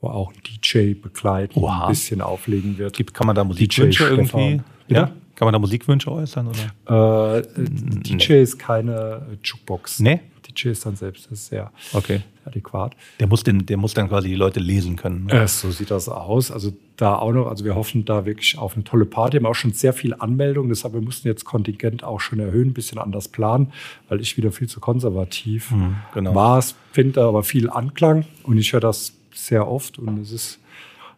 wo 0.00 0.10
auch 0.10 0.32
ein 0.32 0.40
DJ 0.46 0.94
begleitet 0.94 1.60
ein 1.60 1.88
bisschen 1.88 2.20
auflegen 2.20 2.78
wird. 2.78 2.94
Gibt, 2.94 3.14
kann 3.14 3.26
man 3.26 3.34
da 3.34 3.42
Musikwünsche 3.42 4.06
irgendwie? 4.08 4.60
Ja? 4.86 5.10
Kann 5.38 5.46
man 5.46 5.52
da 5.52 5.60
Musikwünsche 5.60 6.10
äußern? 6.10 6.48
Oder? 6.48 7.38
Äh, 7.38 7.42
DJ 7.56 8.42
ist 8.42 8.58
keine 8.58 9.38
Jukebox. 9.40 10.00
Nee? 10.00 10.18
DJ 10.48 10.70
ist 10.70 10.84
dann 10.84 10.96
selbst, 10.96 11.26
das 11.26 11.32
ist 11.34 11.46
sehr 11.46 11.70
okay. 11.92 12.22
adäquat. 12.44 12.96
Der 13.20 13.28
muss, 13.28 13.44
den, 13.44 13.64
der 13.64 13.76
muss 13.76 13.94
dann 13.94 14.08
quasi 14.08 14.30
die 14.30 14.34
Leute 14.34 14.58
lesen 14.58 14.96
können. 14.96 15.26
Ne? 15.26 15.42
Äh, 15.42 15.46
so 15.46 15.70
sieht 15.70 15.92
das 15.92 16.08
aus. 16.08 16.50
Also 16.50 16.72
da 16.96 17.14
auch 17.14 17.30
noch, 17.30 17.46
also 17.46 17.64
wir 17.64 17.76
hoffen 17.76 18.04
da 18.04 18.26
wirklich 18.26 18.58
auf 18.58 18.74
eine 18.74 18.82
tolle 18.82 19.06
Party. 19.06 19.34
Wir 19.34 19.44
haben 19.44 19.46
auch 19.46 19.54
schon 19.54 19.70
sehr 19.70 19.92
viel 19.92 20.12
Anmeldungen, 20.12 20.70
deshalb 20.70 20.94
wir 20.94 21.02
mussten 21.02 21.28
jetzt 21.28 21.44
Kontingent 21.44 22.02
auch 22.02 22.18
schon 22.18 22.40
erhöhen, 22.40 22.70
ein 22.70 22.74
bisschen 22.74 22.98
anders 22.98 23.28
planen, 23.28 23.72
weil 24.08 24.20
ich 24.20 24.36
wieder 24.36 24.50
viel 24.50 24.68
zu 24.68 24.80
konservativ 24.80 25.70
mhm, 25.70 25.98
genau. 26.14 26.34
war. 26.34 26.58
Es 26.58 26.74
finde 26.90 27.22
aber 27.22 27.44
viel 27.44 27.70
Anklang 27.70 28.24
und 28.42 28.58
ich 28.58 28.72
höre 28.72 28.80
das 28.80 29.12
sehr 29.32 29.68
oft 29.68 30.00
und 30.00 30.18
es 30.18 30.32
ist 30.32 30.58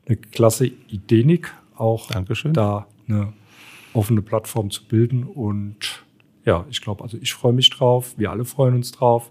eine 0.06 0.18
klasse 0.18 0.66
Idee, 0.66 1.24
Nick, 1.24 1.54
auch 1.74 2.08
Dankeschön. 2.08 2.52
da 2.52 2.86
eine 3.08 3.32
offene 3.92 4.22
Plattform 4.22 4.70
zu 4.70 4.84
bilden 4.86 5.24
und 5.24 6.04
ja, 6.44 6.64
ich 6.70 6.80
glaube, 6.80 7.02
also 7.02 7.18
ich 7.20 7.34
freue 7.34 7.52
mich 7.52 7.70
drauf, 7.70 8.14
wir 8.16 8.30
alle 8.30 8.44
freuen 8.44 8.74
uns 8.74 8.92
drauf. 8.92 9.30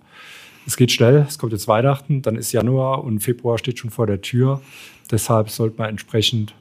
Es 0.67 0.77
geht 0.77 0.91
schnell, 0.91 1.25
es 1.27 1.39
kommt 1.39 1.51
jetzt 1.51 1.67
Weihnachten, 1.67 2.21
dann 2.21 2.35
ist 2.35 2.51
Januar 2.51 3.03
und 3.03 3.21
Februar 3.21 3.57
steht 3.57 3.79
schon 3.79 3.89
vor 3.89 4.05
der 4.05 4.21
Tür. 4.21 4.61
Deshalb 5.09 5.49
sollte 5.49 5.77
man 5.79 5.89
entsprechend 5.89 6.53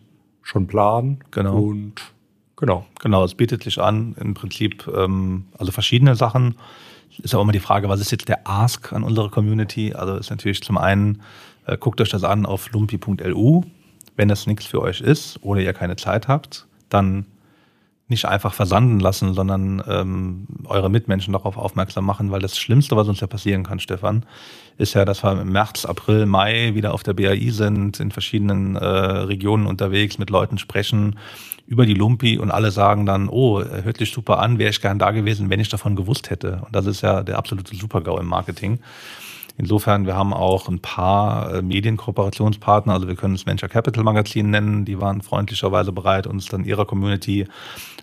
schon 0.43 0.67
planen. 0.67 1.23
Genau. 1.31 1.59
Und 1.59 2.13
genau. 2.57 2.87
Genau, 3.01 3.25
es 3.25 3.35
bietet 3.35 3.63
sich 3.63 3.79
an, 3.79 4.17
im 4.19 4.33
Prinzip, 4.33 4.89
ähm, 4.89 5.45
also 5.59 5.73
verschiedene 5.73 6.17
Sachen. 6.17 6.55
Ist 7.23 7.35
auch 7.35 7.43
immer 7.43 7.53
die 7.53 7.61
Frage, 7.61 7.89
was 7.89 8.01
ist 8.01 8.13
jetzt 8.13 8.29
der 8.29 8.49
Ask 8.49 8.93
an 8.93 9.03
unsere 9.03 9.29
Community? 9.29 9.93
Also 9.93 10.15
ist 10.15 10.31
natürlich 10.31 10.63
zum 10.63 10.79
einen, 10.79 11.21
äh, 11.67 11.77
guckt 11.77 12.01
euch 12.01 12.11
das 12.11 12.25
an 12.25 12.47
auf 12.47 12.71
lumpi.lu. 12.73 13.65
Wenn 14.17 14.29
das 14.29 14.47
nichts 14.47 14.65
für 14.67 14.81
euch 14.81 15.01
ist 15.01 15.39
oder 15.43 15.61
ihr 15.61 15.73
keine 15.73 15.97
Zeit 15.97 16.29
habt, 16.29 16.67
dann 16.89 17.27
nicht 18.09 18.25
einfach 18.25 18.55
versanden 18.55 19.01
lassen, 19.01 19.35
sondern 19.35 19.83
ähm, 19.87 20.47
eure 20.65 20.91
Mitmenschen 20.91 21.33
darauf 21.33 21.57
aufmerksam 21.57 22.05
machen, 22.05 22.31
weil 22.31 22.41
das 22.41 22.59
Schlimmste, 22.59 22.97
was 22.97 23.09
uns 23.09 23.21
ja 23.21 23.27
passieren 23.27 23.65
kann, 23.65 23.81
Stefan, 23.81 24.25
ist 24.79 24.95
ja, 24.95 25.05
dass 25.05 25.23
wir 25.23 25.41
im 25.41 25.53
März, 25.53 25.85
April, 25.85 26.27
Mai 26.27 26.75
wieder 26.75 26.95
auf 26.95 27.03
der 27.03 27.15
BAI 27.15 27.51
sind, 27.51 28.01
in 28.01 28.11
verschiedenen 28.11 28.77
äh, 28.77 28.85
Regionen 28.85 29.67
unterwegs, 29.67 30.19
mit 30.19 30.31
Leuten 30.31 30.59
sprechen 30.59 31.19
über 31.67 31.85
die 31.85 31.95
Lumpi 31.95 32.39
und 32.39 32.51
alle 32.51 32.71
sagen 32.71 33.05
dann, 33.05 33.29
oh, 33.29 33.63
hört 33.63 33.99
sich 33.99 34.11
super 34.11 34.39
an, 34.39 34.59
wäre 34.59 34.71
ich 34.71 34.81
gern 34.81 34.99
da 34.99 35.11
gewesen, 35.11 35.51
wenn 35.51 35.61
ich 35.61 35.69
davon 35.69 35.97
gewusst 35.97 36.31
hätte. 36.31 36.63
Und 36.65 36.75
das 36.75 36.87
ist 36.87 37.03
ja 37.03 37.23
der 37.23 37.37
absolute 37.37 37.77
Supergau 37.77 38.19
im 38.19 38.27
Marketing. 38.27 38.79
Insofern, 39.59 40.07
wir 40.07 40.15
haben 40.15 40.33
auch 40.33 40.69
ein 40.69 40.79
paar 40.79 41.53
äh, 41.53 41.63
Medienkooperationspartner, 41.63 42.93
also 42.93 43.09
wir 43.09 43.17
können 43.17 43.35
es 43.35 43.45
Venture 43.45 43.69
Capital 43.69 44.05
Magazin 44.05 44.51
nennen, 44.51 44.85
die 44.85 45.01
waren 45.01 45.21
freundlicherweise 45.21 45.91
bereit, 45.91 46.29
uns 46.29 46.47
dann 46.47 46.65
ihrer 46.65 46.87
Community 46.87 47.49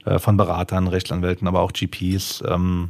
äh, 0.03 0.19
von 0.19 0.35
Beratern, 0.35 0.87
Rechtsanwälten, 0.87 1.47
aber 1.47 1.61
auch 1.61 1.71
GPs 1.71 2.43
ähm, 2.45 2.89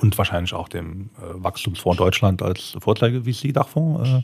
und 0.00 0.16
wahrscheinlich 0.16 0.54
auch 0.54 0.68
dem 0.68 1.10
äh, 1.18 1.34
Wachstumsfonds 1.34 1.98
Deutschland 1.98 2.42
als 2.42 2.76
Vorzeige-VC-Dachfonds 2.78 4.08
äh, 4.08 4.22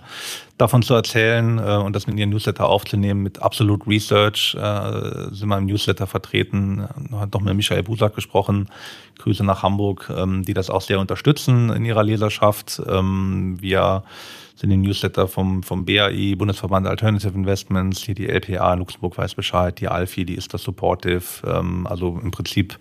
davon 0.58 0.82
zu 0.82 0.94
erzählen 0.94 1.58
äh, 1.58 1.76
und 1.76 1.94
das 1.94 2.06
mit 2.06 2.18
ihren 2.18 2.30
Newsletter 2.30 2.66
aufzunehmen. 2.68 3.22
Mit 3.22 3.42
Absolute 3.42 3.86
Research 3.86 4.54
äh, 4.54 5.34
sind 5.34 5.48
wir 5.48 5.58
im 5.58 5.66
Newsletter 5.66 6.06
vertreten. 6.06 6.88
Hat 7.12 7.34
doch 7.34 7.40
mit 7.40 7.54
Michael 7.54 7.82
Busak 7.82 8.14
gesprochen. 8.14 8.68
Grüße 9.18 9.44
nach 9.44 9.62
Hamburg, 9.62 10.10
ähm, 10.16 10.42
die 10.44 10.54
das 10.54 10.70
auch 10.70 10.82
sehr 10.82 11.00
unterstützen 11.00 11.70
in 11.70 11.84
ihrer 11.84 12.02
Leserschaft. 12.02 12.80
Ähm, 12.88 13.56
wir 13.60 14.04
sind 14.56 14.70
die 14.70 14.76
Newsletter 14.76 15.26
vom, 15.28 15.62
vom 15.62 15.84
BAI, 15.84 16.34
Bundesverband 16.36 16.86
Alternative 16.86 17.34
Investments, 17.34 18.02
hier 18.02 18.14
die 18.14 18.28
LPA, 18.28 18.74
Luxemburg 18.74 19.18
weiß 19.18 19.34
Bescheid, 19.34 19.80
die 19.80 19.88
Alfi, 19.88 20.24
die 20.24 20.34
ist 20.34 20.54
das 20.54 20.62
Supportive. 20.62 21.24
Ähm, 21.46 21.86
also 21.86 22.18
im 22.22 22.30
Prinzip 22.30 22.78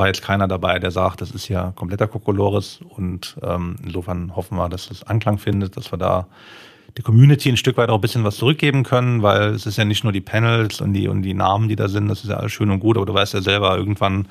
war 0.00 0.06
jetzt 0.06 0.22
keiner 0.22 0.48
dabei, 0.48 0.78
der 0.78 0.90
sagt, 0.90 1.20
das 1.20 1.30
ist 1.30 1.48
ja 1.48 1.72
kompletter 1.76 2.08
Kokolores. 2.08 2.80
Und 2.88 3.36
ähm, 3.42 3.76
insofern 3.84 4.34
hoffen 4.34 4.56
wir, 4.56 4.70
dass 4.70 4.88
das 4.88 5.02
Anklang 5.02 5.36
findet, 5.36 5.76
dass 5.76 5.92
wir 5.92 5.98
da 5.98 6.26
die 6.96 7.02
Community 7.02 7.50
ein 7.50 7.58
Stück 7.58 7.76
weit 7.76 7.90
auch 7.90 7.96
ein 7.96 8.00
bisschen 8.00 8.24
was 8.24 8.36
zurückgeben 8.36 8.82
können, 8.82 9.22
weil 9.22 9.50
es 9.50 9.66
ist 9.66 9.76
ja 9.76 9.84
nicht 9.84 10.02
nur 10.02 10.12
die 10.14 10.22
Panels 10.22 10.80
und 10.80 10.94
die, 10.94 11.06
und 11.06 11.20
die 11.20 11.34
Namen, 11.34 11.68
die 11.68 11.76
da 11.76 11.88
sind, 11.88 12.08
das 12.08 12.24
ist 12.24 12.30
ja 12.30 12.38
alles 12.38 12.50
schön 12.50 12.70
und 12.70 12.80
gut, 12.80 12.96
aber 12.96 13.04
du 13.04 13.12
weißt 13.12 13.34
ja 13.34 13.42
selber, 13.42 13.76
irgendwann 13.76 14.26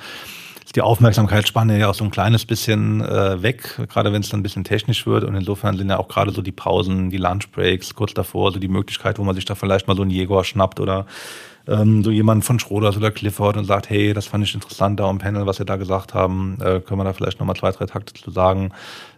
ist 0.65 0.75
die 0.75 0.82
Aufmerksamkeitsspanne 0.82 1.77
ja 1.77 1.88
auch 1.88 1.93
so 1.93 2.03
ein 2.03 2.10
kleines 2.10 2.45
bisschen 2.45 3.01
äh, 3.01 3.43
weg, 3.43 3.79
gerade 3.89 4.12
wenn 4.12 4.23
es 4.23 4.29
dann 4.29 4.39
ein 4.39 4.43
bisschen 4.43 4.63
technisch 4.63 5.05
wird. 5.05 5.23
Und 5.23 5.36
insofern 5.36 5.77
sind 5.77 5.89
ja 5.89 5.99
auch 5.99 6.08
gerade 6.08 6.32
so 6.32 6.41
die 6.41 6.51
Pausen, 6.51 7.12
die 7.12 7.17
Lunchbreaks 7.17 7.93
kurz 7.93 8.15
davor, 8.15 8.51
so 8.51 8.60
die 8.60 8.67
Möglichkeit, 8.67 9.19
wo 9.19 9.23
man 9.23 9.36
sich 9.36 9.45
da 9.45 9.53
vielleicht 9.53 9.88
mal 9.88 9.95
so 9.95 10.01
einen 10.01 10.12
Jäger 10.12 10.43
schnappt 10.43 10.79
oder 10.79 11.05
ähm, 11.69 12.03
so 12.03 12.10
jemand 12.10 12.43
von 12.43 12.60
Schroders 12.60 12.97
oder 12.97 13.12
Clifford 13.12 13.55
und 13.55 13.65
sagt, 13.65 13.89
hey, 13.89 14.13
das 14.13 14.25
fand 14.25 14.43
ich 14.43 14.55
interessant 14.55 14.99
da 14.99 15.10
im 15.10 15.19
Panel, 15.19 15.45
was 15.45 15.58
Sie 15.58 15.65
da 15.65 15.75
gesagt 15.75 16.13
haben, 16.13 16.58
äh, 16.62 16.79
können 16.79 16.99
wir 16.99 17.03
da 17.03 17.13
vielleicht 17.13 17.39
nochmal 17.39 17.55
zwei, 17.55 17.71
drei 17.71 17.86
Takte 17.86 18.13
zu 18.13 18.32
sagen 18.32 18.71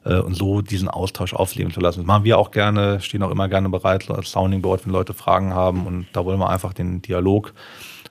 äh, 0.04 0.20
und 0.20 0.36
so 0.36 0.62
diesen 0.62 0.90
Austausch 0.90 1.34
aufleben 1.34 1.72
zu 1.74 1.80
lassen. 1.80 2.00
Das 2.00 2.08
machen 2.08 2.26
wir 2.26 2.38
auch 2.38 2.52
gerne, 2.52 3.00
stehen 3.00 3.24
auch 3.24 3.32
immer 3.32 3.48
gerne 3.48 3.70
bereit 3.70 4.10
als 4.12 4.32
Sounding 4.32 4.62
Board, 4.62 4.86
wenn 4.86 4.92
Leute 4.92 5.14
Fragen 5.14 5.54
haben 5.54 5.88
und 5.88 6.08
da 6.14 6.26
wollen 6.26 6.40
wir 6.40 6.50
einfach 6.50 6.74
den 6.74 7.02
Dialog 7.02 7.54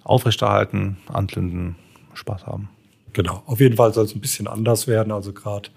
aufrechterhalten, 0.05 0.97
anzünden, 1.13 1.77
Spaß 2.15 2.47
haben. 2.47 2.71
Genau, 3.13 3.43
auf 3.47 3.61
jeden 3.61 3.77
Fall 3.77 3.93
soll 3.93 4.05
es 4.05 4.15
ein 4.15 4.21
bisschen 4.21 4.47
anders 4.47 4.87
werden, 4.87 5.13
also 5.13 5.33
gerade 5.33 5.69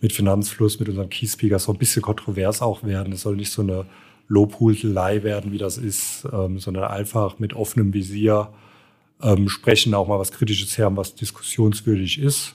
mit 0.00 0.12
Finanzfluss, 0.12 0.80
mit 0.80 0.88
unserem 0.88 1.08
Key 1.08 1.26
Speaker, 1.26 1.58
so 1.58 1.72
ein 1.72 1.78
bisschen 1.78 2.02
kontrovers 2.02 2.60
auch 2.60 2.82
werden. 2.82 3.12
Es 3.12 3.22
soll 3.22 3.36
nicht 3.36 3.52
so 3.52 3.62
eine 3.62 3.86
Lobhudelei 4.28 5.22
werden, 5.22 5.52
wie 5.52 5.58
das 5.58 5.78
ist, 5.78 6.26
ähm, 6.32 6.58
sondern 6.58 6.84
einfach 6.84 7.38
mit 7.38 7.54
offenem 7.54 7.92
Visier 7.92 8.48
ähm, 9.22 9.48
sprechen, 9.48 9.94
auch 9.94 10.08
mal 10.08 10.18
was 10.18 10.32
Kritisches 10.32 10.76
her, 10.78 10.94
was 10.96 11.14
diskussionswürdig 11.14 12.20
ist. 12.20 12.54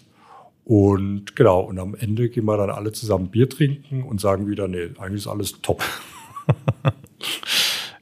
Und 0.65 1.35
genau, 1.35 1.61
und 1.61 1.79
am 1.79 1.95
Ende 1.95 2.29
gehen 2.29 2.45
wir 2.45 2.57
dann 2.57 2.69
alle 2.69 2.91
zusammen 2.91 3.29
Bier 3.29 3.49
trinken 3.49 4.03
und 4.03 4.19
sagen 4.19 4.47
wieder, 4.47 4.67
nee, 4.67 4.89
eigentlich 4.97 5.21
ist 5.21 5.27
alles 5.27 5.61
top. 5.61 5.81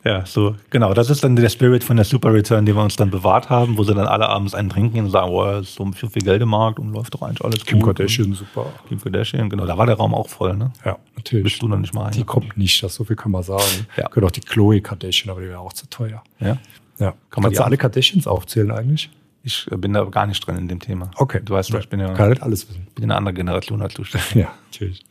Ja, 0.05 0.23
so, 0.23 0.55
genau. 0.69 0.93
Das 0.93 1.09
ist 1.09 1.23
dann 1.23 1.35
der 1.35 1.49
Spirit 1.49 1.83
von 1.83 1.95
der 1.95 2.05
Super 2.05 2.31
Return, 2.31 2.63
den 2.67 2.75
wir 2.75 2.83
uns 2.83 2.95
dann 2.95 3.09
bewahrt 3.09 3.49
haben, 3.49 3.75
wo 3.75 3.83
sie 3.83 3.95
dann 3.95 4.05
alle 4.05 4.29
abends 4.29 4.53
einen 4.53 4.69
trinken 4.69 4.99
und 4.99 5.09
sagen, 5.09 5.31
oh, 5.31 5.59
ist 5.59 5.73
so 5.73 5.91
viel, 5.93 6.09
viel 6.09 6.21
Geld 6.21 6.43
im 6.43 6.49
Markt 6.49 6.77
und 6.77 6.93
läuft 6.93 7.15
doch 7.15 7.23
eigentlich 7.23 7.43
alles 7.43 7.65
Kim 7.65 7.79
gut. 7.79 7.97
Kardashian, 7.97 8.33
super. 8.33 8.67
Kim 8.87 9.01
Kardashian, 9.01 9.49
genau. 9.49 9.65
Da 9.65 9.75
war 9.75 9.87
der 9.87 9.95
Raum 9.95 10.13
auch 10.13 10.29
voll, 10.29 10.55
ne? 10.55 10.71
Ja, 10.85 10.99
natürlich. 11.15 11.45
Bist 11.45 11.61
du 11.63 11.67
noch 11.67 11.79
nicht 11.79 11.95
mal 11.95 12.11
Die 12.11 12.23
kommt 12.23 12.55
nicht, 12.55 12.83
das 12.83 12.93
so 12.93 13.03
viel 13.03 13.15
kann 13.15 13.31
man 13.31 13.41
sagen. 13.41 13.87
Ja. 13.97 14.07
Gehört 14.09 14.25
auch 14.25 14.31
die 14.31 14.41
Chloe 14.41 14.79
Kardashian, 14.79 15.31
aber 15.31 15.41
die 15.41 15.47
wäre 15.47 15.59
auch 15.59 15.73
zu 15.73 15.89
teuer. 15.89 16.23
Ja? 16.39 16.57
Ja. 16.99 17.15
Kann 17.31 17.41
man 17.41 17.51
jetzt 17.51 17.61
alle 17.61 17.77
Kardashians 17.77 18.27
aufzählen 18.27 18.69
eigentlich? 18.69 19.09
Ich 19.41 19.67
bin 19.71 19.93
da 19.93 20.03
gar 20.03 20.27
nicht 20.27 20.45
drin 20.45 20.57
in 20.57 20.67
dem 20.67 20.79
Thema. 20.79 21.09
Okay. 21.15 21.41
Du 21.43 21.53
weißt, 21.53 21.69
ja. 21.69 21.79
ich 21.79 21.89
bin 21.89 21.99
ja. 21.99 22.13
Kann 22.13 22.29
nicht 22.29 22.43
alles 22.43 22.69
wissen. 22.69 22.87
bin 22.93 23.05
in 23.05 23.11
einer 23.11 23.17
anderen 23.17 23.35
Generation 23.35 23.81
als 23.81 23.95
du. 23.95 24.03
Ja, 24.35 24.51
natürlich. 24.71 25.03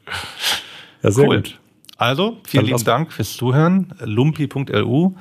Ja, 1.03 1.11
sehr 1.11 1.29
cool. 1.29 1.37
gut. 1.37 1.59
Also, 1.97 2.39
vielen 2.47 2.67
lieben 2.67 2.85
Dank 2.85 3.13
fürs 3.13 3.35
Zuhören. 3.35 3.95
lumpi.lu 4.01 5.15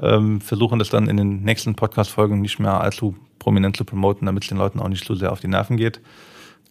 ähm, 0.00 0.40
versuchen 0.40 0.78
das 0.78 0.90
dann 0.90 1.08
in 1.08 1.16
den 1.16 1.42
nächsten 1.42 1.74
Podcast-Folgen 1.74 2.40
nicht 2.40 2.58
mehr 2.58 2.80
allzu 2.80 3.14
prominent 3.38 3.76
zu 3.76 3.84
promoten, 3.84 4.26
damit 4.26 4.44
es 4.44 4.48
den 4.48 4.58
Leuten 4.58 4.80
auch 4.80 4.88
nicht 4.88 5.04
zu 5.04 5.14
sehr 5.14 5.32
auf 5.32 5.40
die 5.40 5.48
Nerven 5.48 5.76
geht. 5.76 6.00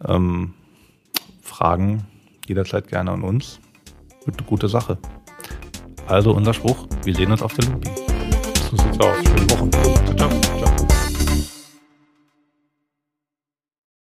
Ähm, 0.05 0.53
Fragen 1.41 2.05
jederzeit 2.47 2.87
gerne 2.87 3.11
an 3.11 3.21
uns. 3.21 3.59
Wird 4.25 4.39
eine 4.39 4.47
gute 4.47 4.67
Sache. 4.67 4.97
Also 6.07 6.31
unser 6.31 6.53
Spruch, 6.53 6.87
wir 7.03 7.15
sehen 7.15 7.31
uns 7.31 7.41
auf 7.41 7.53
der 7.53 7.65
Lupi. 7.65 7.89
So 8.69 8.77
sieht's 8.77 8.99
aus. 8.99 9.17
Schöne 9.23 9.49
Woche. 9.51 9.69
Ciao, 9.71 10.15
ciao. 10.15 10.44